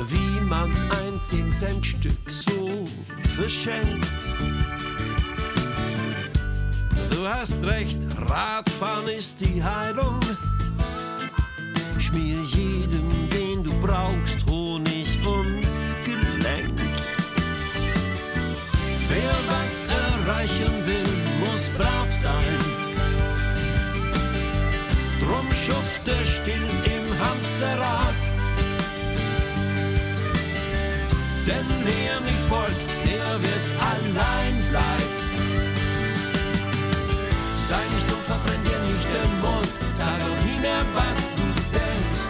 Wie 0.10 0.42
man 0.42 0.72
ein 0.72 1.20
10-Cent-Stück 1.22 2.30
so 2.30 2.86
verschenkt. 3.36 4.24
Du 7.12 7.28
hast 7.28 7.64
recht, 7.64 8.00
Radfahren 8.18 9.08
ist 9.08 9.40
die 9.40 9.64
Heilung. 9.64 10.20
Schmier 11.98 12.42
jedem, 12.44 13.30
den 13.30 13.64
du 13.64 13.72
brauchst, 13.82 14.46
Honig 14.50 15.20
ums 15.26 15.63
was 19.48 19.84
erreichen 20.04 20.74
will, 20.86 21.14
muss 21.40 21.70
brav 21.78 22.10
sein. 22.12 22.58
Drum 25.22 25.48
schufte 25.52 26.14
still 26.26 26.68
im 26.96 27.06
Hamsterrad. 27.20 28.22
Denn 31.48 31.68
wer 31.84 32.20
nicht 32.22 32.46
folgt, 32.48 32.90
der 33.06 33.30
wird 33.42 33.68
allein 33.92 34.56
bleiben. 34.70 35.14
Sei 37.68 37.84
nicht 37.94 38.10
dumm, 38.10 38.24
verbrenn 38.26 38.64
dir 38.64 38.80
nicht 38.92 39.10
den 39.18 39.34
Mund, 39.42 39.74
sag 39.96 40.20
auch 40.30 40.42
nie 40.46 40.60
mehr, 40.60 40.84
was 40.94 41.20
du 41.38 41.48
denkst. 41.80 42.28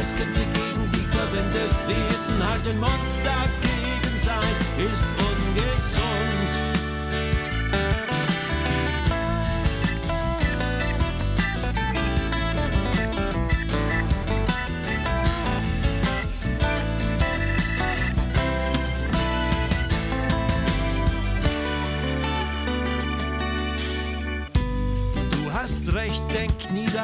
Es 0.00 0.08
könnte 0.16 0.44
gegen 0.58 0.90
dich 0.92 1.06
verwendet 1.06 1.74
werden, 1.86 2.48
halt 2.48 2.64
den 2.64 2.78
Mund 2.78 3.10
dagegen 3.22 4.14
sein, 4.18 4.56
ist 4.78 5.04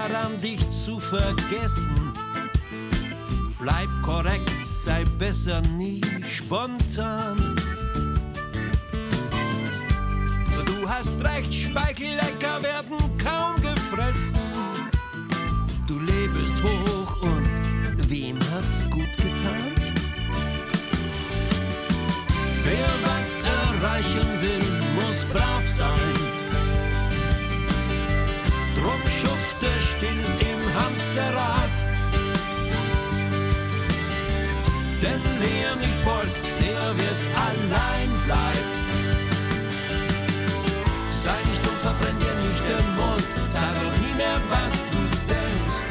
daran, 0.09 0.41
dich 0.41 0.69
zu 0.71 0.99
vergessen. 0.99 2.13
Bleib 3.59 3.89
korrekt, 4.03 4.51
sei 4.65 5.05
besser 5.19 5.61
nie 5.77 6.01
spontan. 6.29 7.57
Du 10.65 10.89
hast 10.89 11.23
recht, 11.23 11.53
Speichellecker 11.53 12.63
werden 12.63 12.99
kaum 13.23 13.57
gefressen. 13.61 14.39
Du 15.87 15.99
lebst 15.99 16.63
hoch 16.63 17.23
und 17.23 18.11
wem 18.11 18.39
hat's 18.53 18.89
gut 18.91 19.17
getan? 19.17 19.73
Wer 22.65 22.89
was 23.05 23.39
erreichen 23.39 24.29
will, 24.41 24.67
muss 24.95 25.25
brav 25.33 25.67
sein. 25.67 26.06
Allein 37.77 38.11
bleiben. 38.25 38.73
Sei 41.13 41.39
nicht 41.49 41.65
dumm, 41.65 41.77
verbrenn 41.83 42.19
dir 42.21 42.49
nicht 42.49 42.65
den 42.69 42.89
Mund, 42.97 43.27
sag 43.51 43.75
doch 43.83 43.97
nie 44.07 44.15
mehr, 44.17 44.39
was 44.49 44.75
du 44.93 45.03
denkst. 45.29 45.83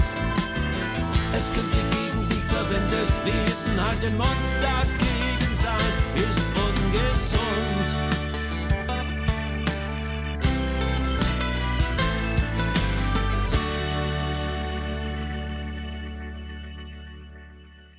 Es 1.38 1.46
könnte 1.54 1.82
gegen 1.96 2.28
dich 2.30 2.44
verwendet 2.44 3.14
werden, 3.26 3.86
halt 3.86 4.04
den 4.04 4.18
Mund 4.18 4.48
dagegen 4.62 5.05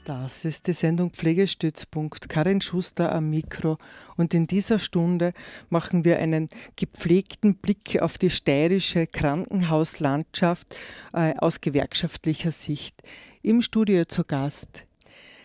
Das 0.06 0.44
ist 0.44 0.68
die 0.68 0.72
Sendung 0.72 1.10
Pflegestützpunkt. 1.10 2.28
Karin 2.28 2.60
Schuster 2.60 3.12
am 3.12 3.28
Mikro. 3.28 3.76
Und 4.16 4.34
in 4.34 4.46
dieser 4.46 4.78
Stunde 4.78 5.32
machen 5.68 6.04
wir 6.04 6.20
einen 6.20 6.48
gepflegten 6.76 7.56
Blick 7.56 8.00
auf 8.00 8.16
die 8.16 8.30
steirische 8.30 9.08
Krankenhauslandschaft 9.08 10.76
äh, 11.12 11.34
aus 11.38 11.60
gewerkschaftlicher 11.60 12.52
Sicht. 12.52 13.02
Im 13.42 13.62
Studio 13.62 14.04
zu 14.04 14.22
Gast 14.22 14.86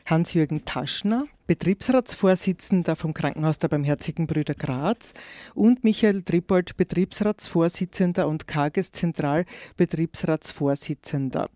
Hans-Jürgen 0.06 0.64
Taschner, 0.64 1.26
Betriebsratsvorsitzender 1.48 2.96
vom 2.96 3.16
Krankenhaus 3.16 3.58
der 3.58 3.70
Barmherzigen 3.70 4.28
Brüder 4.28 4.54
Graz 4.54 5.16
und 5.56 5.84
Michael 5.84 6.22
Trippold, 6.22 6.78
Betriebsratsvorsitzender 6.78 8.28
und 8.28 8.46
Kages 8.46 8.92
Zentralbetriebsratsvorsitzender. 8.92 11.50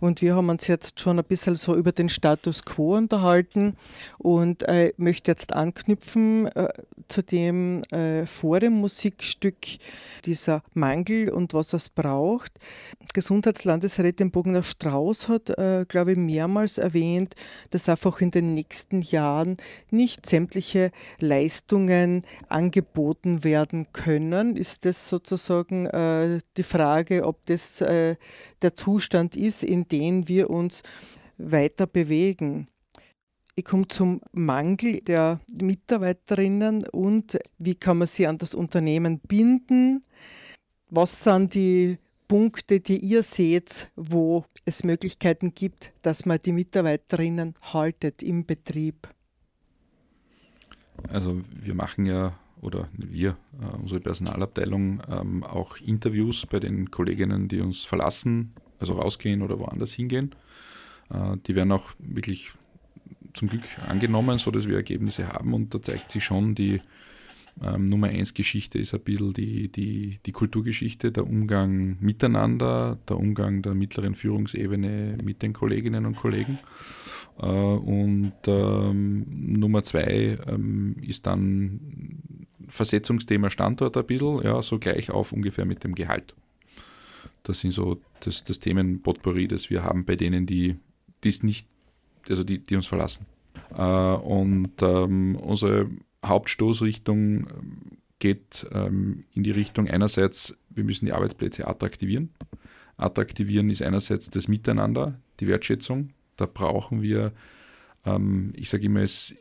Und 0.00 0.22
wir 0.22 0.34
haben 0.34 0.48
uns 0.48 0.66
jetzt 0.66 1.00
schon 1.00 1.18
ein 1.18 1.24
bisschen 1.24 1.54
so 1.54 1.74
über 1.74 1.92
den 1.92 2.08
Status 2.08 2.64
quo 2.64 2.96
unterhalten 2.96 3.76
und 4.18 4.62
äh, 4.64 4.92
möchte 4.96 5.30
jetzt 5.30 5.52
anknüpfen 5.52 6.46
äh, 6.48 6.68
zu 7.08 7.22
dem 7.22 7.82
äh, 7.84 8.26
vor 8.26 8.60
dem 8.60 8.74
Musikstück 8.74 9.56
dieser 10.24 10.62
Mangel 10.74 11.30
und 11.30 11.54
was 11.54 11.72
es 11.72 11.88
braucht. 11.88 12.52
Gesundheitslandesrätin 13.14 14.30
Bogner 14.30 14.62
Strauß 14.62 15.28
hat, 15.28 15.50
äh, 15.50 15.86
glaube 15.88 16.12
ich, 16.12 16.18
mehrmals 16.18 16.78
erwähnt, 16.78 17.34
dass 17.70 17.88
einfach 17.88 18.20
in 18.20 18.30
den 18.30 18.54
nächsten 18.54 19.02
Jahren 19.02 19.56
nicht 19.90 20.26
sämtliche 20.26 20.90
Leistungen 21.18 22.24
angeboten 22.48 23.44
werden 23.44 23.92
können. 23.92 24.56
Ist 24.56 24.84
das 24.84 25.08
sozusagen 25.08 25.86
äh, 25.86 26.40
die 26.56 26.62
Frage, 26.62 27.24
ob 27.24 27.44
das 27.46 27.80
äh, 27.80 28.16
der 28.62 28.74
Zustand 28.74 29.36
ist, 29.36 29.45
in 29.62 29.88
den 29.88 30.28
wir 30.28 30.50
uns 30.50 30.82
weiter 31.38 31.86
bewegen. 31.86 32.68
Ich 33.54 33.64
komme 33.64 33.88
zum 33.88 34.20
Mangel 34.32 35.00
der 35.00 35.40
Mitarbeiterinnen 35.50 36.86
und 36.88 37.38
wie 37.58 37.74
kann 37.74 37.98
man 37.98 38.06
sie 38.06 38.26
an 38.26 38.36
das 38.38 38.54
Unternehmen 38.54 39.18
binden? 39.20 40.04
Was 40.90 41.22
sind 41.22 41.54
die 41.54 41.98
Punkte, 42.28 42.80
die 42.80 42.98
ihr 42.98 43.22
seht, 43.22 43.90
wo 43.96 44.44
es 44.64 44.84
Möglichkeiten 44.84 45.54
gibt, 45.54 45.92
dass 46.02 46.26
man 46.26 46.38
die 46.44 46.52
Mitarbeiterinnen 46.52 47.54
haltet 47.72 48.22
im 48.22 48.44
Betrieb? 48.44 49.08
Also 51.08 51.40
wir 51.50 51.74
machen 51.74 52.04
ja, 52.04 52.38
oder 52.60 52.88
wir, 52.92 53.36
äh, 53.60 53.76
unsere 53.76 54.00
Personalabteilung, 54.00 55.02
ähm, 55.08 55.44
auch 55.44 55.76
Interviews 55.78 56.46
bei 56.46 56.60
den 56.60 56.90
Kolleginnen, 56.90 57.48
die 57.48 57.60
uns 57.60 57.84
verlassen, 57.84 58.54
also 58.78 58.94
rausgehen 58.94 59.42
oder 59.42 59.58
woanders 59.58 59.92
hingehen. 59.92 60.34
Äh, 61.10 61.36
die 61.46 61.54
werden 61.54 61.72
auch 61.72 61.90
wirklich 61.98 62.52
zum 63.34 63.48
Glück 63.48 63.64
angenommen, 63.86 64.38
sodass 64.38 64.66
wir 64.66 64.76
Ergebnisse 64.76 65.28
haben 65.28 65.52
und 65.52 65.74
da 65.74 65.82
zeigt 65.82 66.12
sich 66.12 66.24
schon 66.24 66.54
die 66.54 66.80
ähm, 67.62 67.88
Nummer 67.88 68.08
1 68.08 68.34
Geschichte 68.34 68.78
ist 68.78 68.92
ein 68.94 69.00
bisschen 69.00 69.32
die, 69.32 69.68
die, 69.68 70.18
die 70.24 70.32
Kulturgeschichte, 70.32 71.10
der 71.10 71.26
Umgang 71.26 71.96
miteinander, 72.00 72.98
der 73.08 73.16
Umgang 73.16 73.62
der 73.62 73.74
mittleren 73.74 74.14
Führungsebene 74.14 75.18
mit 75.24 75.42
den 75.42 75.52
Kolleginnen 75.52 76.04
und 76.04 76.16
Kollegen. 76.16 76.58
Äh, 77.40 77.46
und 77.46 78.34
ähm, 78.46 79.26
Nummer 79.28 79.82
2 79.82 80.38
ähm, 80.48 80.96
ist 81.00 81.26
dann 81.26 81.80
Versetzungsthema 82.68 83.48
Standort 83.48 83.96
ein 83.96 84.06
bisschen, 84.06 84.42
ja, 84.42 84.60
so 84.60 84.78
gleich 84.78 85.10
auf 85.10 85.32
ungefähr 85.32 85.64
mit 85.64 85.82
dem 85.82 85.94
Gehalt. 85.94 86.34
Das 87.46 87.60
sind 87.60 87.70
so 87.70 88.00
das, 88.20 88.42
das 88.42 88.58
Themen 88.58 89.02
Potpourri, 89.02 89.46
das 89.46 89.70
wir 89.70 89.84
haben 89.84 90.04
bei 90.04 90.16
denen, 90.16 90.46
die 90.46 90.76
es 91.24 91.44
nicht, 91.44 91.68
also 92.28 92.42
die, 92.42 92.58
die 92.58 92.74
uns 92.74 92.88
verlassen. 92.88 93.26
Äh, 93.76 93.82
und 93.82 94.82
ähm, 94.82 95.36
unsere 95.36 95.88
Hauptstoßrichtung 96.24 97.46
geht 98.18 98.66
ähm, 98.72 99.24
in 99.32 99.44
die 99.44 99.52
Richtung 99.52 99.88
einerseits, 99.88 100.56
wir 100.70 100.82
müssen 100.82 101.06
die 101.06 101.12
Arbeitsplätze 101.12 101.68
attraktivieren. 101.68 102.30
attraktivieren, 102.96 103.70
ist 103.70 103.82
einerseits 103.82 104.28
das 104.28 104.48
Miteinander, 104.48 105.20
die 105.38 105.46
Wertschätzung. 105.46 106.10
Da 106.36 106.46
brauchen 106.46 107.00
wir, 107.00 107.32
ähm, 108.04 108.54
ich 108.56 108.70
sage 108.70 108.86
immer, 108.86 109.02
es, 109.02 109.36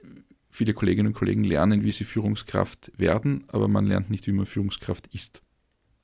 viele 0.51 0.75
Kolleginnen 0.75 1.07
und 1.07 1.13
Kollegen 1.13 1.43
lernen, 1.43 1.83
wie 1.83 1.91
sie 1.91 2.03
Führungskraft 2.03 2.91
werden, 2.97 3.45
aber 3.47 3.67
man 3.67 3.87
lernt 3.87 4.11
nicht, 4.11 4.27
wie 4.27 4.31
man 4.31 4.45
Führungskraft 4.45 5.07
ist. 5.11 5.41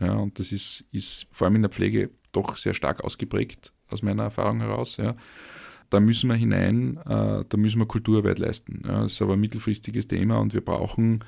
Ja, 0.02 0.14
und 0.16 0.40
das 0.40 0.52
ist, 0.52 0.84
ist 0.92 1.28
vor 1.32 1.46
allem 1.46 1.58
in 1.58 1.62
der 1.62 1.72
Pflege 1.72 2.10
doch 2.32 2.58
sehr 2.58 2.74
stark 2.74 3.04
ausgeprägt, 3.04 3.72
aus 3.88 4.02
meiner 4.02 4.24
Erfahrung 4.24 4.60
heraus. 4.60 4.98
Ja. 4.98 5.16
Da 5.90 6.00
müssen 6.00 6.30
wir 6.30 6.36
hinein, 6.36 6.98
äh, 7.06 7.46
da 7.48 7.58
müssen 7.58 7.80
wir 7.80 7.86
Kulturarbeit 7.86 8.40
leisten. 8.40 8.82
Ja. 8.86 9.04
Das 9.04 9.14
ist 9.14 9.22
aber 9.22 9.34
ein 9.34 9.40
mittelfristiges 9.40 10.08
Thema 10.08 10.40
und 10.40 10.54
wir 10.54 10.62
brauchen 10.62 11.24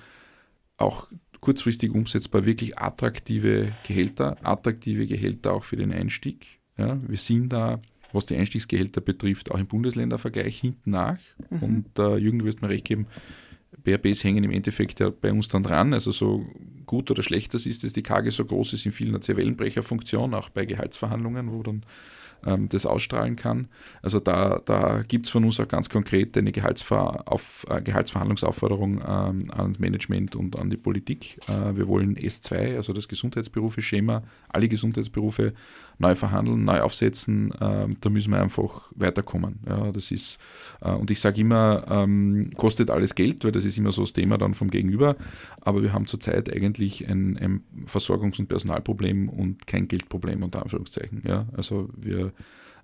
auch 0.78 1.08
kurzfristig 1.40 1.92
umsetzbar 1.92 2.46
wirklich 2.46 2.78
attraktive 2.80 3.74
Gehälter, 3.86 4.38
attraktive 4.42 5.06
Gehälter 5.06 5.54
auch 5.54 5.64
für 5.64 5.76
den 5.76 5.94
Einstieg. 5.94 6.48
Ja. 6.78 6.98
Wir 7.08 7.18
sind 7.18 7.50
da, 7.50 7.80
was 8.12 8.26
die 8.26 8.38
Einstiegsgehälter 8.38 9.02
betrifft, 9.02 9.52
auch 9.52 9.60
im 9.60 9.68
Bundesländervergleich 9.68 10.60
hinten 10.60 10.92
nach. 10.92 11.20
Mhm. 11.50 11.64
Und 11.64 12.00
äh, 12.00 12.18
Jürgen, 12.18 12.40
du 12.40 12.46
wirst 12.46 12.62
mir 12.62 12.70
recht 12.70 12.86
geben, 12.86 13.08
BRBs 13.84 14.24
hängen 14.24 14.44
im 14.44 14.52
Endeffekt 14.52 15.00
ja 15.00 15.10
bei 15.10 15.32
uns 15.32 15.48
dann 15.48 15.64
dran. 15.64 15.94
Also 15.94 16.12
so 16.12 16.46
gut 16.86 17.10
oder 17.12 17.24
schlecht 17.24 17.54
das 17.54 17.66
ist, 17.66 17.84
dass 17.84 17.94
die 17.94 18.04
KG 18.04 18.30
so 18.30 18.46
groß 18.46 18.74
ist 18.74 18.86
in 18.86 18.92
vielen 18.92 19.16
eine 19.16 19.38
Wellenbrecherfunktion, 19.38 20.34
auch 20.34 20.50
bei 20.50 20.66
Gehaltsverhandlungen, 20.66 21.52
wo 21.52 21.64
dann 21.64 21.86
ähm, 22.46 22.70
das 22.70 22.86
ausstrahlen 22.86 23.36
kann. 23.36 23.68
Also 24.02 24.20
da, 24.20 24.62
da 24.66 25.04
gibt 25.08 25.26
es 25.26 25.32
von 25.32 25.44
uns 25.46 25.60
auch 25.60 25.68
ganz 25.68 25.90
konkret 25.90 26.38
eine 26.38 26.52
Gehaltsver 26.52 27.24
auf, 27.26 27.66
äh, 27.70 27.82
Gehaltsverhandlungsaufforderung 27.82 29.02
ähm, 29.06 29.52
ans 29.52 29.80
Management 29.80 30.36
und 30.36 30.60
an 30.60 30.70
die 30.70 30.78
Politik. 30.78 31.40
Äh, 31.48 31.76
wir 31.76 31.88
wollen 31.88 32.16
S2, 32.18 32.76
also 32.76 32.94
das 32.94 33.08
Gesundheitsberufe-Schema, 33.08 34.24
alle 34.50 34.68
Gesundheitsberufe 34.68 35.54
neu 35.98 36.16
verhandeln, 36.16 36.64
neu 36.64 36.82
aufsetzen. 36.82 37.54
Ähm, 37.62 37.98
da 38.02 38.10
müssen 38.10 38.32
wir 38.32 38.42
einfach 38.42 38.92
weiterkommen. 38.96 39.60
Ja, 39.68 39.92
das 39.92 40.12
ist, 40.12 40.40
äh, 40.82 40.92
und 40.92 41.12
ich 41.12 41.20
sage 41.20 41.42
immer, 41.42 41.86
ähm, 41.90 42.52
kostet 42.58 42.90
alles 42.90 43.16
Geld, 43.16 43.44
weil 43.44 43.52
das 43.52 43.66
ist 43.66 43.78
immer 43.78 43.92
so 43.92 44.02
das 44.02 44.14
Thema 44.14 44.38
dann 44.38 44.54
vom 44.54 44.70
Gegenüber. 44.70 45.16
Aber 45.62 45.82
wir 45.84 45.94
haben 45.94 46.08
zurzeit 46.08 46.54
eigentlich 46.54 47.08
ein, 47.10 47.38
ein 47.38 47.64
Versorgungs- 47.86 48.40
und 48.40 48.48
Personalproblem 48.48 49.30
und 49.30 49.68
kein 49.68 49.88
Geldproblem 49.88 50.44
unter 50.44 50.62
Anführungszeichen. 50.64 51.24
Ja, 51.26 51.48
also 51.56 51.90
wir 51.96 52.34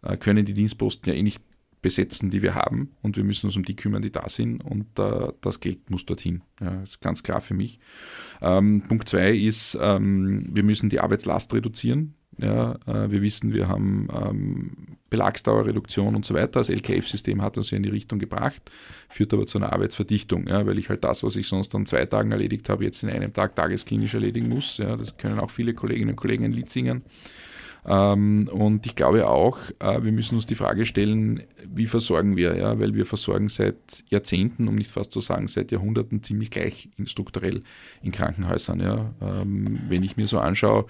äh, 0.02 0.18
können 0.18 0.46
die 0.46 0.54
Dienstposten 0.54 1.12
ja 1.12 1.18
eh 1.18 1.24
nicht 1.24 1.42
besetzen, 1.82 2.30
die 2.30 2.42
wir 2.42 2.56
haben 2.56 2.92
und 3.02 3.16
wir 3.16 3.24
müssen 3.24 3.46
uns 3.48 3.56
um 3.56 3.64
die 3.64 3.76
kümmern, 3.76 4.02
die 4.02 4.12
da 4.12 4.28
sind 4.28 4.64
und 4.64 5.00
äh, 5.00 5.32
das 5.42 5.60
Geld 5.60 5.90
muss 5.90 6.06
dorthin. 6.06 6.42
Ja, 6.60 6.72
das 6.82 6.92
ist 6.92 7.02
ganz 7.02 7.24
klar 7.24 7.42
für 7.42 7.54
mich. 7.54 7.80
Ähm, 8.42 8.84
Punkt 8.88 9.08
zwei 9.08 9.34
ist, 9.34 9.78
ähm, 9.80 10.48
wir 10.52 10.64
müssen 10.64 10.90
die 10.90 11.00
Arbeitslast 11.00 11.54
reduzieren. 11.54 12.16
Ja, 12.42 12.76
äh, 12.88 13.12
wir 13.12 13.22
wissen, 13.22 13.54
wir 13.54 13.68
haben 13.68 14.08
ähm, 14.14 14.72
Belagsdauerreduktion 15.10 16.16
und 16.16 16.26
so 16.26 16.34
weiter. 16.34 16.60
Das 16.60 16.70
LKF-System 16.70 17.42
hat 17.42 17.58
uns 17.58 17.72
ja 17.72 17.78
in 17.78 17.84
die 17.84 17.90
Richtung 17.90 18.20
gebracht, 18.20 18.72
führt 19.10 19.34
aber 19.34 19.46
zu 19.46 19.58
einer 19.58 19.74
Arbeitsverdichtung, 19.74 20.48
ja, 20.48 20.66
weil 20.66 20.78
ich 20.78 20.90
halt 20.90 21.04
das, 21.04 21.24
was 21.24 21.36
ich 21.36 21.48
sonst 21.48 21.74
an 21.76 21.86
zwei 21.86 22.06
Tagen 22.06 22.32
erledigt 22.32 22.70
habe, 22.70 22.84
jetzt 22.84 23.04
in 23.04 23.10
einem 23.10 23.34
Tag 23.34 23.56
tagesklinisch 23.56 24.14
erledigen 24.14 24.50
muss. 24.50 24.78
Ja, 24.78 24.96
das 24.96 25.18
können 25.18 25.40
auch 25.40 25.52
viele 25.52 25.74
Kolleginnen 25.74 26.12
und 26.12 26.16
Kollegen 26.16 26.46
ein 26.46 26.54
Lied 26.54 26.70
singen. 26.70 27.04
Ähm, 27.86 28.50
und 28.52 28.86
ich 28.86 28.96
glaube 28.96 29.28
auch, 29.28 29.58
äh, 29.80 30.04
wir 30.04 30.12
müssen 30.12 30.36
uns 30.36 30.46
die 30.46 30.56
Frage 30.56 30.86
stellen, 30.86 31.44
wie 31.66 31.86
versorgen 31.86 32.36
wir, 32.36 32.58
ja, 32.58 32.80
weil 32.80 32.94
wir 32.94 33.06
versorgen 33.06 33.48
seit 33.48 33.78
Jahrzehnten, 34.10 34.68
um 34.68 34.76
nicht 34.76 34.92
fast 34.92 35.12
zu 35.12 35.22
sagen 35.22 35.48
seit 35.48 35.72
Jahrhunderten, 35.72 36.22
ziemlich 36.22 36.52
gleich 36.52 36.90
in, 36.98 37.08
strukturell 37.08 37.64
in 38.04 38.12
Krankenhäusern. 38.12 38.80
Ja. 38.80 39.14
Ähm, 39.22 39.80
wenn 39.88 40.04
ich 40.04 40.18
mir 40.18 40.28
so 40.28 40.40
anschaue, 40.40 40.86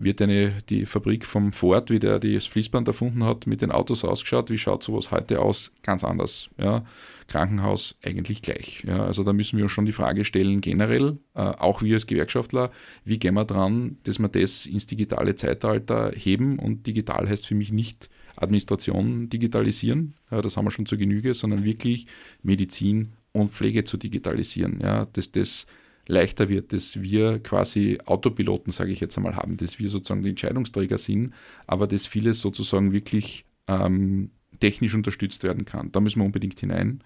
wird 0.00 0.22
eine, 0.22 0.62
die 0.68 0.86
Fabrik 0.86 1.24
vom 1.24 1.52
Ford, 1.52 1.90
wie 1.90 1.98
der 1.98 2.18
das 2.18 2.46
Fließband 2.46 2.88
erfunden 2.88 3.24
hat, 3.24 3.46
mit 3.46 3.62
den 3.62 3.72
Autos 3.72 4.04
ausgeschaut, 4.04 4.50
wie 4.50 4.58
schaut 4.58 4.82
sowas 4.82 5.10
heute 5.10 5.40
aus? 5.40 5.72
Ganz 5.82 6.04
anders. 6.04 6.50
Ja. 6.58 6.84
Krankenhaus 7.28 7.96
eigentlich 8.02 8.42
gleich. 8.42 8.84
Ja, 8.86 9.04
also 9.04 9.22
da 9.22 9.32
müssen 9.32 9.58
wir 9.58 9.64
uns 9.64 9.72
schon 9.72 9.84
die 9.84 9.92
Frage 9.92 10.24
stellen, 10.24 10.60
generell, 10.60 11.18
äh, 11.34 11.40
auch 11.40 11.82
wir 11.82 11.94
als 11.94 12.06
Gewerkschaftler, 12.06 12.70
wie 13.04 13.18
gehen 13.18 13.34
wir 13.34 13.44
dran, 13.44 13.98
dass 14.04 14.18
wir 14.18 14.28
das 14.28 14.66
ins 14.66 14.86
digitale 14.86 15.36
Zeitalter 15.36 16.10
heben 16.14 16.58
und 16.58 16.86
digital 16.86 17.28
heißt 17.28 17.46
für 17.46 17.54
mich 17.54 17.70
nicht 17.70 18.08
Administration 18.36 19.28
digitalisieren, 19.28 20.14
ja, 20.30 20.40
das 20.40 20.56
haben 20.56 20.64
wir 20.64 20.70
schon 20.70 20.86
zur 20.86 20.98
Genüge, 20.98 21.34
sondern 21.34 21.64
wirklich 21.64 22.06
Medizin 22.42 23.12
und 23.32 23.52
Pflege 23.52 23.84
zu 23.84 23.98
digitalisieren, 23.98 24.80
ja, 24.80 25.06
dass 25.12 25.30
das 25.30 25.66
leichter 26.08 26.48
wird, 26.48 26.72
dass 26.72 27.00
wir 27.00 27.38
quasi 27.38 27.98
Autopiloten, 28.04 28.72
sage 28.72 28.90
ich 28.90 29.00
jetzt 29.00 29.16
einmal, 29.16 29.36
haben, 29.36 29.56
dass 29.56 29.78
wir 29.78 29.88
sozusagen 29.88 30.22
die 30.22 30.30
Entscheidungsträger 30.30 30.98
sind, 30.98 31.34
aber 31.66 31.86
dass 31.86 32.06
vieles 32.06 32.40
sozusagen 32.40 32.92
wirklich 32.92 33.44
ähm, 33.68 34.30
technisch 34.58 34.94
unterstützt 34.94 35.44
werden 35.44 35.64
kann. 35.64 35.92
Da 35.92 36.00
müssen 36.00 36.20
wir 36.20 36.26
unbedingt 36.26 36.58
hinein. 36.58 37.04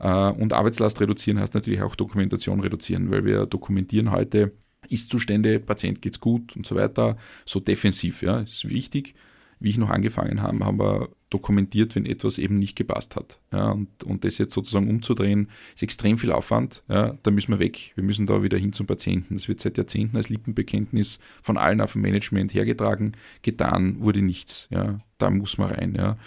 Äh, 0.00 0.30
und 0.30 0.52
Arbeitslast 0.52 1.00
reduzieren 1.00 1.38
heißt 1.38 1.54
natürlich 1.54 1.80
auch 1.80 1.94
Dokumentation 1.94 2.60
reduzieren, 2.60 3.10
weil 3.10 3.24
wir 3.24 3.46
dokumentieren 3.46 4.10
heute 4.10 4.52
Ist-Zustände, 4.88 5.60
Patient 5.60 6.02
geht's 6.02 6.20
gut 6.20 6.56
und 6.56 6.66
so 6.66 6.74
weiter, 6.74 7.16
so 7.46 7.60
defensiv, 7.60 8.22
ja, 8.22 8.40
ist 8.40 8.68
wichtig 8.68 9.14
wie 9.60 9.70
ich 9.70 9.78
noch 9.78 9.90
angefangen 9.90 10.42
habe, 10.42 10.64
haben 10.64 10.78
wir 10.80 11.08
dokumentiert, 11.28 11.94
wenn 11.94 12.06
etwas 12.06 12.38
eben 12.38 12.58
nicht 12.58 12.76
gepasst 12.76 13.14
hat. 13.14 13.38
Ja, 13.52 13.70
und, 13.70 14.02
und 14.02 14.24
das 14.24 14.38
jetzt 14.38 14.52
sozusagen 14.52 14.90
umzudrehen, 14.90 15.48
ist 15.74 15.82
extrem 15.82 16.18
viel 16.18 16.32
Aufwand. 16.32 16.82
Ja, 16.88 17.16
da 17.22 17.30
müssen 17.30 17.52
wir 17.52 17.60
weg. 17.60 17.92
Wir 17.94 18.02
müssen 18.02 18.26
da 18.26 18.42
wieder 18.42 18.58
hin 18.58 18.72
zum 18.72 18.86
Patienten. 18.86 19.34
Das 19.34 19.46
wird 19.46 19.60
seit 19.60 19.78
Jahrzehnten 19.78 20.16
als 20.16 20.28
Lippenbekenntnis 20.28 21.20
von 21.42 21.56
allen 21.56 21.80
auf 21.80 21.92
dem 21.92 22.02
Management 22.02 22.52
hergetragen. 22.52 23.12
Getan 23.42 24.00
wurde 24.00 24.22
nichts. 24.22 24.66
Ja, 24.70 24.98
da 25.18 25.30
muss 25.30 25.56
man 25.56 25.70
rein. 25.70 25.94
Ja. 25.94 26.18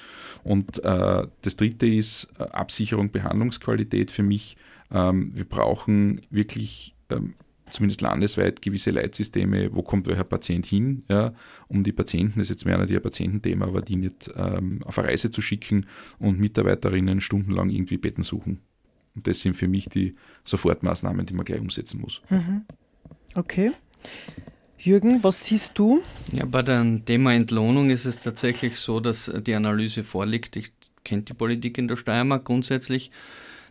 Und 0.43 0.83
äh, 0.83 1.27
das 1.41 1.55
dritte 1.57 1.87
ist 1.87 2.29
äh, 2.39 2.43
Absicherung, 2.43 3.11
Behandlungsqualität 3.11 4.09
für 4.09 4.23
mich. 4.23 4.55
Ähm, 4.89 5.31
wir 5.35 5.45
brauchen 5.45 6.21
wirklich 6.29 6.95
ähm, 7.09 7.33
zumindest 7.73 8.01
landesweit 8.01 8.61
gewisse 8.61 8.91
Leitsysteme, 8.91 9.75
wo 9.75 9.81
kommt 9.81 10.07
welcher 10.07 10.23
Patient 10.23 10.65
hin, 10.65 11.03
ja, 11.09 11.33
um 11.67 11.83
die 11.83 11.91
Patienten, 11.91 12.39
das 12.39 12.45
ist 12.45 12.49
jetzt 12.49 12.65
mehr 12.65 12.77
nicht 12.77 12.91
ihr 12.91 12.99
Patiententhema, 12.99 13.65
aber 13.65 13.81
die 13.81 13.95
nicht 13.95 14.29
ähm, 14.35 14.81
auf 14.83 14.99
eine 14.99 15.07
Reise 15.09 15.31
zu 15.31 15.41
schicken 15.41 15.87
und 16.19 16.39
Mitarbeiterinnen 16.39 17.19
stundenlang 17.19 17.69
irgendwie 17.69 17.97
Betten 17.97 18.23
suchen. 18.23 18.59
Und 19.15 19.27
das 19.27 19.41
sind 19.41 19.55
für 19.55 19.67
mich 19.67 19.89
die 19.89 20.15
Sofortmaßnahmen, 20.43 21.25
die 21.25 21.33
man 21.33 21.45
gleich 21.45 21.61
umsetzen 21.61 21.99
muss. 21.99 22.21
Mhm. 22.29 22.63
Okay. 23.35 23.71
Jürgen, 24.77 25.23
was 25.23 25.45
siehst 25.45 25.77
du? 25.79 26.03
Ja, 26.31 26.45
bei 26.45 26.61
dem 26.61 27.05
Thema 27.05 27.33
Entlohnung 27.33 27.89
ist 27.89 28.05
es 28.05 28.19
tatsächlich 28.19 28.77
so, 28.77 28.99
dass 28.99 29.31
die 29.45 29.55
Analyse 29.55 30.03
vorliegt. 30.03 30.55
Ich 30.55 30.73
kenne 31.03 31.23
die 31.23 31.33
Politik 31.33 31.77
in 31.77 31.87
der 31.87 31.95
Steiermark 31.95 32.45
grundsätzlich 32.45 33.11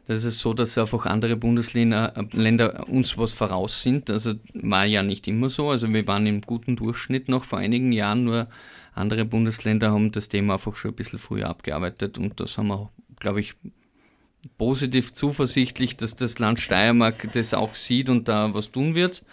das 0.07 0.25
ist 0.25 0.41
so, 0.41 0.53
dass 0.53 0.77
einfach 0.79 1.07
andere 1.07 1.37
Bundesländer 1.37 2.13
Länder 2.33 2.89
uns 2.89 3.17
was 3.17 3.33
voraus 3.33 3.83
sind. 3.83 4.11
Also 4.11 4.35
war 4.55 4.85
ja 4.85 5.03
nicht 5.03 5.29
immer 5.29 5.49
so. 5.49 5.71
Also 5.71 5.93
wir 5.93 6.07
waren 6.07 6.27
im 6.27 6.41
guten 6.41 6.77
Durchschnitt 6.77 7.29
noch 7.29 7.45
vor 7.45 7.59
einigen 7.59 7.93
Jahren, 7.93 8.25
nur 8.25 8.49
andere 8.95 9.25
Bundesländer 9.25 9.93
haben 9.93 10.13
das 10.13 10.29
Thema 10.29 10.55
einfach 10.55 10.77
schon 10.77 10.91
ein 10.91 10.97
bisschen 10.97 11.19
früher 11.19 11.49
abgearbeitet 11.49 12.19
und 12.19 12.41
das 12.41 12.59
haben 12.59 12.69
wir, 12.69 12.91
glaube 13.21 13.41
ich, 13.41 13.55
positiv 14.59 15.13
zuversichtlich, 15.13 15.97
dass 15.97 16.17
das 16.17 16.39
Land 16.39 16.61
Steiermark 16.61 17.33
das 17.33 17.55
auch 17.55 17.75
sieht 17.75 18.11
und 18.11 18.29
da 18.29 18.53
was 18.55 18.73
tun 18.73 18.95
wird. 18.95 19.25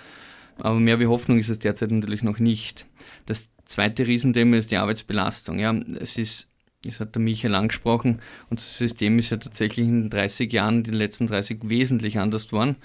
Aber 0.60 0.80
mehr 0.80 1.00
wie 1.00 1.08
Hoffnung 1.08 1.40
ist 1.40 1.50
es 1.50 1.60
derzeit 1.60 1.92
natürlich 1.92 2.24
noch 2.24 2.40
nicht. 2.40 2.86
Das 3.26 3.50
zweite 3.66 4.08
Riesenthema 4.08 4.58
ist 4.58 4.72
die 4.72 4.78
Arbeitsbelastung. 4.78 5.60
Ja, 5.60 5.74
es 6.00 6.18
ist 6.18 6.49
das 6.84 7.00
hat 7.00 7.16
der 7.16 7.22
Michael 7.22 7.56
angesprochen, 7.56 8.22
unser 8.50 8.66
System 8.66 9.20
ist 9.20 9.32
ja 9.32 9.38
tatsächlich 9.38 9.88
in 9.88 10.04
den 10.04 10.10
30 10.10 10.52
Jahren, 10.52 10.84
den 10.84 10.94
letzten 10.94 11.28
30 11.28 11.60
wesentlich 11.64 12.20
anders 12.20 12.48
geworden. 12.48 12.78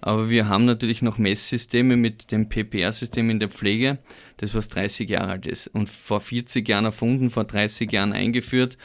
Aber 0.00 0.28
wir 0.28 0.48
haben 0.48 0.64
natürlich 0.64 1.02
noch 1.02 1.18
Messsysteme 1.18 1.96
mit 1.96 2.30
dem 2.30 2.48
PPR-System 2.48 3.30
in 3.30 3.40
der 3.40 3.48
Pflege, 3.48 3.98
das 4.36 4.54
was 4.54 4.68
30 4.68 5.10
Jahre 5.10 5.32
alt 5.32 5.46
ist 5.46 5.66
und 5.66 5.88
vor 5.88 6.20
40 6.20 6.68
Jahren 6.68 6.84
erfunden, 6.84 7.30
vor 7.30 7.44
30 7.44 7.90
Jahren 7.90 8.12
eingeführt. 8.12 8.78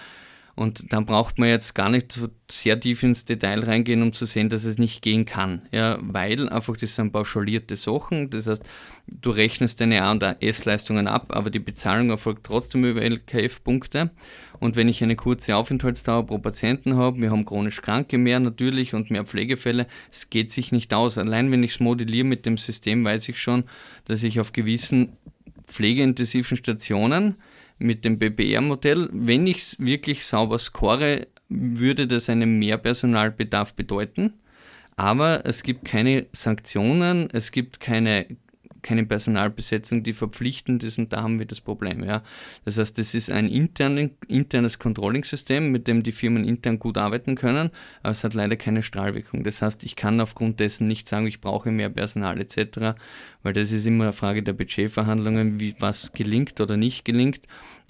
Und 0.55 0.93
dann 0.93 1.07
braucht 1.07 1.39
man 1.39 1.49
jetzt 1.49 1.73
gar 1.73 1.89
nicht 1.89 2.11
so 2.11 2.27
sehr 2.49 2.79
tief 2.79 3.01
ins 3.01 3.25
Detail 3.25 3.63
reingehen, 3.63 4.03
um 4.03 4.13
zu 4.13 4.27
sehen, 4.27 4.49
dass 4.49 4.65
es 4.65 4.77
nicht 4.77 5.01
gehen 5.01 5.25
kann. 5.25 5.63
Ja, 5.71 5.97
weil 5.99 6.47
einfach 6.49 6.77
das 6.77 6.93
sind 6.93 7.11
pauschalierte 7.11 7.75
Sachen. 7.75 8.29
Das 8.29 8.45
heißt, 8.45 8.63
du 9.07 9.31
rechnest 9.31 9.81
deine 9.81 10.03
A- 10.03 10.11
und 10.11 10.21
S-Leistungen 10.21 11.07
ab, 11.07 11.35
aber 11.35 11.49
die 11.49 11.57
Bezahlung 11.57 12.11
erfolgt 12.11 12.45
trotzdem 12.45 12.85
über 12.85 13.01
LKF-Punkte. 13.01 14.11
Und 14.59 14.75
wenn 14.75 14.87
ich 14.87 15.01
eine 15.01 15.15
kurze 15.15 15.55
Aufenthaltsdauer 15.55 16.27
pro 16.27 16.37
Patienten 16.37 16.97
habe, 16.97 17.19
wir 17.19 17.31
haben 17.31 17.45
chronisch 17.45 17.81
Kranke 17.81 18.19
mehr 18.19 18.39
natürlich 18.39 18.93
und 18.93 19.09
mehr 19.09 19.25
Pflegefälle, 19.25 19.87
es 20.11 20.29
geht 20.29 20.51
sich 20.51 20.71
nicht 20.71 20.93
aus. 20.93 21.17
Allein 21.17 21.51
wenn 21.51 21.63
ich 21.63 21.71
es 21.71 21.79
modelliere 21.79 22.27
mit 22.27 22.45
dem 22.45 22.57
System, 22.57 23.03
weiß 23.03 23.27
ich 23.27 23.41
schon, 23.41 23.63
dass 24.05 24.21
ich 24.21 24.39
auf 24.39 24.53
gewissen 24.53 25.17
pflegeintensiven 25.65 26.57
Stationen 26.57 27.35
mit 27.83 28.05
dem 28.05 28.17
BBR-Modell, 28.17 29.09
wenn 29.11 29.45
ich 29.45 29.57
es 29.57 29.79
wirklich 29.79 30.25
sauber 30.25 30.57
score, 30.57 31.27
würde 31.49 32.07
das 32.07 32.29
einen 32.29 32.57
Mehrpersonalbedarf 32.57 33.75
bedeuten. 33.75 34.33
Aber 34.95 35.45
es 35.45 35.63
gibt 35.63 35.85
keine 35.85 36.27
Sanktionen, 36.31 37.29
es 37.31 37.51
gibt 37.51 37.79
keine 37.79 38.25
keine 38.83 39.05
Personalbesetzung, 39.05 40.03
die 40.03 40.13
verpflichtend 40.13 40.83
ist 40.83 40.99
und 40.99 41.11
da 41.11 41.23
haben 41.23 41.39
wir 41.39 41.45
das 41.45 41.61
Problem. 41.61 42.03
Ja. 42.03 42.21
Das 42.65 42.77
heißt, 42.77 42.97
das 42.97 43.15
ist 43.15 43.31
ein 43.31 43.47
intern, 43.47 44.11
internes 44.27 44.77
Controlling-System, 44.77 45.71
mit 45.71 45.87
dem 45.87 46.03
die 46.03 46.11
Firmen 46.11 46.45
intern 46.45 46.77
gut 46.77 46.97
arbeiten 46.97 47.35
können, 47.35 47.71
aber 48.03 48.11
es 48.11 48.23
hat 48.23 48.33
leider 48.33 48.55
keine 48.55 48.83
Strahlwirkung. 48.83 49.43
Das 49.43 49.61
heißt, 49.61 49.83
ich 49.83 49.95
kann 49.95 50.19
aufgrund 50.19 50.59
dessen 50.59 50.87
nicht 50.87 51.07
sagen, 51.07 51.25
ich 51.25 51.41
brauche 51.41 51.71
mehr 51.71 51.89
Personal 51.89 52.39
etc., 52.39 52.95
weil 53.41 53.53
das 53.53 53.71
ist 53.71 53.85
immer 53.85 54.05
eine 54.05 54.13
Frage 54.13 54.43
der 54.43 54.53
Budgetverhandlungen, 54.53 55.59
wie 55.59 55.75
was 55.79 56.13
gelingt 56.13 56.61
oder 56.61 56.77
nicht 56.77 57.05
gelingt. 57.05 57.41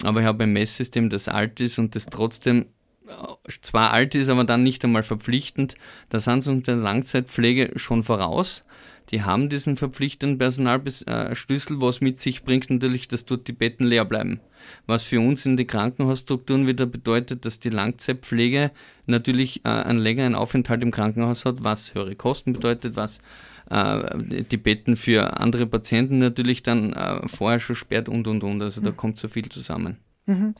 Aber 0.02 0.20
ich 0.20 0.26
habe 0.26 0.44
ein 0.44 0.52
Messsystem, 0.52 1.10
das 1.10 1.28
alt 1.28 1.60
ist 1.60 1.78
und 1.78 1.94
das 1.94 2.06
trotzdem 2.06 2.66
zwar 3.60 3.92
alt 3.92 4.14
ist, 4.14 4.28
aber 4.28 4.44
dann 4.44 4.62
nicht 4.62 4.84
einmal 4.84 5.02
verpflichtend. 5.02 5.74
Da 6.08 6.20
sind 6.20 6.42
sie 6.42 6.50
unter 6.50 6.74
der 6.74 6.82
Langzeitpflege 6.82 7.72
schon 7.76 8.02
voraus. 8.02 8.64
Die 9.10 9.22
haben 9.22 9.48
diesen 9.48 9.76
verpflichtenden 9.76 10.38
Personalschlüssel, 10.38 11.80
was 11.80 12.00
mit 12.00 12.20
sich 12.20 12.42
bringt 12.42 12.70
natürlich, 12.70 13.06
dass 13.08 13.24
dort 13.24 13.46
die 13.48 13.52
Betten 13.52 13.86
leer 13.86 14.04
bleiben. 14.04 14.40
Was 14.86 15.04
für 15.04 15.20
uns 15.20 15.44
in 15.44 15.56
den 15.56 15.66
Krankenhausstrukturen 15.66 16.66
wieder 16.66 16.86
bedeutet, 16.86 17.44
dass 17.44 17.60
die 17.60 17.68
Langzeitpflege 17.68 18.70
natürlich 19.06 19.64
äh, 19.64 19.68
einen 19.68 19.98
längeren 19.98 20.34
Aufenthalt 20.34 20.82
im 20.82 20.90
Krankenhaus 20.90 21.44
hat, 21.44 21.62
was 21.62 21.94
höhere 21.94 22.16
Kosten 22.16 22.54
bedeutet, 22.54 22.96
was 22.96 23.20
äh, 23.70 24.42
die 24.50 24.56
Betten 24.56 24.96
für 24.96 25.38
andere 25.38 25.66
Patienten 25.66 26.18
natürlich 26.18 26.62
dann 26.62 26.92
äh, 26.94 27.28
vorher 27.28 27.60
schon 27.60 27.76
sperrt 27.76 28.08
und 28.08 28.26
und 28.26 28.42
und. 28.42 28.62
Also 28.62 28.80
da 28.80 28.90
mhm. 28.90 28.96
kommt 28.96 29.18
so 29.18 29.28
viel 29.28 29.48
zusammen. 29.48 29.98
Mhm. 30.26 30.54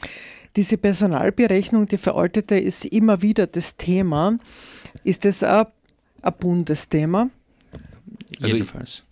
Diese 0.57 0.76
Personalberechnung, 0.76 1.87
die 1.87 1.96
veraltete, 1.96 2.57
ist 2.57 2.85
immer 2.85 3.22
wieder 3.22 3.46
das 3.46 3.76
Thema. 3.76 4.38
Ist 5.02 5.24
das 5.24 5.42
ein, 5.42 5.66
ein 6.22 6.33
Bundesthema? 6.38 7.30
Also 8.40 8.56
Jedenfalls. 8.56 9.02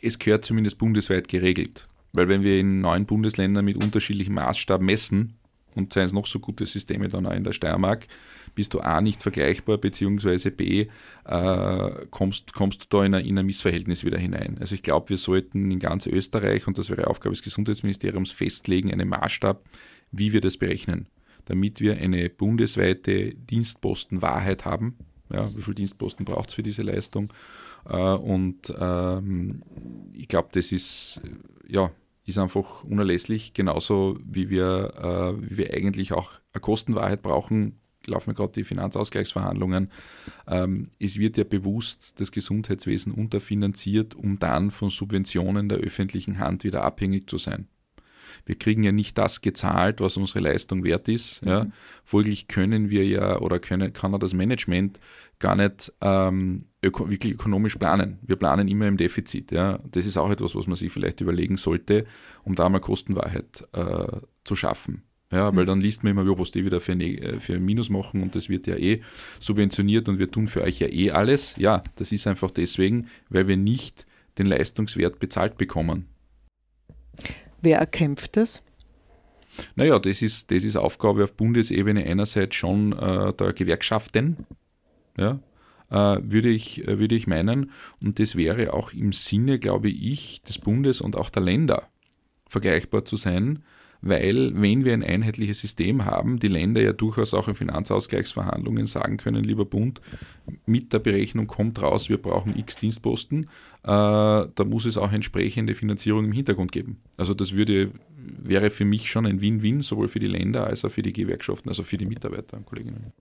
es 0.00 0.18
gehört 0.18 0.44
zumindest 0.44 0.78
bundesweit 0.78 1.28
geregelt. 1.28 1.84
Weil 2.12 2.28
wenn 2.28 2.42
wir 2.42 2.58
in 2.58 2.80
neun 2.80 3.06
Bundesländern 3.06 3.64
mit 3.64 3.82
unterschiedlichem 3.82 4.34
Maßstab 4.34 4.80
messen, 4.80 5.34
und 5.74 5.92
seien 5.92 6.06
es 6.06 6.12
noch 6.12 6.26
so 6.26 6.40
gute 6.40 6.66
Systeme 6.66 7.08
dann 7.08 7.26
auch 7.26 7.32
in 7.32 7.44
der 7.44 7.52
Steiermark, 7.52 8.06
bist 8.54 8.74
du 8.74 8.80
A 8.80 9.00
nicht 9.00 9.22
vergleichbar, 9.22 9.78
beziehungsweise 9.78 10.50
B 10.50 10.88
äh, 11.24 11.90
kommst, 12.10 12.52
kommst 12.52 12.82
du 12.82 12.86
da 12.88 13.04
in 13.04 13.14
ein, 13.14 13.24
in 13.24 13.38
ein 13.38 13.46
Missverhältnis 13.46 14.04
wieder 14.04 14.18
hinein. 14.18 14.56
Also 14.58 14.74
ich 14.74 14.82
glaube, 14.82 15.10
wir 15.10 15.16
sollten 15.16 15.70
in 15.70 15.78
ganz 15.78 16.06
Österreich, 16.06 16.66
und 16.66 16.76
das 16.76 16.90
wäre 16.90 17.06
Aufgabe 17.06 17.34
des 17.34 17.42
Gesundheitsministeriums, 17.42 18.32
festlegen, 18.32 18.92
einen 18.92 19.08
Maßstab, 19.08 19.64
wie 20.10 20.32
wir 20.32 20.40
das 20.40 20.56
berechnen, 20.56 21.06
damit 21.44 21.80
wir 21.80 21.96
eine 21.96 22.28
bundesweite 22.28 23.30
Dienstpostenwahrheit 23.36 24.64
haben. 24.64 24.96
Ja, 25.32 25.48
wie 25.54 25.62
viele 25.62 25.76
Dienstposten 25.76 26.24
braucht 26.24 26.48
es 26.48 26.54
für 26.54 26.64
diese 26.64 26.82
Leistung? 26.82 27.32
Äh, 27.88 27.96
und 27.96 28.74
ähm, 28.78 29.62
ich 30.12 30.28
glaube, 30.28 30.48
das 30.52 30.72
ist, 30.72 31.20
ja, 31.66 31.90
ist 32.24 32.38
einfach 32.38 32.84
unerlässlich, 32.84 33.52
genauso 33.52 34.18
wie 34.24 34.50
wir, 34.50 34.94
äh, 34.96 35.50
wie 35.50 35.58
wir 35.58 35.74
eigentlich 35.74 36.12
auch 36.12 36.32
eine 36.52 36.60
Kostenwahrheit 36.60 37.22
brauchen, 37.22 37.80
laufen 38.06 38.30
ja 38.30 38.34
gerade 38.34 38.52
die 38.52 38.64
Finanzausgleichsverhandlungen. 38.64 39.90
Ähm, 40.46 40.88
es 40.98 41.18
wird 41.18 41.36
ja 41.36 41.44
bewusst 41.44 42.20
das 42.20 42.32
Gesundheitswesen 42.32 43.12
unterfinanziert, 43.12 44.14
um 44.14 44.38
dann 44.38 44.70
von 44.70 44.90
Subventionen 44.90 45.68
der 45.68 45.78
öffentlichen 45.78 46.38
Hand 46.38 46.64
wieder 46.64 46.84
abhängig 46.84 47.28
zu 47.28 47.38
sein. 47.38 47.68
Wir 48.46 48.56
kriegen 48.56 48.84
ja 48.84 48.92
nicht 48.92 49.18
das 49.18 49.40
gezahlt, 49.40 50.00
was 50.00 50.16
unsere 50.16 50.40
Leistung 50.40 50.84
wert 50.84 51.08
ist. 51.08 51.42
Mhm. 51.42 51.48
Ja. 51.48 51.66
Folglich 52.04 52.48
können 52.48 52.90
wir 52.90 53.06
ja 53.06 53.38
oder 53.38 53.58
können, 53.58 53.92
kann 53.92 54.18
das 54.18 54.34
Management 54.34 55.00
gar 55.40 55.56
nicht 55.56 55.92
ähm, 56.00 56.66
öko 56.82 57.10
wirklich 57.10 57.34
ökonomisch 57.34 57.76
planen. 57.76 58.18
Wir 58.22 58.36
planen 58.36 58.68
immer 58.68 58.86
im 58.86 58.96
Defizit. 58.96 59.50
Ja. 59.50 59.80
Das 59.90 60.06
ist 60.06 60.16
auch 60.16 60.30
etwas, 60.30 60.54
was 60.54 60.66
man 60.66 60.76
sich 60.76 60.92
vielleicht 60.92 61.20
überlegen 61.20 61.56
sollte, 61.56 62.06
um 62.44 62.54
da 62.54 62.68
mal 62.68 62.78
Kostenwahrheit 62.78 63.64
äh, 63.72 64.20
zu 64.44 64.54
schaffen. 64.54 65.02
Ja, 65.32 65.54
weil 65.54 65.62
mhm. 65.62 65.68
dann 65.68 65.80
liest 65.80 66.02
man 66.02 66.12
immer, 66.12 66.38
was 66.38 66.50
die 66.50 66.64
wieder 66.64 66.80
für, 66.80 66.92
eine, 66.92 67.04
äh, 67.04 67.40
für 67.40 67.54
ein 67.54 67.64
Minus 67.64 67.88
machen 67.88 68.22
und 68.22 68.34
das 68.34 68.48
wird 68.48 68.66
ja 68.66 68.76
eh 68.76 69.02
subventioniert 69.38 70.08
und 70.08 70.18
wir 70.18 70.30
tun 70.30 70.48
für 70.48 70.62
euch 70.62 70.80
ja 70.80 70.88
eh 70.88 71.12
alles. 71.12 71.54
Ja, 71.56 71.82
das 71.96 72.12
ist 72.12 72.26
einfach 72.26 72.50
deswegen, 72.50 73.08
weil 73.28 73.46
wir 73.46 73.56
nicht 73.56 74.06
den 74.38 74.46
Leistungswert 74.46 75.20
bezahlt 75.20 75.56
bekommen. 75.56 76.06
Wer 77.62 77.78
erkämpft 77.78 78.36
das? 78.36 78.62
Naja, 79.74 79.98
das 79.98 80.22
ist, 80.22 80.50
das 80.50 80.64
ist 80.64 80.76
Aufgabe 80.76 81.24
auf 81.24 81.34
Bundesebene 81.34 82.04
einerseits 82.04 82.56
schon 82.56 82.92
äh, 82.92 83.32
der 83.34 83.52
Gewerkschaften, 83.52 84.46
ja, 85.16 85.40
äh, 85.90 86.20
würde, 86.22 86.48
ich, 86.48 86.86
äh, 86.86 86.98
würde 86.98 87.14
ich 87.14 87.26
meinen. 87.26 87.70
Und 88.00 88.18
das 88.18 88.36
wäre 88.36 88.72
auch 88.72 88.92
im 88.92 89.12
Sinne, 89.12 89.58
glaube 89.58 89.90
ich, 89.90 90.42
des 90.42 90.58
Bundes 90.58 91.00
und 91.00 91.16
auch 91.16 91.30
der 91.30 91.42
Länder 91.42 91.88
vergleichbar 92.48 93.04
zu 93.04 93.16
sein, 93.16 93.62
weil 94.02 94.52
wenn 94.54 94.84
wir 94.84 94.94
ein 94.94 95.04
einheitliches 95.04 95.60
System 95.60 96.06
haben, 96.06 96.38
die 96.38 96.48
Länder 96.48 96.80
ja 96.80 96.92
durchaus 96.92 97.34
auch 97.34 97.48
in 97.48 97.54
Finanzausgleichsverhandlungen 97.54 98.86
sagen 98.86 99.18
können, 99.18 99.44
lieber 99.44 99.66
Bund, 99.66 100.00
mit 100.64 100.92
der 100.92 101.00
Berechnung 101.00 101.46
kommt 101.46 101.82
raus, 101.82 102.08
wir 102.08 102.16
brauchen 102.16 102.58
x 102.58 102.76
Dienstposten, 102.76 103.44
äh, 103.44 103.46
da 103.84 104.64
muss 104.64 104.86
es 104.86 104.96
auch 104.96 105.12
entsprechende 105.12 105.74
Finanzierung 105.74 106.24
im 106.24 106.32
Hintergrund 106.32 106.72
geben. 106.72 107.02
Also 107.18 107.34
das 107.34 107.52
würde, 107.52 107.92
wäre 108.16 108.70
für 108.70 108.86
mich 108.86 109.10
schon 109.10 109.26
ein 109.26 109.42
Win-Win, 109.42 109.82
sowohl 109.82 110.08
für 110.08 110.18
die 110.18 110.28
Länder 110.28 110.66
als 110.66 110.84
auch 110.84 110.90
für 110.90 111.02
die 111.02 111.12
Gewerkschaften, 111.12 111.68
also 111.68 111.82
für 111.82 111.98
die 111.98 112.06
Mitarbeiter 112.06 112.56
und 112.56 112.64
Kolleginnen. 112.64 113.12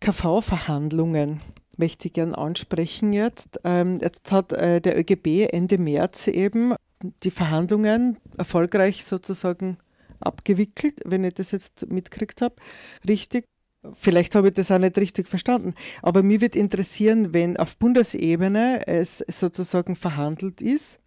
KV-Verhandlungen 0.00 1.40
möchte 1.76 2.08
ich 2.08 2.14
gerne 2.14 2.36
ansprechen 2.36 3.12
jetzt. 3.12 3.60
Ähm, 3.64 3.98
jetzt 4.00 4.30
hat 4.32 4.52
äh, 4.52 4.80
der 4.80 4.98
ÖGB 4.98 5.52
Ende 5.52 5.78
März 5.78 6.28
eben 6.28 6.74
die 7.22 7.30
Verhandlungen 7.30 8.18
erfolgreich 8.36 9.04
sozusagen 9.04 9.78
abgewickelt, 10.20 11.00
wenn 11.04 11.24
ich 11.24 11.34
das 11.34 11.50
jetzt 11.50 11.90
mitgekriegt 11.90 12.42
habe. 12.42 12.56
Richtig. 13.08 13.44
Vielleicht 13.94 14.34
habe 14.34 14.48
ich 14.48 14.54
das 14.54 14.70
auch 14.70 14.78
nicht 14.78 14.98
richtig 14.98 15.26
verstanden. 15.26 15.74
Aber 16.02 16.22
mir 16.22 16.42
wird 16.42 16.54
interessieren, 16.54 17.32
wenn 17.32 17.56
auf 17.56 17.78
Bundesebene 17.78 18.86
es 18.86 19.24
sozusagen 19.28 19.96
verhandelt 19.96 20.60
ist, 20.60 21.00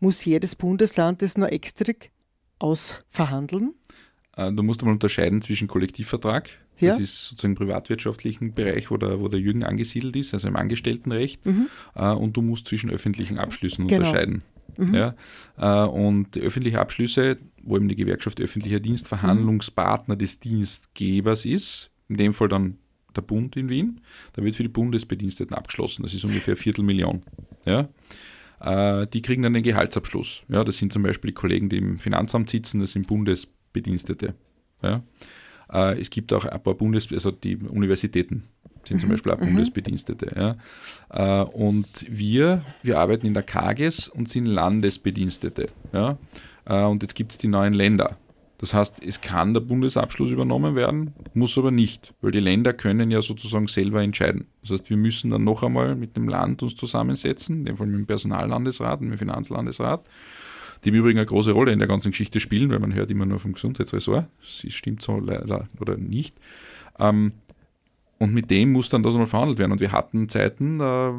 muss 0.00 0.24
jedes 0.24 0.54
Bundesland 0.54 1.22
das 1.22 1.38
nur 1.38 1.50
extra 1.50 1.92
ausverhandeln? 2.58 3.74
Äh, 4.36 4.52
du 4.52 4.62
musst 4.62 4.80
einmal 4.80 4.94
unterscheiden 4.94 5.40
zwischen 5.40 5.68
Kollektivvertrag, 5.68 6.50
ja. 6.80 6.90
das 6.90 7.00
ist 7.00 7.26
sozusagen 7.26 7.52
im 7.52 7.58
privatwirtschaftlichen 7.58 8.54
Bereich, 8.54 8.90
wo 8.90 8.96
der, 8.96 9.20
wo 9.20 9.28
der 9.28 9.40
Jürgen 9.40 9.64
angesiedelt 9.64 10.16
ist, 10.16 10.34
also 10.34 10.48
im 10.48 10.56
Angestelltenrecht, 10.56 11.44
mhm. 11.46 11.68
Äh, 11.94 12.10
und 12.10 12.36
du 12.36 12.42
musst 12.42 12.68
zwischen 12.68 12.90
öffentlichen 12.90 13.38
Abschlüssen 13.38 13.86
genau. 13.86 14.00
unterscheiden. 14.00 14.42
Mhm. 14.76 14.94
Ja? 14.94 15.14
Äh, 15.58 15.88
und 15.88 16.36
öffentliche 16.36 16.80
Abschlüsse, 16.80 17.38
wo 17.62 17.76
eben 17.76 17.88
die 17.88 17.96
Gewerkschaft 17.96 18.40
öffentlicher 18.40 18.80
Dienst 18.80 19.08
Verhandlungspartner 19.08 20.16
des 20.16 20.40
Dienstgebers 20.40 21.44
ist, 21.44 21.90
in 22.08 22.16
dem 22.16 22.34
Fall 22.34 22.48
dann 22.48 22.78
der 23.14 23.22
Bund 23.22 23.56
in 23.56 23.68
Wien, 23.68 24.00
da 24.34 24.42
wird 24.42 24.56
für 24.56 24.62
die 24.62 24.68
Bundesbediensteten 24.68 25.56
abgeschlossen. 25.56 26.02
Das 26.02 26.14
ist 26.14 26.24
ungefähr 26.24 26.56
Viertelmillion. 26.56 27.22
Ja? 27.64 27.88
Äh, 28.60 29.06
die 29.08 29.22
kriegen 29.22 29.42
dann 29.42 29.54
den 29.54 29.62
Gehaltsabschluss. 29.62 30.42
Ja, 30.48 30.64
das 30.64 30.78
sind 30.78 30.92
zum 30.92 31.02
Beispiel 31.02 31.30
die 31.30 31.34
Kollegen, 31.34 31.68
die 31.68 31.78
im 31.78 31.98
Finanzamt 31.98 32.50
sitzen, 32.50 32.80
das 32.80 32.92
sind 32.92 33.06
Bundesbedienstete. 33.06 34.34
Ja? 34.82 35.02
Äh, 35.72 36.00
es 36.00 36.10
gibt 36.10 36.32
auch 36.32 36.44
ein 36.44 36.62
paar 36.62 36.74
Bundes-, 36.74 37.12
also 37.12 37.30
die 37.30 37.56
Universitäten 37.56 38.44
sind 38.84 38.96
mhm. 38.96 39.00
zum 39.00 39.10
Beispiel 39.10 39.32
auch 39.32 39.40
mhm. 39.40 39.46
Bundesbedienstete. 39.46 40.56
Ja. 41.10 41.42
Äh, 41.42 41.44
und 41.44 42.06
wir, 42.08 42.64
wir 42.82 42.98
arbeiten 42.98 43.26
in 43.26 43.34
der 43.34 43.42
KAGES 43.42 44.08
und 44.08 44.28
sind 44.28 44.46
Landesbedienstete. 44.46 45.66
Ja. 45.92 46.18
Äh, 46.64 46.84
und 46.84 47.02
jetzt 47.02 47.14
gibt 47.14 47.32
es 47.32 47.38
die 47.38 47.48
neuen 47.48 47.74
Länder. 47.74 48.16
Das 48.58 48.74
heißt, 48.74 49.02
es 49.02 49.22
kann 49.22 49.54
der 49.54 49.62
Bundesabschluss 49.62 50.30
übernommen 50.30 50.74
werden, 50.74 51.14
muss 51.32 51.56
aber 51.56 51.70
nicht, 51.70 52.12
weil 52.20 52.30
die 52.30 52.40
Länder 52.40 52.74
können 52.74 53.10
ja 53.10 53.22
sozusagen 53.22 53.68
selber 53.68 54.02
entscheiden. 54.02 54.48
Das 54.60 54.72
heißt, 54.72 54.90
wir 54.90 54.98
müssen 54.98 55.30
dann 55.30 55.44
noch 55.44 55.62
einmal 55.62 55.96
mit 55.96 56.14
dem 56.14 56.28
Land 56.28 56.62
uns 56.62 56.76
zusammensetzen, 56.76 57.60
in 57.60 57.64
dem 57.64 57.76
Fall 57.78 57.86
mit 57.86 57.96
dem 58.00 58.06
Personallandesrat, 58.06 59.00
mit 59.00 59.12
dem 59.12 59.18
Finanzlandesrat, 59.18 60.06
die 60.84 60.90
im 60.90 60.94
Übrigen 60.94 61.18
eine 61.18 61.26
große 61.26 61.52
Rolle 61.52 61.72
in 61.72 61.78
der 61.78 61.88
ganzen 61.88 62.10
Geschichte 62.10 62.40
spielen, 62.40 62.70
weil 62.70 62.78
man 62.78 62.94
hört 62.94 63.10
immer 63.10 63.26
nur 63.26 63.38
vom 63.38 63.52
Gesundheitsressort. 63.52 64.26
Das 64.40 64.72
stimmt 64.72 65.02
so 65.02 65.18
leider 65.18 65.68
oder 65.78 65.96
nicht. 65.96 66.36
Ähm, 66.98 67.32
und 68.18 68.34
mit 68.34 68.50
dem 68.50 68.72
muss 68.72 68.90
dann 68.90 69.02
das 69.02 69.14
mal 69.14 69.26
verhandelt 69.26 69.58
werden. 69.58 69.72
Und 69.72 69.80
wir 69.80 69.92
hatten 69.92 70.28
Zeiten, 70.28 70.78
da, 70.78 71.14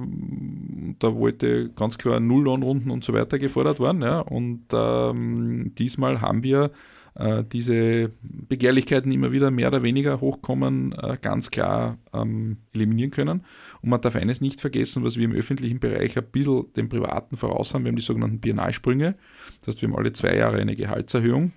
da 1.00 1.16
wollte 1.16 1.72
ganz 1.76 1.98
klar 1.98 2.20
Nulllohnrunden 2.20 2.92
und 2.92 3.04
so 3.04 3.14
weiter 3.14 3.40
gefordert 3.40 3.80
werden. 3.80 4.04
Ja. 4.04 4.20
Und 4.20 4.66
ähm, 4.72 5.74
diesmal 5.76 6.22
haben 6.22 6.44
wir 6.44 6.70
äh, 7.16 7.44
diese 7.44 8.12
Begehrlichkeiten 8.22 9.12
immer 9.12 9.32
wieder 9.32 9.52
mehr 9.52 9.68
oder 9.68 9.84
weniger 9.84 10.22
hochkommen, 10.22 10.94
äh, 10.94 11.18
ganz 11.22 11.52
klar 11.52 11.98
ähm, 12.14 12.58
eliminieren 12.74 13.12
können. 13.12 13.46
Und 13.82 13.90
man 13.90 14.02
darf 14.02 14.16
eines 14.16 14.42
nicht 14.42 14.62
vergessen, 14.62 15.04
was 15.04 15.18
wir 15.18 15.26
im 15.26 15.34
öffentlichen 15.34 15.80
Bereich 15.80 16.18
ein 16.18 16.26
bisschen 16.32 16.72
dem 16.74 16.90
Privaten 16.90 17.38
voraus 17.38 17.74
haben. 17.74 17.84
Wir 17.84 17.90
haben 17.90 17.98
die 17.98 18.02
sogenannten 18.02 18.40
Biennalsprünge. 18.40 19.16
Das 19.60 19.68
heißt, 19.68 19.82
wir 19.82 19.90
haben 19.90 19.98
alle 19.98 20.14
zwei 20.14 20.36
Jahre 20.36 20.60
eine 20.60 20.76
Gehaltserhöhung. 20.76 21.52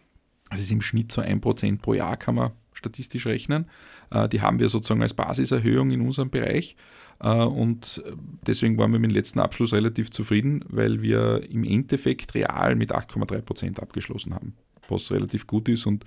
Das 0.51 0.61
ist 0.61 0.73
im 0.73 0.81
Schnitt 0.81 1.13
so 1.13 1.21
ein 1.21 1.41
Prozent 1.41 1.83
pro 1.83 1.95
Jahr, 1.95 2.17
kann 2.17 2.35
man 2.35 2.53
statistisch 2.73 3.27
rechnen. 3.27 3.67
Äh, 4.11 4.29
die 4.29 4.41
haben 4.41 4.59
wir 4.59 4.69
sozusagen 4.69 5.03
als 5.03 5.15
Basiserhöhung 5.15 5.91
in 5.91 6.01
unserem 6.01 6.31
Bereich. 6.31 6.77
Äh, 7.21 7.29
und 7.29 8.03
deswegen 8.47 8.77
waren 8.77 8.93
wir 8.93 8.99
mit 8.99 9.11
dem 9.11 9.15
letzten 9.15 9.41
Abschluss 9.41 9.73
relativ 9.73 10.11
zufrieden, 10.11 10.65
weil 10.69 11.03
wir 11.03 11.49
im 11.51 11.65
Endeffekt 11.65 12.35
real 12.35 12.75
mit 12.75 12.95
8,3 12.95 13.43
Prozent 13.43 13.81
abgeschlossen 13.81 14.35
haben, 14.35 14.55
was 14.89 15.11
relativ 15.11 15.47
gut 15.47 15.69
ist 15.69 15.87
und 15.87 16.05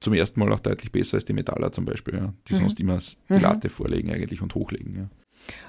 zum 0.00 0.14
ersten 0.14 0.40
Mal 0.40 0.52
auch 0.52 0.60
deutlich 0.60 0.90
besser 0.90 1.16
als 1.16 1.24
die 1.26 1.32
Metaller 1.32 1.72
zum 1.72 1.84
Beispiel, 1.84 2.14
ja, 2.14 2.32
die 2.48 2.54
mhm. 2.54 2.58
sonst 2.58 2.80
immer 2.80 2.98
die 2.98 3.34
mhm. 3.34 3.40
Latte 3.40 3.68
vorlegen 3.68 4.12
eigentlich 4.12 4.40
und 4.40 4.54
hochlegen. 4.54 4.96
Ja. 4.96 5.08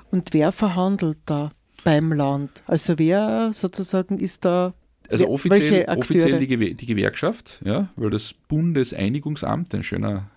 Und 0.10 0.34
wer 0.34 0.52
verhandelt 0.52 1.20
da 1.26 1.52
beim 1.84 2.14
Land? 2.14 2.64
Also 2.66 2.98
wer 2.98 3.52
sozusagen 3.54 4.18
ist 4.18 4.46
da 4.46 4.74
also 5.10 5.28
offiziell, 5.28 5.86
offiziell 5.90 6.40
die, 6.40 6.76
die, 6.76 6.86
Gewerkschaft, 6.86 7.60
ja, 7.66 7.90
weil 7.98 8.12
das 8.12 8.34
Bundeseinigungsamt, 8.48 9.74
ein 9.76 9.84
schöner 9.84 10.30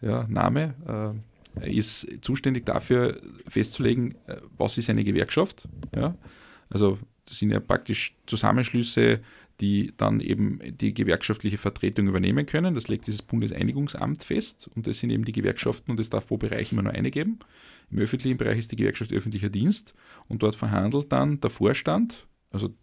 ja, 0.00 0.26
Name, 0.28 0.74
äh, 1.60 1.70
ist 1.76 2.08
zuständig 2.22 2.66
dafür 2.66 3.20
festzulegen, 3.46 4.16
äh, 4.26 4.36
was 4.56 4.78
ist 4.78 4.90
eine 4.90 5.04
Gewerkschaft. 5.04 5.68
Ja. 5.94 6.16
Also 6.70 6.98
das 7.24 7.38
sind 7.38 7.50
ja 7.50 7.60
praktisch 7.60 8.16
Zusammenschlüsse 8.26 9.20
die 9.60 9.92
dann 9.96 10.20
eben 10.20 10.60
die 10.64 10.92
gewerkschaftliche 10.92 11.58
Vertretung 11.58 12.08
übernehmen 12.08 12.46
können. 12.46 12.74
Das 12.74 12.88
legt 12.88 13.06
dieses 13.06 13.22
Bundeseinigungsamt 13.22 14.22
fest 14.22 14.68
und 14.74 14.86
das 14.86 14.98
sind 14.98 15.10
eben 15.10 15.24
die 15.24 15.32
Gewerkschaften 15.32 15.90
und 15.90 16.00
es 16.00 16.10
darf 16.10 16.26
pro 16.26 16.36
Bereich 16.36 16.72
immer 16.72 16.82
nur 16.82 16.92
eine 16.92 17.10
geben. 17.10 17.38
Im 17.90 17.98
öffentlichen 17.98 18.36
Bereich 18.36 18.58
ist 18.58 18.72
die 18.72 18.76
Gewerkschaft 18.76 19.12
öffentlicher 19.12 19.48
Dienst 19.48 19.94
und 20.28 20.42
dort 20.42 20.54
verhandelt 20.54 21.12
dann 21.12 21.40
der 21.40 21.50
Vorstand, 21.50 22.26
also 22.50 22.74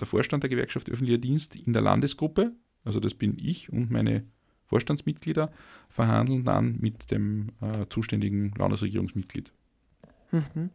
der 0.00 0.06
Vorstand 0.06 0.42
der 0.42 0.50
Gewerkschaft 0.50 0.90
öffentlicher 0.90 1.18
Dienst 1.18 1.56
in 1.56 1.72
der 1.72 1.82
Landesgruppe, 1.82 2.52
also 2.84 3.00
das 3.00 3.14
bin 3.14 3.36
ich 3.38 3.72
und 3.72 3.90
meine 3.90 4.24
Vorstandsmitglieder, 4.66 5.50
verhandeln 5.88 6.44
dann 6.44 6.78
mit 6.80 7.10
dem 7.10 7.50
äh, 7.60 7.86
zuständigen 7.88 8.52
Landesregierungsmitglied. 8.56 9.50
Mhm. 10.30 10.70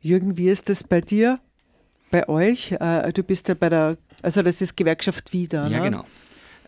Jürgen, 0.00 0.38
wie 0.38 0.48
ist 0.48 0.68
das 0.68 0.84
bei 0.84 1.00
dir? 1.00 1.40
Bei 2.10 2.28
euch? 2.28 2.72
Äh, 2.72 3.12
du 3.12 3.22
bist 3.22 3.48
ja 3.48 3.54
bei 3.54 3.68
der 3.68 3.98
also 4.24 4.42
das 4.42 4.60
ist 4.60 4.76
Gewerkschaft 4.76 5.32
wieder. 5.32 5.68
Ja, 5.68 5.80
ne? 5.80 5.90
genau. 5.90 6.04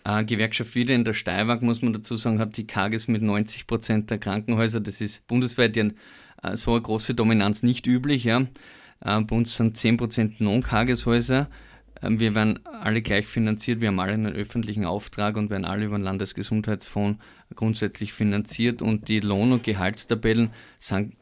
Äh, 0.04 0.24
Gewerkschaft 0.24 0.74
wieder 0.74 0.94
in 0.94 1.04
der 1.04 1.14
Steiermark, 1.14 1.62
muss 1.62 1.82
man 1.82 1.92
dazu 1.92 2.16
sagen, 2.16 2.38
hat 2.38 2.56
die 2.56 2.66
KGS 2.66 3.08
mit 3.08 3.22
90 3.22 3.66
Prozent 3.66 4.10
der 4.10 4.18
Krankenhäuser. 4.18 4.80
Das 4.80 5.00
ist 5.00 5.26
bundesweit 5.26 5.76
ja 5.76 5.86
äh, 6.42 6.56
so 6.56 6.72
eine 6.72 6.82
große 6.82 7.14
Dominanz 7.14 7.62
nicht 7.62 7.86
üblich. 7.86 8.24
Ja. 8.24 8.42
Äh, 9.00 9.20
bei 9.22 9.36
uns 9.36 9.56
sind 9.56 9.76
10 9.76 9.96
Prozent 9.96 10.40
Non-KGS-Häuser. 10.40 11.48
Äh, 12.02 12.10
wir 12.10 12.34
werden 12.34 12.60
alle 12.66 13.02
gleich 13.02 13.26
finanziert, 13.26 13.80
wir 13.80 13.88
haben 13.88 14.00
alle 14.00 14.12
einen 14.12 14.34
öffentlichen 14.34 14.84
Auftrag 14.84 15.36
und 15.36 15.50
werden 15.50 15.64
alle 15.64 15.86
über 15.86 15.98
den 15.98 16.04
Landesgesundheitsfonds 16.04 17.18
grundsätzlich 17.54 18.12
finanziert 18.12 18.82
und 18.82 19.08
die 19.08 19.20
Lohn- 19.20 19.52
und 19.52 19.62
Gehaltstabellen 19.62 20.50
sind 20.78 21.14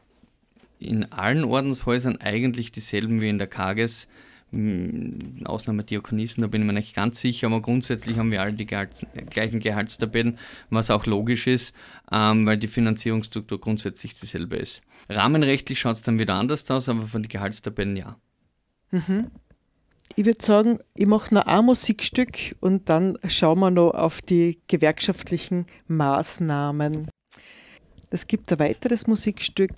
in 0.79 1.11
allen 1.11 1.45
Ordenshäusern 1.45 2.17
eigentlich 2.17 2.71
dieselben 2.71 3.21
wie 3.21 3.29
in 3.29 3.37
der 3.37 3.47
KGS. 3.47 4.09
Hm, 4.55 5.41
Ausnahme 5.43 5.83
Diakonisen, 5.83 6.41
da 6.41 6.47
bin 6.47 6.61
ich 6.61 6.67
mir 6.67 6.71
nicht 6.71 6.95
ganz 6.95 7.19
sicher, 7.19 7.47
aber 7.47 7.61
grundsätzlich 7.61 8.17
haben 8.17 8.31
wir 8.31 8.41
alle 8.41 8.53
die 8.53 8.65
Gehalt, 8.65 9.05
gleichen 9.29 9.59
Gehaltstabellen, 9.59 10.37
was 10.69 10.89
auch 10.89 11.05
logisch 11.05 11.45
ist, 11.45 11.75
ähm, 12.09 12.45
weil 12.45 12.57
die 12.57 12.69
Finanzierungsstruktur 12.69 13.59
grundsätzlich 13.59 14.13
dieselbe 14.13 14.55
ist. 14.55 14.81
Rahmenrechtlich 15.09 15.77
schaut 15.81 15.97
es 15.97 16.03
dann 16.03 16.19
wieder 16.19 16.35
anders 16.35 16.71
aus, 16.71 16.87
aber 16.87 17.01
von 17.01 17.23
den 17.23 17.27
Gehaltstabellen 17.27 17.97
ja. 17.97 18.15
Mhm. 18.91 19.29
Ich 20.15 20.25
würde 20.25 20.45
sagen, 20.45 20.79
ich 20.93 21.07
mache 21.07 21.33
noch 21.33 21.47
ein 21.47 21.65
Musikstück 21.65 22.55
und 22.61 22.87
dann 22.87 23.17
schauen 23.27 23.59
wir 23.59 23.71
noch 23.71 23.91
auf 23.91 24.21
die 24.21 24.57
gewerkschaftlichen 24.69 25.65
Maßnahmen. 25.89 27.09
Es 28.09 28.27
gibt 28.27 28.53
ein 28.53 28.59
weiteres 28.59 29.05
Musikstück 29.05 29.73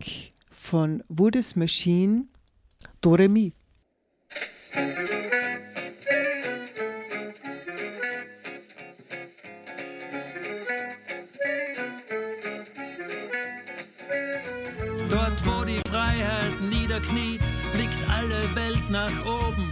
von 0.51 1.01
Woody's 1.09 1.55
Machine, 1.55 2.25
Doremi. 3.01 3.53
Dort, 4.77 4.93
wo 15.47 15.63
die 15.63 15.81
Freiheit 15.89 16.61
niederkniet, 16.69 17.41
blickt 17.73 17.97
alle 18.07 18.53
Welt 18.53 18.87
nach 18.91 19.09
oben. 19.25 19.71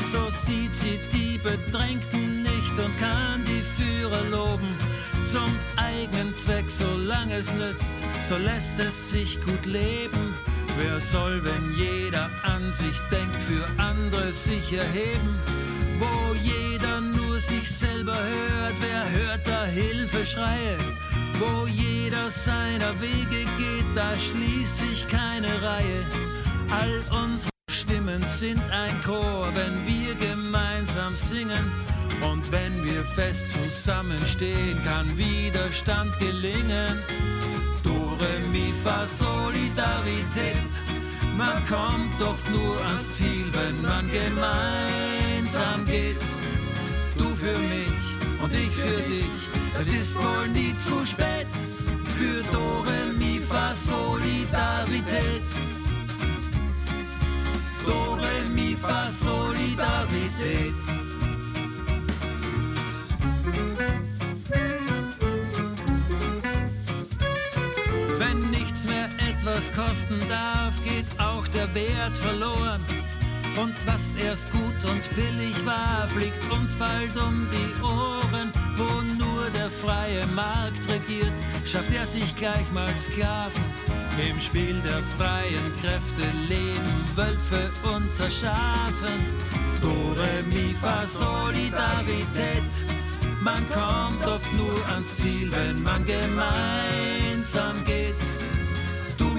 So 0.00 0.28
sieht 0.30 0.74
sie 0.74 0.98
die 1.12 1.38
Bedrängten 1.38 2.42
nicht 2.42 2.76
und 2.76 2.98
kann 2.98 3.44
die 3.44 3.62
Führer 3.62 4.24
loben. 4.30 4.76
Zum 5.24 5.56
eigenen 5.76 6.36
Zweck, 6.36 6.68
solange 6.68 7.36
es 7.36 7.54
nützt, 7.54 7.94
so 8.20 8.36
lässt 8.36 8.80
es 8.80 9.10
sich 9.10 9.40
gut 9.42 9.64
leben. 9.66 10.34
Wer 10.82 10.98
soll, 10.98 11.44
wenn 11.44 11.74
jeder 11.76 12.30
an 12.42 12.72
sich 12.72 12.98
denkt, 13.10 13.42
für 13.42 13.66
andere 13.76 14.32
sich 14.32 14.72
erheben? 14.72 15.38
Wo 15.98 16.34
jeder 16.42 17.02
nur 17.02 17.38
sich 17.38 17.70
selber 17.70 18.16
hört, 18.16 18.76
wer 18.80 19.10
hört 19.10 19.46
da 19.46 19.66
Hilfeschreie? 19.66 20.78
Wo 21.38 21.66
jeder 21.66 22.30
seiner 22.30 22.98
Wege 22.98 23.44
geht, 23.58 23.84
da 23.94 24.18
schließt 24.18 24.78
sich 24.78 25.06
keine 25.06 25.52
Reihe. 25.62 26.02
All 26.70 27.02
unsere 27.24 27.50
Stimmen 27.70 28.22
sind 28.22 28.62
ein 28.70 29.02
Chor, 29.04 29.48
wenn 29.54 29.86
wir 29.86 30.14
gemeinsam 30.14 31.14
singen. 31.14 31.70
Und 32.22 32.50
wenn 32.50 32.84
wir 32.84 33.04
fest 33.04 33.50
zusammenstehen, 33.50 34.82
kann 34.84 35.06
Widerstand 35.18 36.18
gelingen. 36.18 36.98
Fa, 38.82 39.06
Solidarität. 39.06 40.72
Man 41.36 41.62
kommt 41.66 42.22
oft 42.22 42.48
nur 42.48 42.76
ans 42.86 43.16
Ziel, 43.16 43.46
wenn 43.52 43.82
man 43.82 44.10
gemeinsam 44.10 45.84
geht. 45.84 46.20
Du 47.16 47.26
für 47.34 47.58
mich 47.58 48.04
und 48.42 48.54
ich 48.54 48.74
für 48.74 49.02
dich. 49.02 49.48
Es 49.78 49.88
ist 49.88 50.16
wohl 50.16 50.48
nie 50.48 50.74
zu 50.78 51.04
spät 51.04 51.46
für 52.18 52.42
Dore, 52.50 53.12
Mi, 53.18 53.38
Fa, 53.38 53.74
Solidarität. 53.74 55.44
Dore, 57.86 58.44
Mi, 58.54 58.76
Fa, 58.80 59.08
Solidarität. 59.08 60.74
Etwas 69.60 69.72
kosten 69.72 70.18
darf, 70.28 70.74
geht 70.84 71.06
auch 71.18 71.46
der 71.48 71.72
Wert 71.74 72.16
verloren. 72.16 72.80
Und 73.60 73.74
was 73.84 74.14
erst 74.14 74.50
gut 74.52 74.90
und 74.90 75.14
billig 75.14 75.66
war, 75.66 76.08
fliegt 76.08 76.50
uns 76.50 76.76
bald 76.76 77.14
um 77.16 77.46
die 77.52 77.82
Ohren. 77.82 78.52
Wo 78.76 79.02
nur 79.18 79.50
der 79.54 79.68
freie 79.68 80.24
Markt 80.34 80.80
regiert, 80.88 81.32
schafft 81.66 81.92
er 81.92 82.06
sich 82.06 82.34
gleich 82.36 82.70
mal 82.72 82.96
Sklaven. 82.96 83.62
Im 84.30 84.40
Spiel 84.40 84.80
der 84.82 85.02
freien 85.18 85.74
Kräfte 85.82 86.22
leben 86.48 87.04
Wölfe 87.14 87.70
unter 87.82 88.30
Schafen. 88.30 89.20
Dore 89.82 90.42
mi 90.48 90.74
fa 90.74 91.04
Solidarität. 91.06 92.72
Man 93.42 93.66
kommt 93.70 94.26
oft 94.26 94.52
nur 94.54 94.88
ans 94.92 95.16
Ziel, 95.16 95.50
wenn 95.52 95.82
man 95.82 96.04
gemeinsam 96.06 97.84
geht 97.84 98.49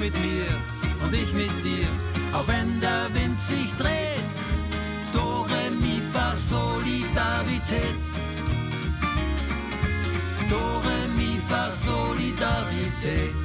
mit 0.01 0.19
mir 0.19 0.47
und 1.05 1.13
ich 1.13 1.31
mit 1.31 1.51
dir, 1.63 1.87
auch 2.33 2.47
wenn 2.47 2.81
der 2.81 3.05
Wind 3.13 3.39
sich 3.39 3.71
dreht. 3.77 4.37
Dore 5.13 5.69
mi 5.79 6.01
fa 6.11 6.35
Solidarität. 6.35 8.01
Dore 10.49 10.97
mi 11.15 11.39
fa 11.47 11.69
Solidarität. 11.69 13.35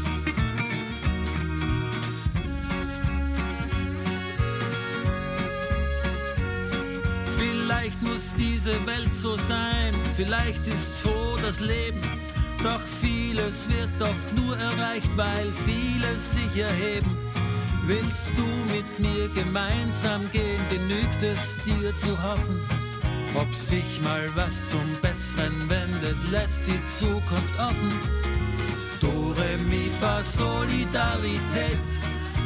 Vielleicht 7.38 8.00
muss 8.00 8.32
diese 8.34 8.74
Welt 8.86 9.14
so 9.14 9.36
sein, 9.36 9.94
vielleicht 10.16 10.66
ist 10.68 11.02
so 11.02 11.36
das 11.42 11.60
Leben 11.60 12.00
doch 12.62 12.80
vieles 13.00 13.68
wird 13.68 14.00
oft 14.00 14.32
nur 14.34 14.56
erreicht, 14.56 15.16
weil 15.16 15.52
viele 15.64 16.18
sich 16.18 16.56
erheben. 16.62 17.16
Willst 17.86 18.32
du 18.36 18.46
mit 18.74 18.98
mir 18.98 19.28
gemeinsam 19.28 20.30
gehen, 20.32 20.60
genügt 20.68 21.22
es 21.22 21.58
dir 21.64 21.96
zu 21.96 22.10
hoffen. 22.22 22.60
Ob 23.34 23.54
sich 23.54 24.00
mal 24.02 24.28
was 24.34 24.70
zum 24.70 24.86
Besseren 25.02 25.68
wendet, 25.68 26.16
lässt 26.30 26.62
die 26.66 26.86
Zukunft 26.88 27.58
offen. 27.58 27.92
Dore 29.00 29.58
mi 29.68 29.90
fa 30.00 30.22
Solidarität. 30.22 31.86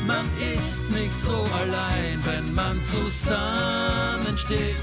Man 0.06 0.26
ist 0.54 0.90
nicht 0.90 1.18
so 1.18 1.46
allein, 1.54 2.18
wenn 2.24 2.52
man 2.54 2.82
zusammensteht. 2.84 4.76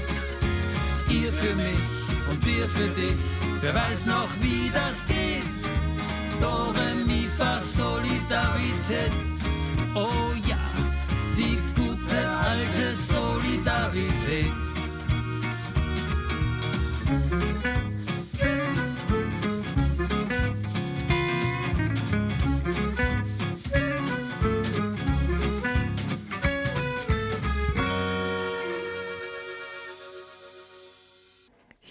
Ihr 1.10 1.32
für 1.32 1.54
mich 1.54 1.86
und 2.30 2.44
wir 2.44 2.68
für 2.68 2.88
dich 2.88 3.16
Wer 3.60 3.74
weiß 3.74 4.06
noch, 4.06 4.28
wie 4.40 4.70
das 4.72 5.04
geht? 5.06 5.42
Dore 6.40 6.94
mi 7.06 7.28
fa 7.36 7.60
Solidarität. 7.60 9.12
Oh 9.94 10.32
ja, 10.46 10.58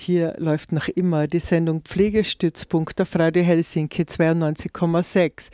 Hier 0.08 0.34
läuft 0.38 0.72
noch 0.72 0.88
immer 0.88 1.28
die 1.28 1.42
Sendung 1.42 1.82
Pflegestützpunkt 1.82 3.02
auf 3.02 3.20
Radio 3.20 3.44
Helsinki 3.44 4.04
92,6. 4.04 5.50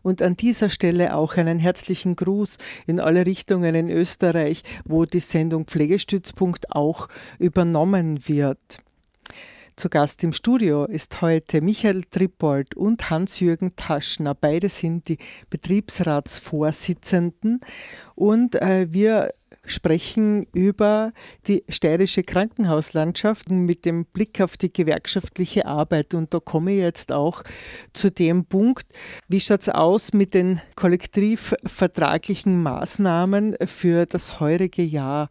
Und 0.00 0.22
an 0.22 0.34
dieser 0.34 0.70
Stelle 0.70 1.14
auch 1.14 1.36
einen 1.36 1.58
herzlichen 1.58 2.16
Gruß 2.16 2.56
in 2.86 3.00
alle 3.00 3.26
Richtungen 3.26 3.74
in 3.74 3.90
Österreich, 3.90 4.62
wo 4.86 5.04
die 5.04 5.20
Sendung 5.20 5.66
Pflegestützpunkt 5.66 6.74
auch 6.74 7.08
übernommen 7.38 8.26
wird. 8.26 8.78
Zu 9.76 9.90
Gast 9.90 10.24
im 10.24 10.32
Studio 10.32 10.86
ist 10.86 11.20
heute 11.20 11.60
Michael 11.60 12.04
Trippold 12.04 12.76
und 12.76 13.10
Hans-Jürgen 13.10 13.76
Taschner. 13.76 14.34
Beide 14.34 14.70
sind 14.70 15.08
die 15.08 15.18
Betriebsratsvorsitzenden 15.50 17.60
und 18.14 18.54
äh, 18.54 18.90
wir 18.90 19.28
sprechen 19.70 20.46
über 20.52 21.12
die 21.46 21.64
steirische 21.68 22.22
Krankenhauslandschaft 22.22 23.50
mit 23.50 23.84
dem 23.84 24.04
Blick 24.04 24.40
auf 24.40 24.56
die 24.56 24.72
gewerkschaftliche 24.72 25.66
Arbeit. 25.66 26.14
Und 26.14 26.34
da 26.34 26.40
komme 26.40 26.72
ich 26.72 26.78
jetzt 26.78 27.12
auch 27.12 27.42
zu 27.92 28.10
dem 28.10 28.44
Punkt, 28.44 28.86
wie 29.28 29.40
schaut 29.40 29.62
es 29.62 29.68
aus 29.68 30.12
mit 30.12 30.34
den 30.34 30.60
kollektivvertraglichen 30.76 32.62
Maßnahmen 32.62 33.56
für 33.66 34.06
das 34.06 34.40
heurige 34.40 34.82
Jahr? 34.82 35.28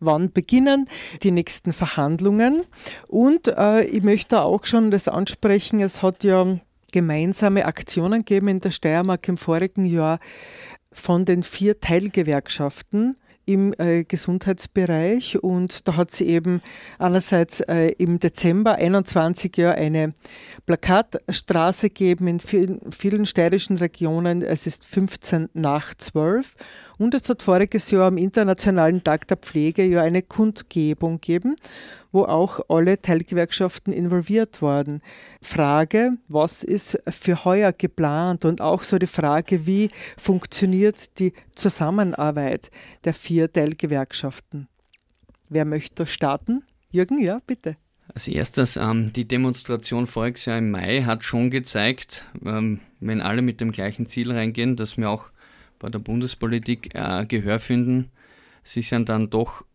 Wann 0.00 0.32
beginnen 0.32 0.88
die 1.22 1.30
nächsten 1.30 1.72
Verhandlungen? 1.72 2.62
Und 3.08 3.48
äh, 3.48 3.84
ich 3.84 4.02
möchte 4.02 4.42
auch 4.42 4.66
schon 4.66 4.90
das 4.90 5.08
ansprechen, 5.08 5.80
es 5.80 6.02
hat 6.02 6.22
ja 6.24 6.58
gemeinsame 6.92 7.66
Aktionen 7.66 8.20
gegeben 8.20 8.48
in 8.48 8.60
der 8.60 8.70
Steiermark 8.70 9.28
im 9.28 9.36
vorigen 9.36 9.86
Jahr 9.86 10.18
von 10.92 11.24
den 11.24 11.42
vier 11.42 11.80
Teilgewerkschaften 11.80 13.16
im 13.46 13.72
äh, 13.78 14.04
Gesundheitsbereich 14.04 15.42
und 15.42 15.86
da 15.86 15.96
hat 15.96 16.10
sie 16.10 16.26
eben 16.26 16.60
einerseits 16.98 17.60
äh, 17.60 17.92
im 17.98 18.18
Dezember 18.18 18.74
21 18.74 19.56
ja 19.56 19.70
eine 19.70 20.12
Plakatstraße 20.66 21.88
gegeben 21.88 22.26
in 22.26 22.40
vielen, 22.40 22.80
vielen 22.92 23.24
steirischen 23.24 23.78
Regionen. 23.78 24.42
Es 24.42 24.66
ist 24.66 24.84
15 24.84 25.48
nach 25.54 25.94
12 25.94 26.54
und 26.98 27.14
es 27.14 27.28
hat 27.28 27.42
voriges 27.42 27.90
Jahr 27.92 28.08
am 28.08 28.16
Internationalen 28.16 29.04
Tag 29.04 29.28
der 29.28 29.36
Pflege 29.36 29.84
ja 29.84 30.02
eine 30.02 30.22
Kundgebung 30.22 31.20
gegeben, 31.20 31.54
wo 32.16 32.24
auch 32.24 32.60
alle 32.70 32.98
Teilgewerkschaften 32.98 33.92
involviert 33.92 34.62
waren. 34.62 35.02
Frage, 35.42 36.12
was 36.28 36.64
ist 36.64 36.98
für 37.06 37.44
heuer 37.44 37.74
geplant 37.74 38.46
und 38.46 38.62
auch 38.62 38.82
so 38.84 38.98
die 38.98 39.06
Frage, 39.06 39.66
wie 39.66 39.90
funktioniert 40.16 41.18
die 41.18 41.34
Zusammenarbeit 41.54 42.70
der 43.04 43.12
vier 43.12 43.52
Teilgewerkschaften? 43.52 44.66
Wer 45.50 45.66
möchte 45.66 46.06
starten? 46.06 46.64
Jürgen, 46.90 47.22
ja, 47.22 47.38
bitte. 47.46 47.76
Als 48.14 48.28
erstes, 48.28 48.78
ähm, 48.78 49.12
die 49.12 49.28
Demonstration 49.28 50.06
voriges 50.06 50.46
Jahr 50.46 50.56
im 50.56 50.70
Mai 50.70 51.02
hat 51.02 51.22
schon 51.22 51.50
gezeigt, 51.50 52.24
ähm, 52.46 52.80
wenn 52.98 53.20
alle 53.20 53.42
mit 53.42 53.60
dem 53.60 53.72
gleichen 53.72 54.06
Ziel 54.06 54.32
reingehen, 54.32 54.76
dass 54.76 54.96
wir 54.96 55.10
auch 55.10 55.24
bei 55.78 55.90
der 55.90 55.98
Bundespolitik 55.98 56.94
äh, 56.94 57.26
Gehör 57.26 57.58
finden. 57.58 58.10
Sie 58.64 58.80
sind 58.80 59.10
dann 59.10 59.28
doch 59.28 59.66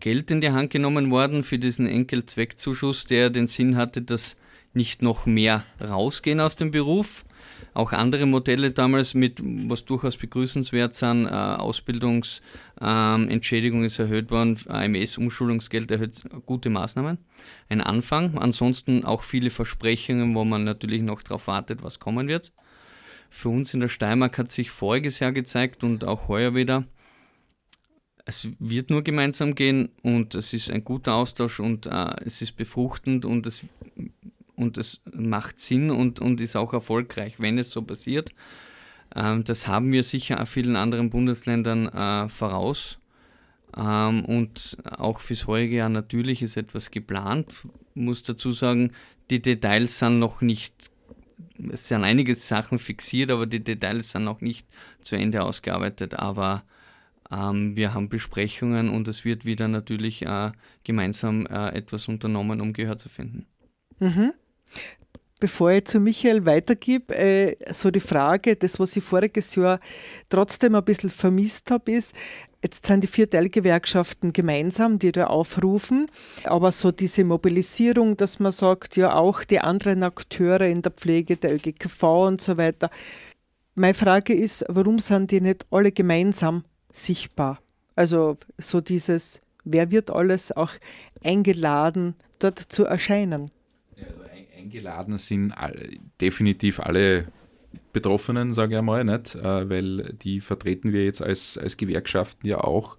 Geld 0.00 0.30
in 0.30 0.40
die 0.40 0.50
Hand 0.50 0.70
genommen 0.70 1.10
worden 1.10 1.42
für 1.42 1.58
diesen 1.58 1.86
Enkelzweckzuschuss, 1.86 3.04
der 3.04 3.30
den 3.30 3.46
Sinn 3.46 3.76
hatte, 3.76 4.02
dass 4.02 4.36
nicht 4.74 5.02
noch 5.02 5.26
mehr 5.26 5.64
rausgehen 5.80 6.40
aus 6.40 6.56
dem 6.56 6.70
Beruf. 6.70 7.24
Auch 7.74 7.92
andere 7.92 8.26
Modelle 8.26 8.70
damals 8.70 9.14
mit, 9.14 9.40
was 9.42 9.84
durchaus 9.84 10.16
begrüßenswert 10.16 10.94
sind, 10.94 11.26
äh, 11.26 11.30
Ausbildungsentschädigung 11.30 13.80
ähm, 13.80 13.84
ist 13.84 13.98
erhöht 13.98 14.30
worden, 14.30 14.56
AMS-Umschulungsgeld 14.66 15.90
erhöht, 15.90 16.22
gute 16.46 16.70
Maßnahmen. 16.70 17.18
Ein 17.68 17.80
Anfang. 17.80 18.38
Ansonsten 18.38 19.04
auch 19.04 19.22
viele 19.22 19.50
Versprechungen, 19.50 20.34
wo 20.34 20.44
man 20.44 20.64
natürlich 20.64 21.02
noch 21.02 21.22
darauf 21.22 21.46
wartet, 21.46 21.82
was 21.82 22.00
kommen 22.00 22.28
wird. 22.28 22.52
Für 23.30 23.50
uns 23.50 23.74
in 23.74 23.80
der 23.80 23.88
Steiermark 23.88 24.38
hat 24.38 24.50
sich 24.50 24.70
voriges 24.70 25.20
Jahr 25.20 25.32
gezeigt 25.32 25.84
und 25.84 26.04
auch 26.04 26.28
heuer 26.28 26.54
wieder, 26.54 26.84
es 28.28 28.46
wird 28.58 28.90
nur 28.90 29.02
gemeinsam 29.02 29.54
gehen 29.54 29.88
und 30.02 30.34
es 30.34 30.52
ist 30.52 30.70
ein 30.70 30.84
guter 30.84 31.14
Austausch 31.14 31.60
und 31.60 31.86
äh, 31.86 32.14
es 32.26 32.42
ist 32.42 32.56
befruchtend 32.56 33.24
und 33.24 33.46
es 33.46 33.62
und 34.54 34.76
es 34.76 35.00
macht 35.10 35.58
Sinn 35.60 35.90
und, 35.90 36.20
und 36.20 36.42
ist 36.42 36.54
auch 36.54 36.74
erfolgreich, 36.74 37.40
wenn 37.40 37.56
es 37.56 37.70
so 37.70 37.80
passiert. 37.80 38.34
Ähm, 39.16 39.44
das 39.44 39.66
haben 39.66 39.92
wir 39.92 40.02
sicher 40.02 40.44
vielen 40.44 40.76
anderen 40.76 41.08
Bundesländern 41.08 41.86
äh, 41.88 42.28
voraus. 42.28 42.98
Ähm, 43.74 44.26
und 44.26 44.76
auch 44.84 45.20
fürs 45.20 45.46
heutige 45.46 45.76
Jahr 45.76 45.88
natürlich 45.88 46.42
ist 46.42 46.58
etwas 46.58 46.90
geplant. 46.90 47.66
Muss 47.94 48.24
dazu 48.24 48.52
sagen, 48.52 48.92
die 49.30 49.40
Details 49.40 50.00
sind 50.00 50.18
noch 50.18 50.42
nicht, 50.42 50.74
es 51.72 51.88
sind 51.88 52.04
einige 52.04 52.34
Sachen 52.34 52.78
fixiert, 52.78 53.30
aber 53.30 53.46
die 53.46 53.64
Details 53.64 54.10
sind 54.10 54.24
noch 54.24 54.42
nicht 54.42 54.66
zu 55.00 55.16
Ende 55.16 55.42
ausgearbeitet. 55.44 56.12
Aber 56.18 56.64
wir 57.30 57.92
haben 57.92 58.08
Besprechungen 58.08 58.88
und 58.88 59.06
es 59.06 59.24
wird 59.24 59.44
wieder 59.44 59.68
natürlich 59.68 60.22
äh, 60.22 60.52
gemeinsam 60.82 61.46
äh, 61.46 61.68
etwas 61.76 62.08
unternommen, 62.08 62.60
um 62.60 62.72
Gehör 62.72 62.96
zu 62.96 63.08
finden. 63.08 63.46
Mhm. 63.98 64.32
Bevor 65.40 65.70
ich 65.70 65.84
zu 65.84 66.00
Michael 66.00 66.46
weitergebe, 66.46 67.14
äh, 67.14 67.72
so 67.72 67.92
die 67.92 68.00
Frage, 68.00 68.56
das, 68.56 68.80
was 68.80 68.96
ich 68.96 69.04
voriges 69.04 69.54
Jahr 69.54 69.78
trotzdem 70.28 70.74
ein 70.74 70.84
bisschen 70.84 71.10
vermisst 71.10 71.70
habe, 71.70 71.92
ist, 71.92 72.16
jetzt 72.60 72.86
sind 72.86 73.04
die 73.04 73.08
vier 73.08 73.30
Teilgewerkschaften 73.30 74.32
gemeinsam, 74.32 74.98
die 74.98 75.12
da 75.12 75.28
aufrufen, 75.28 76.10
aber 76.42 76.72
so 76.72 76.90
diese 76.90 77.22
Mobilisierung, 77.22 78.16
dass 78.16 78.40
man 78.40 78.50
sagt, 78.50 78.96
ja 78.96 79.14
auch 79.14 79.44
die 79.44 79.60
anderen 79.60 80.02
Akteure 80.02 80.66
in 80.66 80.82
der 80.82 80.90
Pflege, 80.90 81.36
der 81.36 81.54
ÖGKV 81.54 82.02
und 82.02 82.40
so 82.40 82.56
weiter. 82.56 82.90
Meine 83.76 83.94
Frage 83.94 84.34
ist, 84.34 84.64
warum 84.68 84.98
sind 84.98 85.30
die 85.30 85.40
nicht 85.40 85.66
alle 85.70 85.92
gemeinsam 85.92 86.64
sichtbar? 86.92 87.60
Also 87.96 88.38
so 88.58 88.80
dieses, 88.80 89.42
wer 89.64 89.90
wird 89.90 90.10
alles 90.10 90.52
auch 90.52 90.72
eingeladen, 91.22 92.14
dort 92.38 92.58
zu 92.58 92.84
erscheinen? 92.84 93.46
eingeladen 94.68 95.18
sind 95.18 95.52
alle, 95.52 95.88
definitiv 96.20 96.80
alle 96.80 97.28
Betroffenen, 97.92 98.52
sage 98.52 98.74
ich 98.74 98.78
einmal, 98.78 99.04
nicht? 99.04 99.34
Äh, 99.34 99.68
weil 99.68 100.14
die 100.22 100.40
vertreten 100.40 100.92
wir 100.92 101.04
jetzt 101.04 101.22
als, 101.22 101.56
als 101.56 101.76
Gewerkschaften 101.76 102.46
ja 102.46 102.58
auch. 102.58 102.98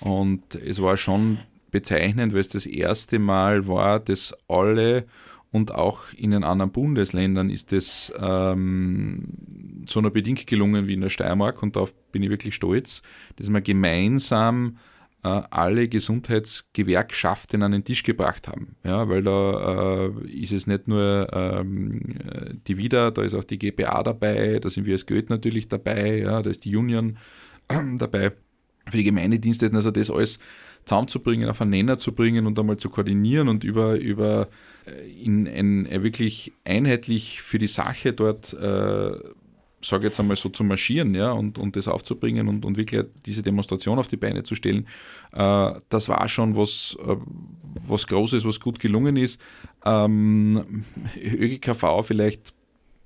Und 0.00 0.54
es 0.56 0.82
war 0.82 0.96
schon 0.96 1.38
bezeichnend, 1.70 2.32
weil 2.32 2.40
es 2.40 2.48
das 2.48 2.66
erste 2.66 3.18
Mal 3.18 3.66
war, 3.66 4.00
dass 4.00 4.34
alle 4.48 5.06
und 5.54 5.72
auch 5.72 6.12
in 6.16 6.32
den 6.32 6.42
anderen 6.42 6.72
Bundesländern 6.72 7.48
ist 7.48 7.72
es 7.72 8.12
ähm, 8.20 9.84
so 9.88 10.00
nur 10.00 10.10
bedingt 10.10 10.48
gelungen 10.48 10.88
wie 10.88 10.94
in 10.94 11.00
der 11.00 11.10
Steiermark 11.10 11.62
und 11.62 11.76
darauf 11.76 11.94
bin 12.10 12.24
ich 12.24 12.30
wirklich 12.30 12.56
stolz, 12.56 13.02
dass 13.36 13.48
wir 13.48 13.60
gemeinsam 13.60 14.78
äh, 15.22 15.28
alle 15.28 15.86
Gesundheitsgewerkschaften 15.86 17.62
an 17.62 17.70
den 17.70 17.84
Tisch 17.84 18.02
gebracht 18.02 18.48
haben. 18.48 18.74
Ja, 18.82 19.08
weil 19.08 19.22
da 19.22 20.06
äh, 20.06 20.26
ist 20.28 20.50
es 20.50 20.66
nicht 20.66 20.88
nur 20.88 21.28
ähm, 21.32 22.00
die 22.66 22.76
WIDA, 22.76 23.12
da 23.12 23.22
ist 23.22 23.36
auch 23.36 23.44
die 23.44 23.58
GPA 23.58 24.02
dabei, 24.02 24.58
da 24.58 24.68
sind 24.68 24.86
wir 24.86 24.94
als 24.94 25.06
Goethe 25.06 25.32
natürlich 25.32 25.68
dabei, 25.68 26.18
ja, 26.18 26.42
da 26.42 26.50
ist 26.50 26.64
die 26.64 26.74
Union 26.74 27.16
äh, 27.68 27.78
dabei 27.96 28.32
für 28.90 28.96
die 28.96 29.04
Gemeindedienste, 29.04 29.70
also 29.72 29.92
das 29.92 30.10
alles 30.10 30.40
zusammenzubringen, 30.84 31.48
auf 31.48 31.60
einen 31.60 31.70
Nenner 31.70 31.98
zu 31.98 32.12
bringen 32.12 32.46
und 32.46 32.58
einmal 32.58 32.76
zu 32.76 32.88
koordinieren 32.88 33.48
und 33.48 33.64
über, 33.64 33.98
über 33.98 34.48
äh, 34.86 35.10
in 35.22 35.46
ein, 35.46 36.02
wirklich 36.02 36.52
einheitlich 36.64 37.42
für 37.42 37.58
die 37.58 37.66
Sache 37.66 38.12
dort 38.12 38.52
äh, 38.52 39.12
sage 39.84 40.06
jetzt 40.06 40.18
einmal 40.18 40.36
so 40.36 40.48
zu 40.48 40.64
marschieren 40.64 41.14
ja, 41.14 41.32
und, 41.32 41.58
und 41.58 41.76
das 41.76 41.88
aufzubringen 41.88 42.48
und, 42.48 42.64
und 42.64 42.76
wirklich 42.76 43.04
diese 43.26 43.42
Demonstration 43.42 43.98
auf 43.98 44.08
die 44.08 44.16
Beine 44.16 44.42
zu 44.42 44.54
stellen, 44.54 44.86
äh, 45.32 45.72
das 45.88 46.08
war 46.08 46.26
schon 46.28 46.56
was, 46.56 46.96
äh, 47.00 47.16
was 47.86 48.06
Großes, 48.06 48.44
was 48.44 48.60
gut 48.60 48.78
gelungen 48.78 49.16
ist. 49.16 49.40
Ähm, 49.84 50.84
ÖGKV 51.16 52.02
vielleicht 52.02 52.54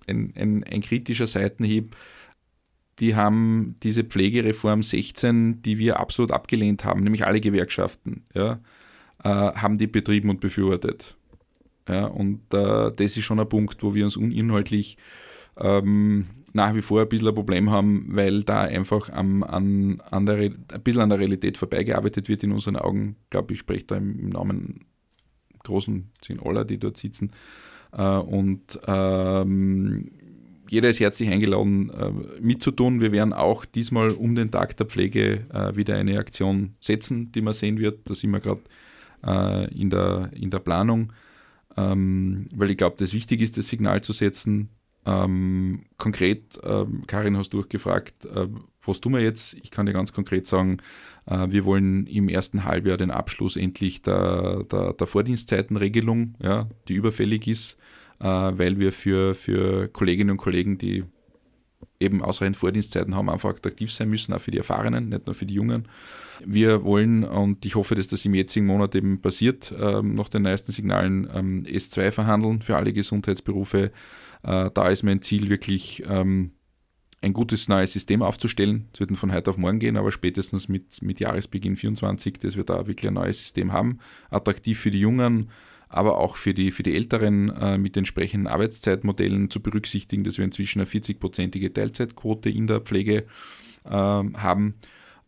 ein, 0.06 0.32
ein, 0.36 0.64
ein 0.64 0.82
kritischer 0.82 1.26
Seitenhieb. 1.26 1.96
Die 3.00 3.14
haben 3.14 3.76
diese 3.82 4.04
Pflegereform 4.04 4.82
16, 4.82 5.62
die 5.62 5.78
wir 5.78 6.00
absolut 6.00 6.32
abgelehnt 6.32 6.84
haben, 6.84 7.00
nämlich 7.00 7.26
alle 7.26 7.40
Gewerkschaften, 7.40 8.24
ja, 8.34 8.60
äh, 9.22 9.28
haben 9.28 9.78
die 9.78 9.86
betrieben 9.86 10.30
und 10.30 10.40
befürwortet. 10.40 11.16
Ja, 11.88 12.06
und 12.06 12.52
äh, 12.52 12.92
das 12.94 13.16
ist 13.16 13.22
schon 13.22 13.40
ein 13.40 13.48
Punkt, 13.48 13.82
wo 13.82 13.94
wir 13.94 14.04
uns 14.04 14.16
uninhaltlich 14.16 14.98
ähm, 15.56 16.26
nach 16.52 16.74
wie 16.74 16.82
vor 16.82 17.00
ein 17.00 17.08
bisschen 17.08 17.28
ein 17.28 17.34
Problem 17.34 17.70
haben, 17.70 18.06
weil 18.10 18.42
da 18.42 18.62
einfach 18.62 19.10
am, 19.10 19.42
an, 19.42 20.00
an 20.10 20.26
der, 20.26 20.36
ein 20.36 20.82
bisschen 20.82 21.02
an 21.02 21.08
der 21.10 21.18
Realität 21.18 21.56
vorbeigearbeitet 21.56 22.28
wird 22.28 22.42
in 22.42 22.52
unseren 22.52 22.76
Augen. 22.76 23.16
Ich 23.24 23.30
glaube, 23.30 23.52
ich 23.52 23.60
spreche 23.60 23.84
da 23.86 23.96
im 23.96 24.30
Namen 24.30 24.84
großen, 25.64 26.10
sind 26.24 26.44
aller, 26.44 26.64
die 26.64 26.78
dort 26.78 26.96
sitzen. 26.96 27.32
Äh, 27.92 28.02
und 28.02 28.78
ähm, 28.86 30.10
jeder 30.68 30.88
ist 30.88 31.00
herzlich 31.00 31.30
eingeladen, 31.30 31.90
äh, 31.90 32.10
mitzutun. 32.40 33.00
Wir 33.00 33.12
werden 33.12 33.32
auch 33.32 33.64
diesmal 33.64 34.10
um 34.10 34.34
den 34.34 34.50
Tag 34.50 34.76
der 34.76 34.86
Pflege 34.86 35.46
äh, 35.52 35.76
wieder 35.76 35.96
eine 35.96 36.18
Aktion 36.18 36.74
setzen, 36.80 37.32
die 37.32 37.40
man 37.40 37.54
sehen 37.54 37.78
wird. 37.78 38.08
Da 38.08 38.14
sind 38.14 38.30
wir 38.30 38.40
gerade 38.40 38.62
äh, 39.24 39.72
in, 39.74 39.90
der, 39.90 40.30
in 40.34 40.50
der 40.50 40.58
Planung, 40.58 41.12
ähm, 41.76 42.48
weil 42.54 42.70
ich 42.70 42.76
glaube, 42.76 42.96
das 42.98 43.12
wichtig 43.12 43.40
ist, 43.40 43.56
das 43.56 43.68
Signal 43.68 44.02
zu 44.02 44.12
setzen. 44.12 44.70
Ähm, 45.06 45.84
konkret, 45.96 46.60
ähm, 46.64 47.04
Karin, 47.06 47.36
hast 47.36 47.50
du 47.50 47.64
gefragt, 47.66 48.26
äh, 48.26 48.48
was 48.82 49.00
tun 49.00 49.14
wir 49.14 49.20
jetzt? 49.20 49.54
Ich 49.62 49.70
kann 49.70 49.86
dir 49.86 49.92
ganz 49.92 50.12
konkret 50.12 50.46
sagen, 50.46 50.78
äh, 51.26 51.46
wir 51.50 51.64
wollen 51.64 52.06
im 52.06 52.28
ersten 52.28 52.64
Halbjahr 52.64 52.96
den 52.96 53.10
Abschluss 53.10 53.56
endlich 53.56 54.02
der, 54.02 54.64
der, 54.64 54.92
der 54.92 55.06
Vordienstzeitenregelung, 55.06 56.34
ja, 56.42 56.68
die 56.88 56.94
überfällig 56.94 57.46
ist, 57.46 57.78
weil 58.18 58.78
wir 58.78 58.92
für, 58.92 59.34
für 59.34 59.88
Kolleginnen 59.88 60.30
und 60.30 60.36
Kollegen, 60.38 60.78
die 60.78 61.04
eben 62.00 62.22
ausreichend 62.22 62.56
Vordienstzeiten 62.56 63.14
haben, 63.14 63.28
einfach 63.28 63.50
attraktiv 63.50 63.92
sein 63.92 64.08
müssen, 64.08 64.32
auch 64.32 64.40
für 64.40 64.50
die 64.50 64.58
Erfahrenen, 64.58 65.08
nicht 65.08 65.26
nur 65.26 65.34
für 65.34 65.46
die 65.46 65.54
Jungen. 65.54 65.88
Wir 66.44 66.84
wollen, 66.84 67.24
und 67.24 67.64
ich 67.64 67.74
hoffe, 67.74 67.94
dass 67.94 68.08
das 68.08 68.24
im 68.24 68.34
jetzigen 68.34 68.66
Monat 68.66 68.94
eben 68.94 69.20
passiert, 69.20 69.72
ähm, 69.78 70.14
nach 70.14 70.28
den 70.28 70.42
neuesten 70.42 70.72
Signalen 70.72 71.28
ähm, 71.34 71.64
S2 71.64 72.12
verhandeln 72.12 72.62
für 72.62 72.76
alle 72.76 72.92
Gesundheitsberufe. 72.92 73.90
Äh, 74.42 74.70
da 74.72 74.88
ist 74.88 75.02
mein 75.02 75.22
Ziel 75.22 75.48
wirklich, 75.48 76.04
ähm, 76.08 76.52
ein 77.20 77.32
gutes 77.32 77.68
neues 77.68 77.92
System 77.92 78.22
aufzustellen. 78.22 78.88
Es 78.92 79.00
wird 79.00 79.16
von 79.16 79.32
heute 79.32 79.50
auf 79.50 79.56
morgen 79.56 79.80
gehen, 79.80 79.96
aber 79.96 80.12
spätestens 80.12 80.68
mit, 80.68 81.02
mit 81.02 81.18
Jahresbeginn 81.18 81.76
24, 81.76 82.38
dass 82.38 82.56
wir 82.56 82.64
da 82.64 82.86
wirklich 82.86 83.08
ein 83.08 83.14
neues 83.14 83.40
System 83.40 83.72
haben. 83.72 83.98
Attraktiv 84.30 84.78
für 84.78 84.90
die 84.90 85.00
Jungen, 85.00 85.50
aber 85.88 86.18
auch 86.18 86.36
für 86.36 86.54
die, 86.54 86.70
für 86.70 86.82
die 86.82 86.94
Älteren 86.94 87.50
äh, 87.50 87.78
mit 87.78 87.96
entsprechenden 87.96 88.46
Arbeitszeitmodellen 88.46 89.50
zu 89.50 89.60
berücksichtigen, 89.60 90.24
dass 90.24 90.38
wir 90.38 90.44
inzwischen 90.44 90.80
eine 90.80 90.88
40-prozentige 90.88 91.72
Teilzeitquote 91.72 92.50
in 92.50 92.66
der 92.66 92.80
Pflege 92.80 93.24
äh, 93.84 93.90
haben. 93.90 94.74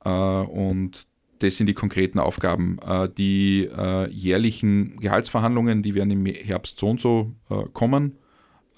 Äh, 0.04 0.10
und 0.10 1.06
das 1.40 1.56
sind 1.56 1.66
die 1.66 1.74
konkreten 1.74 2.18
Aufgaben. 2.18 2.78
Äh, 2.86 3.08
die 3.16 3.64
äh, 3.64 4.08
jährlichen 4.10 4.98
Gehaltsverhandlungen, 5.00 5.82
die 5.82 5.94
werden 5.94 6.10
im 6.10 6.26
Herbst 6.26 6.78
so 6.78 6.90
und 6.90 7.00
so 7.00 7.34
äh, 7.48 7.64
kommen. 7.72 8.18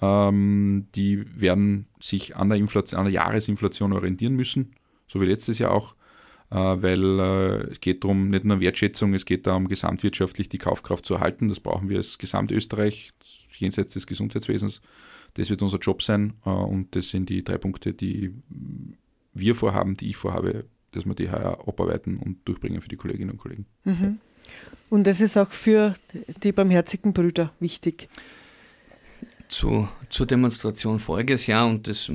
Ähm, 0.01 0.87
die 0.95 1.25
werden 1.39 1.87
sich 1.99 2.35
an 2.35 2.49
der, 2.49 2.57
Inflation, 2.57 2.99
an 2.99 3.05
der 3.05 3.13
Jahresinflation 3.13 3.93
orientieren 3.93 4.35
müssen, 4.35 4.75
so 5.07 5.21
wie 5.21 5.25
letztes 5.25 5.59
Jahr 5.59 5.71
auch. 5.71 5.95
Äh, 6.53 6.81
weil 6.83 7.19
äh, 7.19 7.71
es 7.71 7.81
geht 7.81 8.03
darum, 8.03 8.29
nicht 8.29 8.45
nur 8.45 8.59
Wertschätzung, 8.59 9.15
es 9.15 9.25
geht 9.25 9.47
darum, 9.47 9.67
gesamtwirtschaftlich 9.67 10.49
die 10.49 10.59
Kaufkraft 10.59 11.03
zu 11.03 11.15
erhalten. 11.15 11.49
Das 11.49 11.59
brauchen 11.59 11.89
wir 11.89 11.97
als 11.97 12.19
Gesamtösterreich, 12.19 13.11
jenseits 13.57 13.93
des 13.93 14.05
Gesundheitswesens. 14.05 14.79
Das 15.33 15.49
wird 15.49 15.63
unser 15.63 15.79
Job 15.79 16.03
sein 16.03 16.33
äh, 16.45 16.49
und 16.49 16.95
das 16.95 17.09
sind 17.09 17.29
die 17.29 17.43
drei 17.43 17.57
Punkte, 17.57 17.93
die 17.93 18.35
wir 19.33 19.55
vorhaben, 19.55 19.95
die 19.95 20.11
ich 20.11 20.15
vorhabe, 20.15 20.65
dass 20.91 21.07
wir 21.07 21.15
die 21.15 21.31
heuer 21.31 21.57
abarbeiten 21.67 22.19
und 22.19 22.47
durchbringen 22.47 22.81
für 22.81 22.89
die 22.89 22.97
Kolleginnen 22.97 23.31
und 23.31 23.37
Kollegen. 23.37 23.65
Mhm. 23.85 24.19
Und 24.91 25.07
das 25.07 25.21
ist 25.21 25.37
auch 25.37 25.51
für 25.51 25.95
die 26.43 26.51
barmherzigen 26.51 27.13
Brüder 27.13 27.51
wichtig 27.59 28.09
zu, 29.53 29.87
zur 30.09 30.25
Demonstration 30.25 30.99
voriges 30.99 31.47
Jahr 31.47 31.67
und 31.67 31.87
das, 31.87 32.11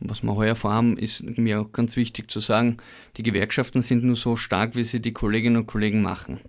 was 0.00 0.22
wir 0.22 0.34
heuer 0.34 0.56
vorhaben, 0.56 0.96
ist 0.96 1.22
mir 1.22 1.60
auch 1.60 1.72
ganz 1.72 1.96
wichtig 1.96 2.30
zu 2.30 2.40
sagen, 2.40 2.78
die 3.16 3.22
Gewerkschaften 3.22 3.82
sind 3.82 4.04
nur 4.04 4.16
so 4.16 4.36
stark, 4.36 4.74
wie 4.74 4.84
sie 4.84 5.00
die 5.00 5.12
Kolleginnen 5.12 5.56
und 5.56 5.66
Kollegen 5.66 6.02
machen. 6.02 6.40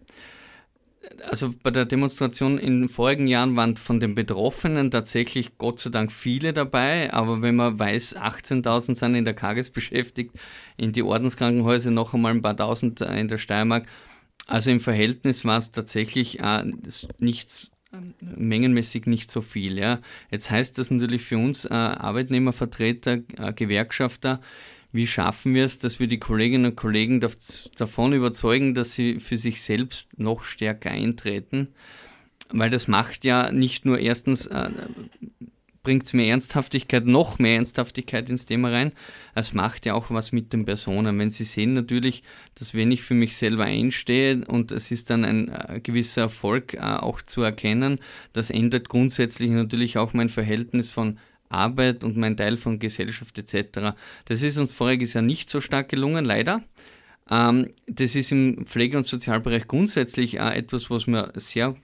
Also 1.29 1.53
bei 1.61 1.71
der 1.71 1.85
Demonstration 1.85 2.57
in 2.57 2.81
den 2.81 2.89
vorigen 2.89 3.27
Jahren 3.27 3.55
waren 3.55 3.77
von 3.77 3.99
den 3.99 4.15
Betroffenen 4.15 4.91
tatsächlich 4.91 5.57
Gott 5.57 5.79
sei 5.79 5.89
Dank 5.89 6.11
viele 6.11 6.53
dabei, 6.53 7.13
aber 7.13 7.41
wenn 7.41 7.55
man 7.55 7.77
weiß, 7.77 8.17
18.000 8.17 8.95
sind 8.95 9.15
in 9.15 9.25
der 9.25 9.33
Kages 9.33 9.69
beschäftigt, 9.69 10.35
in 10.77 10.93
die 10.93 11.03
Ordenskrankenhäuser 11.03 11.91
noch 11.91 12.13
einmal 12.13 12.33
ein 12.33 12.41
paar 12.41 12.57
tausend 12.57 13.01
in 13.01 13.27
der 13.27 13.37
Steiermark, 13.37 13.87
also 14.47 14.71
im 14.71 14.79
Verhältnis 14.79 15.45
war 15.45 15.59
es 15.59 15.71
tatsächlich 15.71 16.39
äh, 16.39 16.63
nichts 17.19 17.70
mengenmäßig 18.21 19.05
nicht 19.05 19.29
so 19.29 19.41
viel. 19.41 19.77
Ja. 19.77 19.99
Jetzt 20.29 20.49
heißt 20.49 20.77
das 20.77 20.91
natürlich 20.91 21.23
für 21.23 21.37
uns 21.37 21.65
äh, 21.65 21.73
Arbeitnehmervertreter, 21.73 23.19
äh, 23.37 23.53
Gewerkschafter, 23.53 24.41
wie 24.93 25.07
schaffen 25.07 25.53
wir 25.53 25.63
es, 25.63 25.79
dass 25.79 25.99
wir 25.99 26.07
die 26.07 26.19
Kolleginnen 26.19 26.65
und 26.71 26.75
Kollegen 26.75 27.25
davon 27.77 28.13
überzeugen, 28.13 28.75
dass 28.75 28.93
sie 28.93 29.19
für 29.19 29.37
sich 29.37 29.61
selbst 29.61 30.19
noch 30.19 30.43
stärker 30.43 30.91
eintreten? 30.91 31.69
Weil 32.49 32.69
das 32.69 32.89
macht 32.89 33.23
ja 33.23 33.51
nicht 33.51 33.85
nur 33.85 33.99
erstens 33.99 34.47
äh, 34.47 34.69
bringt 35.83 36.05
es 36.05 36.13
mehr 36.13 36.27
Ernsthaftigkeit, 36.27 37.05
noch 37.05 37.39
mehr 37.39 37.55
Ernsthaftigkeit 37.55 38.29
ins 38.29 38.45
Thema 38.45 38.69
rein. 38.69 38.91
Es 39.33 39.53
macht 39.53 39.85
ja 39.85 39.93
auch 39.93 40.11
was 40.11 40.31
mit 40.31 40.53
den 40.53 40.65
Personen. 40.65 41.17
Wenn 41.17 41.31
sie 41.31 41.43
sehen 41.43 41.73
natürlich, 41.73 42.23
dass 42.55 42.73
wenn 42.73 42.91
ich 42.91 43.01
für 43.01 43.13
mich 43.13 43.35
selber 43.35 43.65
einstehe 43.65 44.45
und 44.45 44.71
es 44.71 44.91
ist 44.91 45.09
dann 45.09 45.25
ein 45.25 45.49
äh, 45.49 45.79
gewisser 45.81 46.21
Erfolg 46.21 46.75
äh, 46.75 46.79
auch 46.79 47.21
zu 47.21 47.41
erkennen, 47.41 47.99
das 48.33 48.49
ändert 48.49 48.89
grundsätzlich 48.89 49.49
natürlich 49.49 49.97
auch 49.97 50.13
mein 50.13 50.29
Verhältnis 50.29 50.89
von 50.89 51.17
Arbeit 51.49 52.03
und 52.03 52.15
mein 52.15 52.37
Teil 52.37 52.57
von 52.57 52.79
Gesellschaft 52.79 53.37
etc. 53.37 53.95
Das 54.25 54.41
ist 54.41 54.57
uns 54.57 54.73
voriges 54.73 55.13
Jahr 55.13 55.23
nicht 55.23 55.49
so 55.49 55.61
stark 55.61 55.89
gelungen, 55.89 56.25
leider. 56.25 56.63
Ähm, 57.29 57.73
das 57.87 58.15
ist 58.15 58.31
im 58.31 58.65
Pflege- 58.65 58.97
und 58.97 59.05
Sozialbereich 59.05 59.67
grundsätzlich 59.67 60.37
äh, 60.37 60.57
etwas, 60.57 60.89
was 60.89 61.07
man 61.07 61.31
sehr 61.35 61.75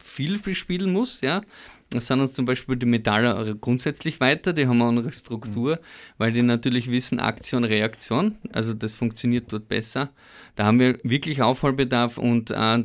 viel 0.00 0.38
bespielen 0.38 0.92
muss, 0.92 1.20
ja. 1.20 1.42
Das 1.90 2.06
sind 2.06 2.20
uns 2.20 2.34
zum 2.34 2.44
Beispiel 2.44 2.76
die 2.76 2.86
Metaller 2.86 3.54
grundsätzlich 3.56 4.20
weiter, 4.20 4.52
die 4.52 4.66
haben 4.66 4.80
eine 4.80 4.90
andere 4.90 5.12
Struktur, 5.12 5.76
mhm. 5.76 5.80
weil 6.18 6.32
die 6.32 6.42
natürlich 6.42 6.90
wissen 6.90 7.18
Aktion, 7.18 7.64
Reaktion, 7.64 8.36
also 8.52 8.74
das 8.74 8.94
funktioniert 8.94 9.52
dort 9.52 9.68
besser. 9.68 10.10
Da 10.54 10.66
haben 10.66 10.78
wir 10.78 10.98
wirklich 11.02 11.42
Aufholbedarf 11.42 12.16
und 12.16 12.50
äh, 12.50 12.84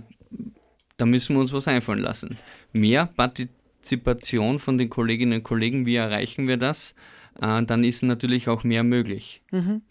da 0.98 1.06
müssen 1.06 1.36
wir 1.36 1.42
uns 1.42 1.54
was 1.54 1.68
einfallen 1.68 2.00
lassen. 2.00 2.38
Mehr 2.74 3.06
Partizipation 3.06 4.60
von 4.60 4.78
den 4.78 4.90
Kolleginnen 4.90 5.40
und 5.40 5.44
Kollegen, 5.44 5.86
wie 5.86 5.96
erreichen 5.96 6.48
wir 6.48 6.58
das? 6.58 6.96
Äh, 7.42 7.64
dann 7.64 7.84
ist 7.84 8.02
natürlich 8.02 8.48
auch 8.48 8.64
mehr 8.64 8.84
möglich. 8.84 9.42
Mhm. 9.52 9.82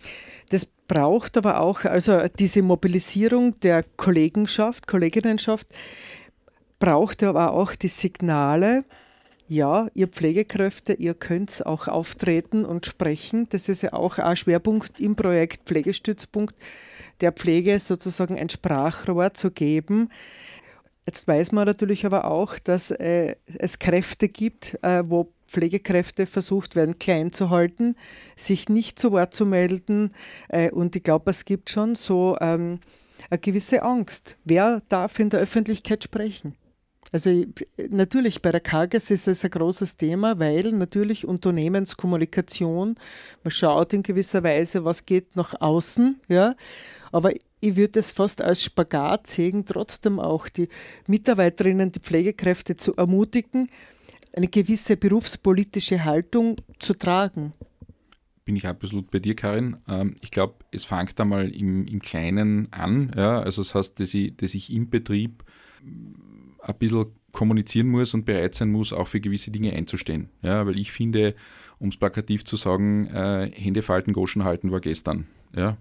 Das 0.50 0.66
braucht 0.66 1.36
aber 1.36 1.60
auch, 1.60 1.84
also 1.84 2.20
diese 2.38 2.62
Mobilisierung 2.62 3.52
der 3.60 3.82
Kollegenschaft, 3.82 4.86
Kolleginnenschaft, 4.86 5.68
braucht 6.84 7.22
aber 7.22 7.52
auch 7.52 7.74
die 7.74 7.88
Signale, 7.88 8.84
ja, 9.48 9.88
ihr 9.94 10.06
Pflegekräfte, 10.06 10.92
ihr 10.92 11.14
könnt 11.14 11.64
auch 11.64 11.88
auftreten 11.88 12.66
und 12.66 12.84
sprechen. 12.84 13.46
Das 13.48 13.70
ist 13.70 13.80
ja 13.80 13.94
auch 13.94 14.18
ein 14.18 14.36
Schwerpunkt 14.36 15.00
im 15.00 15.16
Projekt 15.16 15.62
Pflegestützpunkt, 15.64 16.54
der 17.22 17.32
Pflege 17.32 17.78
sozusagen 17.78 18.38
ein 18.38 18.50
Sprachrohr 18.50 19.32
zu 19.32 19.50
geben. 19.50 20.10
Jetzt 21.06 21.26
weiß 21.26 21.52
man 21.52 21.64
natürlich 21.64 22.04
aber 22.04 22.26
auch, 22.26 22.58
dass 22.58 22.90
äh, 22.90 23.36
es 23.46 23.78
Kräfte 23.78 24.28
gibt, 24.28 24.78
äh, 24.82 25.04
wo 25.06 25.32
Pflegekräfte 25.48 26.26
versucht 26.26 26.76
werden, 26.76 26.98
klein 26.98 27.32
zu 27.32 27.48
halten, 27.48 27.96
sich 28.36 28.68
nicht 28.68 28.98
zu 28.98 29.10
Wort 29.10 29.32
zu 29.32 29.46
melden. 29.46 30.12
Äh, 30.48 30.70
und 30.70 30.96
ich 30.96 31.02
glaube, 31.02 31.30
es 31.30 31.46
gibt 31.46 31.70
schon 31.70 31.94
so 31.94 32.36
ähm, 32.42 32.80
eine 33.30 33.38
gewisse 33.38 33.82
Angst. 33.82 34.36
Wer 34.44 34.82
darf 34.90 35.18
in 35.18 35.30
der 35.30 35.40
Öffentlichkeit 35.40 36.04
sprechen? 36.04 36.54
Also 37.12 37.44
natürlich 37.90 38.42
bei 38.42 38.50
der 38.50 38.60
Kages 38.60 39.10
ist 39.10 39.28
es 39.28 39.44
ein 39.44 39.50
großes 39.50 39.96
Thema, 39.96 40.38
weil 40.38 40.72
natürlich 40.72 41.26
Unternehmenskommunikation, 41.26 42.96
man 43.44 43.50
schaut 43.50 43.92
in 43.92 44.02
gewisser 44.02 44.42
Weise, 44.42 44.84
was 44.84 45.06
geht 45.06 45.36
nach 45.36 45.60
außen, 45.60 46.20
ja, 46.28 46.54
aber 47.12 47.30
ich 47.60 47.76
würde 47.76 48.00
es 48.00 48.10
fast 48.10 48.42
als 48.42 48.64
Spagat 48.64 49.28
sehen, 49.28 49.64
trotzdem 49.64 50.18
auch 50.18 50.48
die 50.48 50.68
Mitarbeiterinnen, 51.06 51.92
die 51.92 52.00
Pflegekräfte 52.00 52.76
zu 52.76 52.96
ermutigen, 52.96 53.68
eine 54.34 54.48
gewisse 54.48 54.96
berufspolitische 54.96 56.04
Haltung 56.04 56.56
zu 56.78 56.94
tragen. 56.94 57.52
Bin 58.44 58.56
ich 58.56 58.66
absolut 58.66 59.10
bei 59.10 59.20
dir, 59.20 59.34
Karin. 59.34 59.76
Ähm, 59.88 60.16
ich 60.20 60.30
glaube, 60.30 60.56
es 60.70 60.84
fängt 60.84 61.18
einmal 61.18 61.48
im, 61.48 61.86
im 61.86 62.00
Kleinen 62.02 62.68
an. 62.72 63.12
Ja? 63.16 63.40
Also 63.40 63.62
das 63.62 63.74
heißt, 63.74 64.00
dass 64.00 64.12
ich, 64.12 64.36
dass 64.36 64.54
ich 64.54 64.70
im 64.70 64.90
Betrieb 64.90 65.44
ein 66.64 66.74
bisschen 66.78 67.06
kommunizieren 67.32 67.88
muss 67.88 68.14
und 68.14 68.24
bereit 68.24 68.54
sein 68.54 68.70
muss, 68.70 68.92
auch 68.92 69.08
für 69.08 69.20
gewisse 69.20 69.50
Dinge 69.50 69.72
einzustehen. 69.72 70.30
Ja, 70.42 70.66
weil 70.66 70.78
ich 70.78 70.92
finde, 70.92 71.34
um 71.78 71.88
es 71.88 71.96
plakativ 71.96 72.44
zu 72.44 72.56
sagen, 72.56 73.06
äh, 73.06 73.50
Hände 73.54 73.82
falten, 73.82 74.12
Goschen 74.12 74.44
halten 74.44 74.70
war 74.70 74.80
gestern. 74.80 75.26
Ja. 75.54 75.76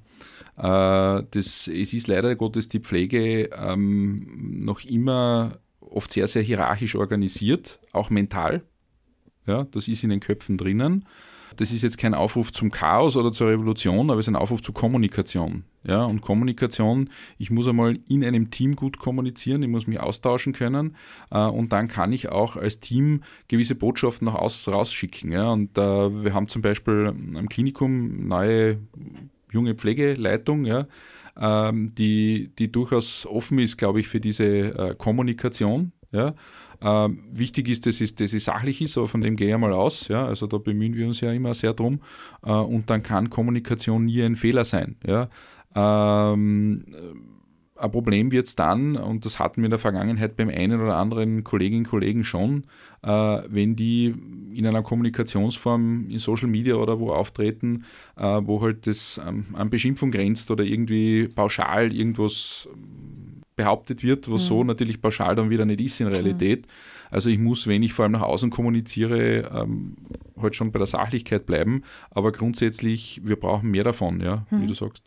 Äh, 0.58 1.24
das, 1.32 1.68
es 1.68 1.94
ist 1.94 2.08
leider 2.08 2.36
Gottes 2.36 2.70
die 2.70 2.80
Pflege 2.80 3.50
ähm, 3.56 4.64
noch 4.66 4.84
immer 4.84 5.60
oft 5.80 6.12
sehr, 6.12 6.28
sehr 6.28 6.42
hierarchisch 6.42 6.96
organisiert, 6.96 7.80
auch 7.92 8.10
mental. 8.10 8.64
Ja, 9.46 9.66
das 9.66 9.88
ist 9.88 10.04
in 10.04 10.10
den 10.10 10.20
Köpfen 10.20 10.58
drinnen. 10.58 11.06
Das 11.58 11.72
ist 11.72 11.82
jetzt 11.82 11.98
kein 11.98 12.14
Aufruf 12.14 12.52
zum 12.52 12.72
Chaos 12.72 13.18
oder 13.18 13.32
zur 13.32 13.50
Revolution, 13.50 14.10
aber 14.10 14.20
es 14.20 14.28
ist 14.28 14.34
ein 14.34 14.36
Aufruf 14.36 14.62
zur 14.62 14.74
Kommunikation. 14.74 15.64
Ja, 15.86 16.06
und 16.06 16.22
Kommunikation, 16.22 17.10
ich 17.38 17.52
muss 17.52 17.68
einmal 17.68 18.00
in 18.08 18.24
einem 18.24 18.52
Team 18.52 18.76
gut 18.76 19.00
kommunizieren, 19.00 19.64
ich 19.64 19.70
muss 19.70 19.86
mich 19.86 20.00
austauschen 20.00 20.54
können 20.54 20.96
äh, 21.30 21.40
und 21.40 21.74
dann 21.74 21.90
kann 21.90 22.14
ich 22.14 22.30
auch 22.30 22.56
als 22.56 22.80
Team 22.80 23.24
gewisse 23.50 23.76
Botschaften 23.76 24.26
nach 24.26 24.36
außen 24.36 24.74
rausschicken. 24.74 25.32
Ja. 25.32 25.52
Und 25.52 25.78
äh, 25.78 25.82
wir 26.24 26.34
haben 26.34 26.48
zum 26.48 26.62
Beispiel 26.62 27.14
am 27.36 27.50
Klinikum 27.50 28.28
neue 28.28 28.80
junge 29.52 29.76
Pflegeleitung, 29.76 30.66
ja, 30.66 30.88
ähm, 31.38 31.94
die, 31.96 32.52
die 32.58 32.72
durchaus 32.72 33.26
offen 33.26 33.60
ist, 33.60 33.78
glaube 33.78 34.00
ich, 34.00 34.08
für 34.08 34.20
diese 34.20 34.46
äh, 34.46 34.96
Kommunikation. 34.96 35.92
Ja. 36.12 36.36
Ähm, 36.84 37.24
wichtig 37.32 37.70
ist, 37.70 37.86
dass 37.86 38.02
es, 38.02 38.16
dass 38.16 38.34
es 38.34 38.44
sachlich 38.44 38.82
ist, 38.82 38.98
aber 38.98 39.08
von 39.08 39.22
dem 39.22 39.36
gehe 39.36 39.54
ich 39.54 39.58
mal 39.58 39.74
aus. 39.74 40.10
Ja. 40.10 40.26
Also 40.26 40.48
da 40.48 40.58
bemühen 40.58 40.96
wir 40.96 41.08
uns 41.08 41.22
ja 41.22 41.32
immer 41.32 41.54
sehr 41.54 41.74
drum. 41.74 42.02
Äh, 42.44 42.52
und 42.52 42.90
dann 42.90 43.02
kann 43.02 43.30
Kommunikation 43.30 44.06
nie 44.06 44.22
ein 44.22 44.36
Fehler 44.36 44.66
sein. 44.66 44.98
Ja. 45.06 45.30
Ähm, 45.76 46.84
ein 47.76 47.92
Problem 47.92 48.32
wird 48.32 48.48
es 48.48 48.56
dann, 48.56 48.96
und 48.96 49.26
das 49.26 49.40
hatten 49.40 49.62
wir 49.62 49.66
in 49.66 49.72
der 49.72 49.80
Vergangenheit 49.80 50.38
beim 50.38 50.50
einen 50.50 50.80
oder 50.80 50.96
anderen 50.96 51.44
Kolleginnen 51.44 51.86
und 51.86 51.90
Kollegen 51.90 52.24
schon, 52.24 52.66
äh, 53.02 53.10
wenn 53.10 53.76
die 53.76 54.14
in 54.54 54.68
einer 54.68 54.84
Kommunikationsform 54.84 56.10
in 56.10 56.20
Social 56.20 56.48
Media 56.48 56.76
oder 56.76 57.00
wo 57.00 57.10
auftreten, 57.10 57.86
äh, 58.16 58.42
wo 58.44 58.62
halt 58.62 58.86
das 58.88 59.20
ähm, 59.26 59.46
an 59.54 59.70
Beschimpfung 59.70 60.12
grenzt 60.12 60.52
oder 60.52 60.64
irgendwie 60.64 61.28
pauschal 61.28 61.92
irgendwas 61.92 62.70
behauptet 63.56 64.04
wird, 64.04 64.32
was 64.32 64.44
mhm. 64.44 64.48
so 64.48 64.64
natürlich 64.64 65.02
pauschal 65.02 65.36
dann 65.36 65.50
wieder 65.50 65.66
nicht 65.66 65.82
ist 65.82 66.00
in 66.02 66.08
Realität. 66.08 66.66
Mhm. 66.66 66.72
Also 67.12 67.30
ich 67.30 67.38
muss, 67.38 67.68
wenn 67.68 67.84
ich 67.84 67.94
vor 67.94 68.04
allem 68.04 68.14
nach 68.14 68.22
außen 68.22 68.50
kommuniziere, 68.50 69.52
ähm, 69.54 69.96
halt 70.42 70.56
schon 70.56 70.72
bei 70.72 70.80
der 70.80 70.88
Sachlichkeit 70.88 71.46
bleiben, 71.46 71.84
aber 72.10 72.32
grundsätzlich, 72.32 73.22
wir 73.24 73.36
brauchen 73.36 73.70
mehr 73.70 73.84
davon, 73.84 74.20
ja, 74.20 74.46
mhm. 74.50 74.64
wie 74.64 74.68
du 74.68 74.74
sagst. 74.74 75.04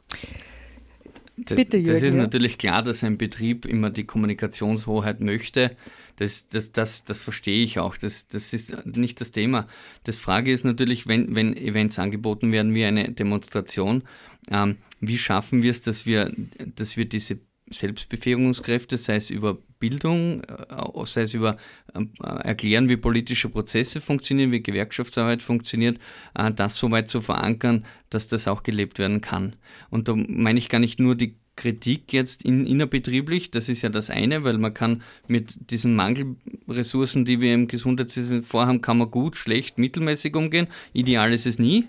Bitte, 1.37 1.77
Jürgen, 1.77 1.93
das 1.93 2.03
ist 2.03 2.15
natürlich 2.15 2.57
klar, 2.57 2.83
dass 2.83 3.05
ein 3.05 3.19
Betrieb 3.19 3.67
immer 3.67 3.91
die 3.91 4.05
Kommunikationshoheit 4.05 5.21
möchte. 5.21 5.77
Das, 6.17 6.49
das, 6.49 6.73
das, 6.73 7.05
das 7.05 7.21
verstehe 7.21 7.63
ich 7.63 7.79
auch. 7.79 7.99
Das, 7.99 8.27
das 8.29 8.55
ist 8.55 8.87
nicht 8.87 9.21
das 9.21 9.33
Thema. 9.33 9.67
Das 10.05 10.19
Frage 10.19 10.51
ist 10.51 10.65
natürlich, 10.65 11.07
wenn, 11.07 11.37
wenn 11.37 11.55
Events 11.55 11.99
angeboten 11.99 12.53
werden 12.53 12.75
wie 12.75 12.87
eine 12.87 13.13
Demonstration, 13.13 14.05
ähm, 14.51 14.77
wie 15.01 15.19
schaffen 15.19 15.63
wir 15.63 15.71
es, 15.71 15.83
dass 15.83 16.07
wir, 16.07 16.33
dass 16.75 16.97
wir 16.97 17.05
diese 17.05 17.39
Selbstbefähigungskräfte, 17.71 18.97
sei 18.97 19.17
es 19.17 19.31
über 19.31 19.59
Bildung, 19.79 20.43
äh, 20.45 21.05
sei 21.05 21.23
es 21.23 21.35
über 21.35 21.57
äh, 21.95 22.05
Erklären, 22.23 22.89
wie 22.89 22.97
politische 22.97 23.49
Prozesse 23.49 24.01
funktionieren, 24.01 24.53
wie 24.53 24.62
Gewerkschaftsarbeit 24.62 25.43
funktioniert, 25.43 25.99
äh, 26.35 26.53
das 26.53 26.77
so 26.77 26.91
weit 26.91 27.09
zu 27.09 27.21
verankern, 27.21 27.85
dass 28.11 28.29
das 28.29 28.49
auch 28.49 28.62
gelebt 28.62 28.99
werden 28.99 29.21
kann. 29.21 29.57
Und 29.91 30.09
da 30.09 30.14
meine 30.14 30.59
ich 30.59 30.69
gar 30.69 30.79
nicht 30.79 31.01
nur 31.01 31.14
die 31.14 31.37
Kritik 31.57 32.12
jetzt 32.12 32.45
in, 32.45 32.67
innerbetrieblich, 32.67 33.51
das 33.51 33.69
ist 33.71 33.81
ja 33.81 33.89
das 33.89 34.11
eine, 34.11 34.45
weil 34.45 34.59
man 34.59 34.75
kann 34.75 35.03
mit 35.27 35.71
diesen 35.71 35.97
Mangelressourcen, 35.97 37.25
die 37.25 37.41
wir 37.41 37.55
im 37.55 37.67
Gesundheitssystem 37.67 38.45
vorhaben, 38.45 38.83
kann 38.83 38.99
man 38.99 39.11
gut, 39.11 39.37
schlecht, 39.37 39.79
mittelmäßig 39.79 40.37
umgehen. 40.37 40.69
Ideal 40.93 41.33
ist 41.33 41.47
es 41.47 41.59
nie. 41.59 41.87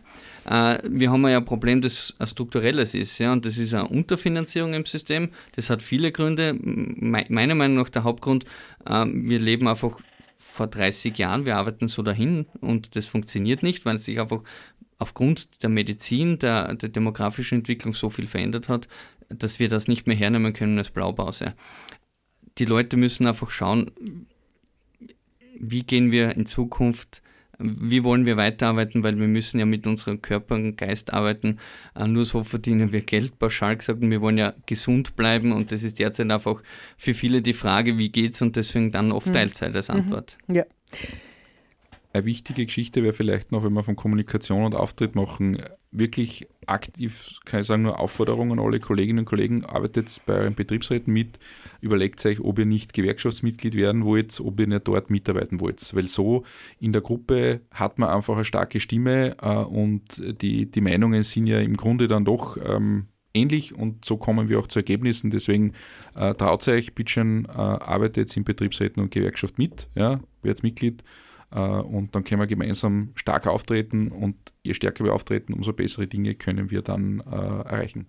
Äh, 0.48 0.80
wir 0.84 1.12
haben 1.12 1.28
ja 1.28 1.38
ein 1.38 1.46
Problem, 1.46 1.82
das 1.82 2.16
ein 2.20 2.28
strukturelles 2.28 2.94
ist, 2.94 3.18
ja, 3.20 3.34
und 3.34 3.46
das 3.46 3.58
ist 3.58 3.74
eine 3.74 3.88
Unterfinanzierung 3.88 4.74
im 4.74 4.86
System. 4.86 5.30
Das 5.56 5.70
hat 5.70 5.82
viele 5.82 6.12
Gründe. 6.12 6.58
Meiner 6.60 7.56
Meinung 7.56 7.78
nach 7.78 7.90
der 7.90 8.04
Hauptgrund, 8.04 8.46
äh, 8.86 9.06
wir 9.08 9.40
leben 9.40 9.68
einfach 9.68 10.00
vor 10.40 10.68
30 10.68 11.18
Jahren, 11.18 11.46
wir 11.46 11.58
arbeiten 11.58 11.88
so 11.88 12.02
dahin 12.02 12.48
und 12.62 12.96
das 12.96 13.08
funktioniert 13.08 13.62
nicht, 13.62 13.86
weil 13.86 14.00
sich 14.00 14.20
einfach 14.20 14.42
aufgrund 14.98 15.62
der 15.62 15.70
Medizin, 15.70 16.40
der, 16.40 16.74
der 16.74 16.90
demografischen 16.90 17.60
Entwicklung 17.60 17.94
so 17.94 18.10
viel 18.10 18.26
verändert 18.26 18.70
hat, 18.70 18.88
dass 19.30 19.60
wir 19.60 19.70
das 19.70 19.88
nicht 19.88 20.08
mehr 20.08 20.16
hernehmen 20.16 20.54
können 20.54 20.78
als 20.78 20.90
Blaupause. 20.90 21.54
Die 22.58 22.66
Leute 22.66 22.98
müssen 22.98 23.28
einfach 23.28 23.52
schauen, 23.52 23.92
wie 25.60 25.84
gehen 25.84 26.12
wir 26.12 26.36
in 26.36 26.46
Zukunft 26.46 27.22
wie 27.60 28.04
wollen 28.04 28.26
wir 28.26 28.38
weiterarbeiten, 28.38 29.04
weil 29.04 29.20
wir 29.20 29.28
müssen 29.28 29.60
ja 29.60 29.66
mit 29.66 29.88
unserem 29.88 30.22
Körper 30.22 30.56
und 30.56 30.76
Geist 30.78 31.14
arbeiten. 31.14 31.58
Äh, 31.96 32.08
nur 32.08 32.26
so 32.26 32.44
verdienen 32.44 32.92
wir 32.92 33.02
Geld, 33.02 33.40
pauschal 33.40 33.78
gesagt. 33.78 34.02
Und 34.02 34.12
wir 34.12 34.22
wollen 34.22 34.38
ja 34.38 34.54
gesund 34.66 35.16
bleiben 35.16 35.52
und 35.52 35.72
das 35.72 35.84
ist 35.84 36.00
derzeit 36.00 36.30
einfach 36.30 36.62
für 36.98 37.14
viele 37.14 37.42
die 37.42 37.54
Frage, 37.54 37.98
wie 37.98 38.10
geht's 38.10 38.42
und 38.42 38.56
deswegen 38.56 38.92
dann 38.92 39.12
oft 39.12 39.28
hm. 39.28 39.34
Teilzeit 39.34 39.76
als 39.76 39.90
mhm. 39.90 39.96
Antwort. 39.96 40.38
Ja. 40.52 40.64
Eine 42.18 42.26
wichtige 42.26 42.66
Geschichte 42.66 43.04
wäre 43.04 43.14
vielleicht 43.14 43.52
noch, 43.52 43.64
wenn 43.64 43.74
wir 43.74 43.84
von 43.84 43.96
Kommunikation 43.96 44.66
und 44.66 44.74
Auftritt 44.74 45.14
machen, 45.14 45.62
wirklich 45.92 46.48
aktiv, 46.66 47.38
kann 47.46 47.60
ich 47.60 47.68
sagen, 47.68 47.84
nur 47.84 48.00
Aufforderungen 48.00 48.54
an 48.54 48.66
alle 48.66 48.80
Kolleginnen 48.80 49.20
und 49.20 49.26
Kollegen, 49.26 49.64
arbeitet 49.64 50.20
bei 50.26 50.34
euren 50.34 50.56
Betriebsräten 50.56 51.14
mit, 51.14 51.38
überlegt 51.80 52.26
euch, 52.26 52.40
ob 52.40 52.58
ihr 52.58 52.66
nicht 52.66 52.94
Gewerkschaftsmitglied 52.94 53.76
werden 53.76 54.04
wollt, 54.04 54.40
ob 54.40 54.60
ihr 54.60 54.66
nicht 54.66 54.88
dort 54.88 55.12
mitarbeiten 55.12 55.60
wollt. 55.60 55.94
Weil 55.94 56.08
so 56.08 56.44
in 56.80 56.92
der 56.92 57.04
Gruppe 57.04 57.62
hat 57.72 58.00
man 58.00 58.10
einfach 58.10 58.34
eine 58.34 58.46
starke 58.46 58.80
Stimme 58.80 59.38
äh, 59.40 59.56
und 59.56 60.20
die, 60.42 60.72
die 60.72 60.82
Meinungen 60.82 61.22
sind 61.22 61.46
ja 61.46 61.60
im 61.60 61.78
Grunde 61.78 62.08
dann 62.08 62.26
doch 62.26 62.58
ähm, 62.58 63.10
ähnlich 63.36 63.76
und 63.76 64.06
so 64.06 64.18
kommen 64.18 64.50
wir 64.50 64.58
auch 64.58 64.68
zu 64.68 64.80
Ergebnissen. 64.80 65.30
Deswegen 65.30 65.74
äh, 66.16 66.34
traut 66.34 66.68
euch, 66.68 66.96
bitte 66.96 67.22
äh, 67.22 67.52
arbeitet 67.52 68.36
in 68.36 68.44
Betriebsräten 68.44 69.04
und 69.04 69.12
Gewerkschaft 69.12 69.60
mit, 69.60 69.88
ja, 69.94 70.20
werdet 70.42 70.64
Mitglied 70.64 71.04
und 71.56 72.14
dann 72.14 72.24
können 72.24 72.42
wir 72.42 72.48
gemeinsam 72.48 73.12
stark 73.16 73.48
auftreten 73.48 74.10
und 74.10 74.36
je 74.64 74.74
stärker 74.74 75.04
wir 75.04 75.14
auftreten, 75.14 75.54
umso 75.54 75.74
bessere 75.74 76.08
Dinge 76.08 76.36
können 76.36 76.72
wir 76.72 76.82
dann 76.82 77.22
äh, 77.22 77.36
erreichen. 77.36 78.08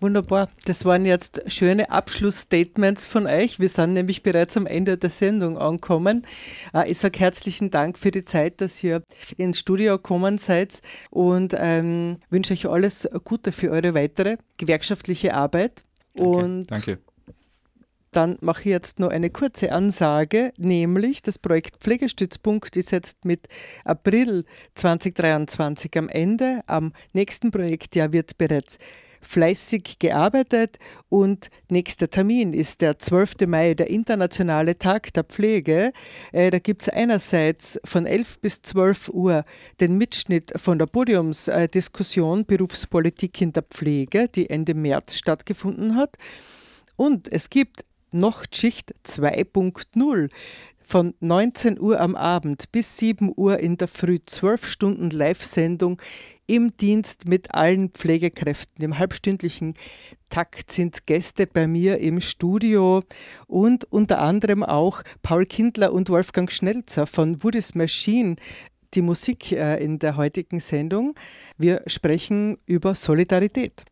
Wunderbar. 0.00 0.48
Das 0.64 0.84
waren 0.84 1.04
jetzt 1.04 1.42
schöne 1.48 1.90
Abschlussstatements 1.90 3.08
von 3.08 3.26
euch. 3.26 3.58
Wir 3.58 3.68
sind 3.68 3.94
nämlich 3.94 4.22
bereits 4.22 4.56
am 4.56 4.66
Ende 4.66 4.96
der 4.96 5.10
Sendung 5.10 5.58
angekommen. 5.58 6.24
Äh, 6.72 6.90
ich 6.90 6.98
sage 6.98 7.18
herzlichen 7.18 7.70
Dank 7.70 7.98
für 7.98 8.12
die 8.12 8.24
Zeit, 8.24 8.60
dass 8.60 8.82
ihr 8.84 9.02
ins 9.36 9.58
Studio 9.58 9.96
gekommen 9.96 10.38
seid 10.38 10.82
und 11.10 11.54
ähm, 11.58 12.18
wünsche 12.30 12.52
euch 12.52 12.68
alles 12.68 13.08
Gute 13.24 13.50
für 13.50 13.70
eure 13.70 13.94
weitere 13.94 14.36
gewerkschaftliche 14.56 15.34
Arbeit. 15.34 15.82
Danke. 16.14 16.30
Und 16.30 16.70
Danke. 16.70 16.98
Dann 18.12 18.38
mache 18.40 18.60
ich 18.60 18.66
jetzt 18.66 18.98
noch 18.98 19.10
eine 19.10 19.30
kurze 19.30 19.72
Ansage, 19.72 20.52
nämlich 20.56 21.22
das 21.22 21.38
Projekt 21.38 21.76
Pflegestützpunkt 21.80 22.76
ist 22.76 22.90
jetzt 22.90 23.24
mit 23.24 23.48
April 23.84 24.44
2023 24.74 25.96
am 25.98 26.08
Ende. 26.08 26.60
Am 26.66 26.92
nächsten 27.12 27.50
Projektjahr 27.50 28.12
wird 28.12 28.38
bereits 28.38 28.78
fleißig 29.20 29.98
gearbeitet 29.98 30.78
und 31.08 31.50
nächster 31.70 32.08
Termin 32.08 32.52
ist 32.52 32.80
der 32.80 32.98
12. 32.98 33.46
Mai, 33.46 33.74
der 33.74 33.90
internationale 33.90 34.78
Tag 34.78 35.12
der 35.12 35.24
Pflege. 35.24 35.92
Äh, 36.32 36.50
da 36.50 36.58
gibt 36.58 36.82
es 36.82 36.88
einerseits 36.88 37.80
von 37.84 38.06
11 38.06 38.40
bis 38.40 38.62
12 38.62 39.08
Uhr 39.10 39.44
den 39.80 39.98
Mitschnitt 39.98 40.52
von 40.56 40.78
der 40.78 40.86
Podiumsdiskussion 40.86 42.46
Berufspolitik 42.46 43.40
in 43.40 43.52
der 43.52 43.64
Pflege, 43.64 44.28
die 44.28 44.50
Ende 44.50 44.74
März 44.74 45.16
stattgefunden 45.16 45.96
hat. 45.96 46.16
Und 46.96 47.30
es 47.30 47.50
gibt 47.50 47.84
Nachtschicht 48.12 48.94
2.0 49.04 50.30
von 50.82 51.14
19 51.20 51.78
Uhr 51.78 52.00
am 52.00 52.16
Abend 52.16 52.72
bis 52.72 52.96
7 52.96 53.32
Uhr 53.36 53.58
in 53.58 53.76
der 53.76 53.88
Früh 53.88 54.18
12 54.24 54.66
Stunden 54.66 55.10
Live-Sendung 55.10 56.00
im 56.46 56.74
Dienst 56.78 57.28
mit 57.28 57.54
allen 57.54 57.90
Pflegekräften. 57.90 58.82
Im 58.82 58.98
halbstündlichen 58.98 59.74
Takt 60.30 60.72
sind 60.72 61.06
Gäste 61.06 61.46
bei 61.46 61.66
mir 61.66 61.98
im 61.98 62.20
Studio 62.20 63.02
und 63.46 63.84
unter 63.92 64.20
anderem 64.20 64.62
auch 64.62 65.02
Paul 65.22 65.44
Kindler 65.44 65.92
und 65.92 66.08
Wolfgang 66.08 66.50
Schnelzer 66.50 67.06
von 67.06 67.42
Woody's 67.42 67.74
Machine 67.74 68.36
die 68.94 69.02
Musik 69.02 69.52
äh, 69.52 69.84
in 69.84 69.98
der 69.98 70.16
heutigen 70.16 70.60
Sendung. 70.60 71.14
Wir 71.58 71.82
sprechen 71.86 72.56
über 72.64 72.94
Solidarität. 72.94 73.84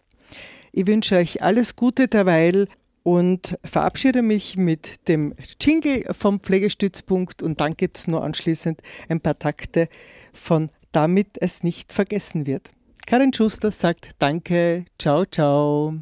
Ich 0.72 0.86
wünsche 0.86 1.16
euch 1.16 1.42
alles 1.42 1.76
Gute 1.76 2.08
derweil 2.08 2.68
und 3.06 3.56
verabschiede 3.62 4.20
mich 4.20 4.56
mit 4.56 5.06
dem 5.06 5.32
Jingle 5.60 6.12
vom 6.12 6.40
Pflegestützpunkt 6.40 7.40
und 7.40 7.60
dann 7.60 7.76
gibt 7.76 7.98
es 7.98 8.08
nur 8.08 8.24
anschließend 8.24 8.82
ein 9.08 9.20
paar 9.20 9.38
Takte 9.38 9.88
von 10.32 10.70
Damit 10.90 11.38
es 11.40 11.62
nicht 11.62 11.92
vergessen 11.92 12.48
wird. 12.48 12.72
Karin 13.06 13.32
Schuster 13.32 13.70
sagt 13.70 14.08
Danke, 14.18 14.86
ciao, 14.98 15.24
ciao. 15.24 15.94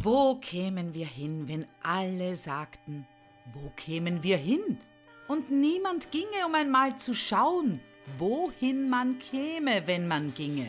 Wo 0.00 0.34
kämen 0.40 0.94
wir 0.94 1.06
hin, 1.06 1.44
wenn 1.46 1.66
alle 1.84 2.34
sagten, 2.34 3.06
wo 3.54 3.70
kämen 3.76 4.24
wir 4.24 4.38
hin? 4.38 4.80
Und 5.28 5.52
niemand 5.52 6.10
ginge, 6.10 6.44
um 6.44 6.54
einmal 6.56 6.96
zu 6.96 7.14
schauen, 7.14 7.78
wohin 8.18 8.90
man 8.90 9.20
käme, 9.20 9.86
wenn 9.86 10.08
man 10.08 10.34
ginge. 10.34 10.66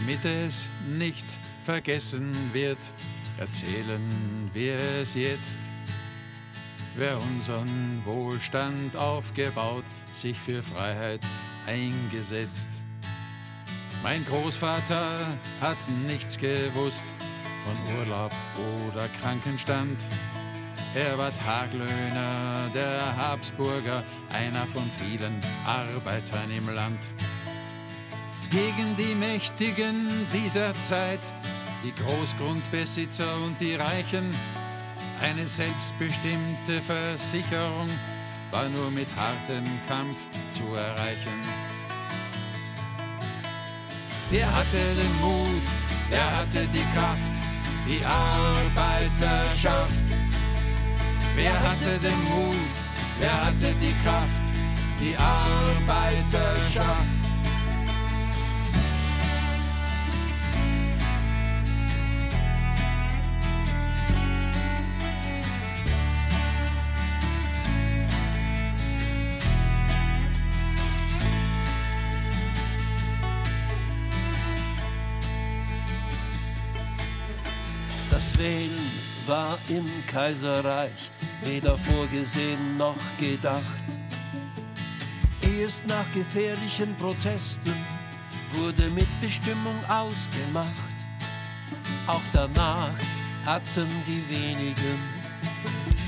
Damit 0.00 0.24
es 0.24 0.66
nicht 0.88 1.26
vergessen 1.62 2.32
wird, 2.54 2.78
erzählen 3.38 4.50
wir 4.54 4.76
es 5.02 5.14
jetzt. 5.14 5.58
Wer 6.96 7.18
unseren 7.20 8.02
Wohlstand 8.06 8.96
aufgebaut, 8.96 9.84
sich 10.12 10.38
für 10.38 10.62
Freiheit 10.62 11.20
eingesetzt. 11.66 12.66
Mein 14.02 14.24
Großvater 14.24 15.26
hat 15.60 15.78
nichts 16.06 16.38
gewusst 16.38 17.04
von 17.64 17.98
Urlaub 17.98 18.32
oder 18.86 19.06
Krankenstand. 19.20 20.02
Er 20.94 21.16
war 21.18 21.30
Taglöhner 21.44 22.70
der 22.74 23.16
Habsburger, 23.16 24.02
einer 24.32 24.64
von 24.66 24.90
vielen 24.90 25.38
Arbeitern 25.66 26.50
im 26.50 26.74
Land. 26.74 27.00
Gegen 28.50 28.94
die 28.96 29.14
Mächtigen 29.14 30.26
dieser 30.32 30.74
Zeit, 30.82 31.20
die 31.84 31.94
Großgrundbesitzer 31.94 33.36
und 33.44 33.60
die 33.60 33.76
Reichen, 33.76 34.28
eine 35.22 35.46
selbstbestimmte 35.46 36.82
Versicherung 36.84 37.88
war 38.50 38.68
nur 38.70 38.90
mit 38.90 39.06
hartem 39.14 39.62
Kampf 39.86 40.16
zu 40.50 40.64
erreichen. 40.74 41.40
Wer 44.30 44.52
hatte 44.52 44.96
den 44.96 45.20
Mut, 45.20 45.62
wer 46.08 46.38
hatte 46.38 46.66
die 46.66 46.84
Kraft, 46.92 47.30
die 47.86 48.04
Arbeiterschaft? 48.04 50.10
Wer 51.36 51.52
hatte 51.52 52.00
den 52.00 52.24
Mut, 52.24 52.72
wer 53.20 53.44
hatte 53.44 53.72
die 53.80 53.94
Kraft, 54.02 54.42
die 54.98 55.16
Arbeiterschaft? 55.16 57.19
Wählen 78.40 78.90
war 79.26 79.58
im 79.68 79.84
Kaiserreich 80.06 81.12
weder 81.42 81.76
vorgesehen 81.76 82.78
noch 82.78 82.96
gedacht. 83.18 83.84
Erst 85.60 85.86
nach 85.86 86.10
gefährlichen 86.14 86.96
Protesten 86.96 87.74
wurde 88.54 88.88
Mitbestimmung 88.90 89.76
ausgemacht. 89.88 90.96
Auch 92.06 92.22
danach 92.32 92.94
hatten 93.44 93.88
die 94.06 94.24
wenigen 94.30 94.98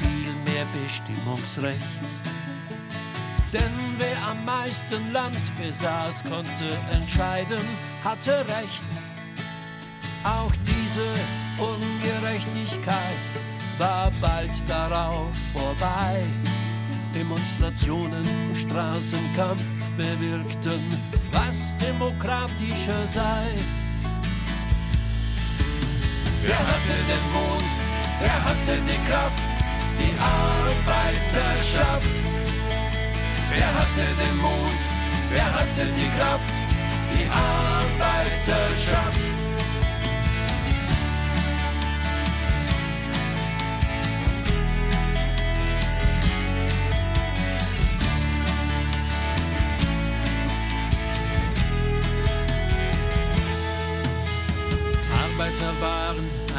viel 0.00 0.32
mehr 0.46 0.64
Bestimmungsrecht. 0.82 2.22
Denn 3.52 3.96
wer 3.98 4.30
am 4.30 4.42
meisten 4.46 5.12
Land 5.12 5.52
besaß, 5.58 6.24
konnte 6.24 6.78
entscheiden, 6.92 7.60
hatte 8.02 8.38
Recht. 8.48 8.86
Auch 10.24 10.52
diese 10.66 11.04
Ungerechtigkeit 11.62 13.30
war 13.78 14.10
bald 14.20 14.68
darauf 14.68 15.32
vorbei. 15.52 16.24
Demonstrationen, 17.14 18.26
Straßenkampf 18.56 19.62
bewirkten, 19.96 20.80
was 21.30 21.76
demokratischer 21.76 23.06
sei. 23.06 23.54
Wer 26.42 26.58
hatte 26.58 26.96
den 27.10 27.24
Mut, 27.32 27.70
wer 28.20 28.44
hatte 28.44 28.80
die 28.88 29.00
Kraft, 29.08 29.44
die 30.00 30.14
Arbeiterschaft? 30.18 32.10
Wer 33.50 33.70
hatte 33.78 34.06
den 34.22 34.36
Mut, 34.38 34.80
wer 35.30 35.48
hatte 35.54 35.84
die 35.94 36.10
Kraft, 36.18 36.54
die 37.12 37.26
Arbeiterschaft? 37.30 39.31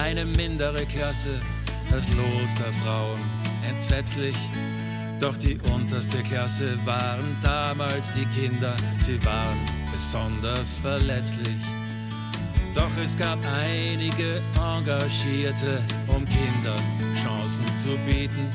Eine 0.04 0.26
mindere 0.26 0.86
Klasse, 0.86 1.40
das 1.90 2.10
Los 2.14 2.54
der 2.56 2.74
Frauen 2.84 3.20
entsetzlich. 3.70 4.36
Doch 5.22 5.38
die 5.38 5.58
unterste 5.74 6.22
Klasse 6.24 6.78
waren 6.86 7.38
damals 7.42 8.12
die 8.12 8.26
Kinder, 8.26 8.76
sie 8.98 9.24
waren 9.24 9.60
besonders 9.94 10.76
verletzlich. 10.76 11.64
Doch 12.76 12.92
es 13.02 13.16
gab 13.16 13.40
einige 13.66 14.42
Engagierte, 14.58 15.82
um 16.08 16.26
Kindern 16.26 16.84
Chancen 17.24 17.66
zu 17.78 17.96
bieten. 18.06 18.52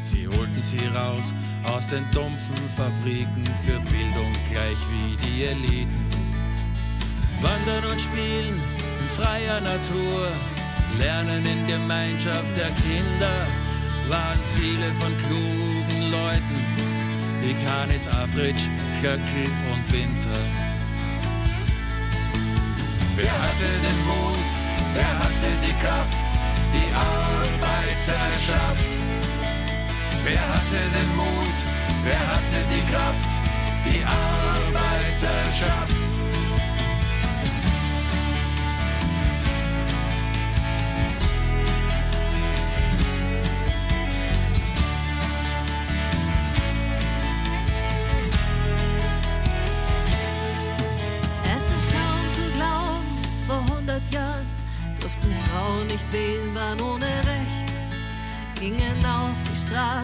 Sie 0.00 0.26
holten 0.28 0.62
sie 0.62 0.86
raus 0.96 1.34
aus 1.64 1.86
den 1.88 2.04
dumpfen 2.12 2.56
Fabriken 2.74 3.44
für 3.64 3.78
Bildung 3.90 4.32
gleich 4.50 4.80
wie 4.90 5.16
die 5.26 5.44
Eliten. 5.44 6.06
Wandern 7.42 7.84
und 7.92 8.00
spielen 8.00 8.58
freier 9.18 9.60
Natur, 9.60 10.30
lernen 10.98 11.44
in 11.44 11.66
Gemeinschaft 11.66 12.56
der 12.56 12.70
Kinder, 12.84 13.46
waren 14.08 14.40
Ziele 14.44 14.90
von 15.00 15.12
klugen 15.26 16.10
Leuten 16.10 16.58
wie 17.42 17.54
Kanitz, 17.66 18.06
Afritsch, 18.08 18.64
Köckel 19.02 19.50
und 19.72 19.92
Winter. 19.92 20.40
Wer 23.16 23.32
hatte 23.32 23.70
den 23.86 24.00
Mut, 24.06 24.46
wer 24.94 25.12
hatte 25.22 25.50
die 25.66 25.76
Kraft, 25.82 26.20
die 26.74 26.88
Arbeiterschaft? 26.94 28.88
Wer 30.24 30.40
hatte 30.40 30.80
den 30.96 31.10
Mut, 31.16 31.56
wer 32.04 32.22
hatte 32.32 32.58
die 32.70 32.84
Kraft, 32.92 33.32
die 33.86 34.02
Arbeiterschaft? 34.04 36.07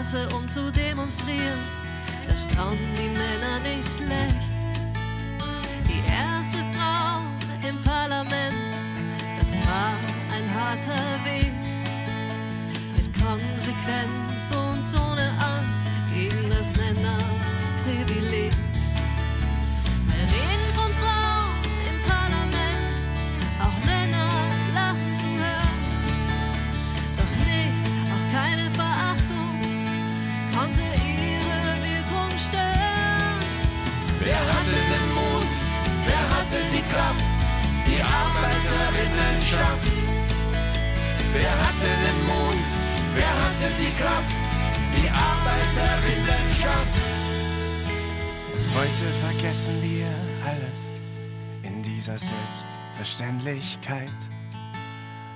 Straße, 0.05 0.29
um 0.37 0.47
zu 0.47 0.71
demonstrieren. 0.71 1.59
Da 2.27 2.37
standen 2.37 2.95
die 2.97 3.09
Männer 3.09 3.61
nicht 3.61 3.91
schlecht. 3.91 4.54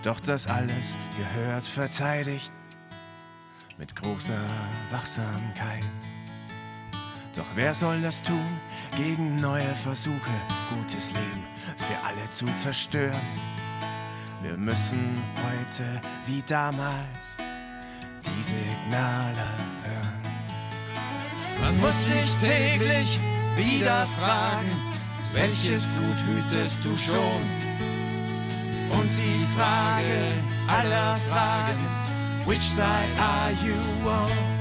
Doch 0.09 0.20
das 0.20 0.46
alles 0.46 0.96
gehört 1.18 1.66
verteidigt 1.66 2.50
mit 3.76 3.94
großer 3.94 4.40
Wachsamkeit. 4.90 5.82
Doch 7.36 7.44
wer 7.54 7.74
soll 7.74 8.00
das 8.00 8.22
tun 8.22 8.48
gegen 8.96 9.38
neue 9.38 9.76
Versuche, 9.76 10.30
gutes 10.70 11.11
Leben 11.11 11.44
für 11.76 12.06
alle 12.06 12.30
zu 12.30 12.46
zerstören? 12.56 13.20
Wir 14.40 14.56
müssen 14.56 15.12
heute 15.36 16.00
wie 16.24 16.42
damals 16.46 17.36
die 18.24 18.42
Signale 18.42 19.46
hören. 19.84 20.22
Man 21.61 21.78
muss 21.80 22.06
sich 22.06 22.34
täglich 22.36 23.20
wieder 23.56 24.06
fragen, 24.18 24.70
welches 25.34 25.94
Gut 25.96 26.24
hütest 26.26 26.82
du 26.82 26.96
schon? 26.96 27.68
Und 28.91 29.11
die 29.11 29.45
Frage 29.57 30.18
aller 30.66 31.16
Fragen, 31.28 31.86
which 32.47 32.61
side 32.61 33.12
are 33.18 33.53
you 33.64 34.09
on? 34.09 34.57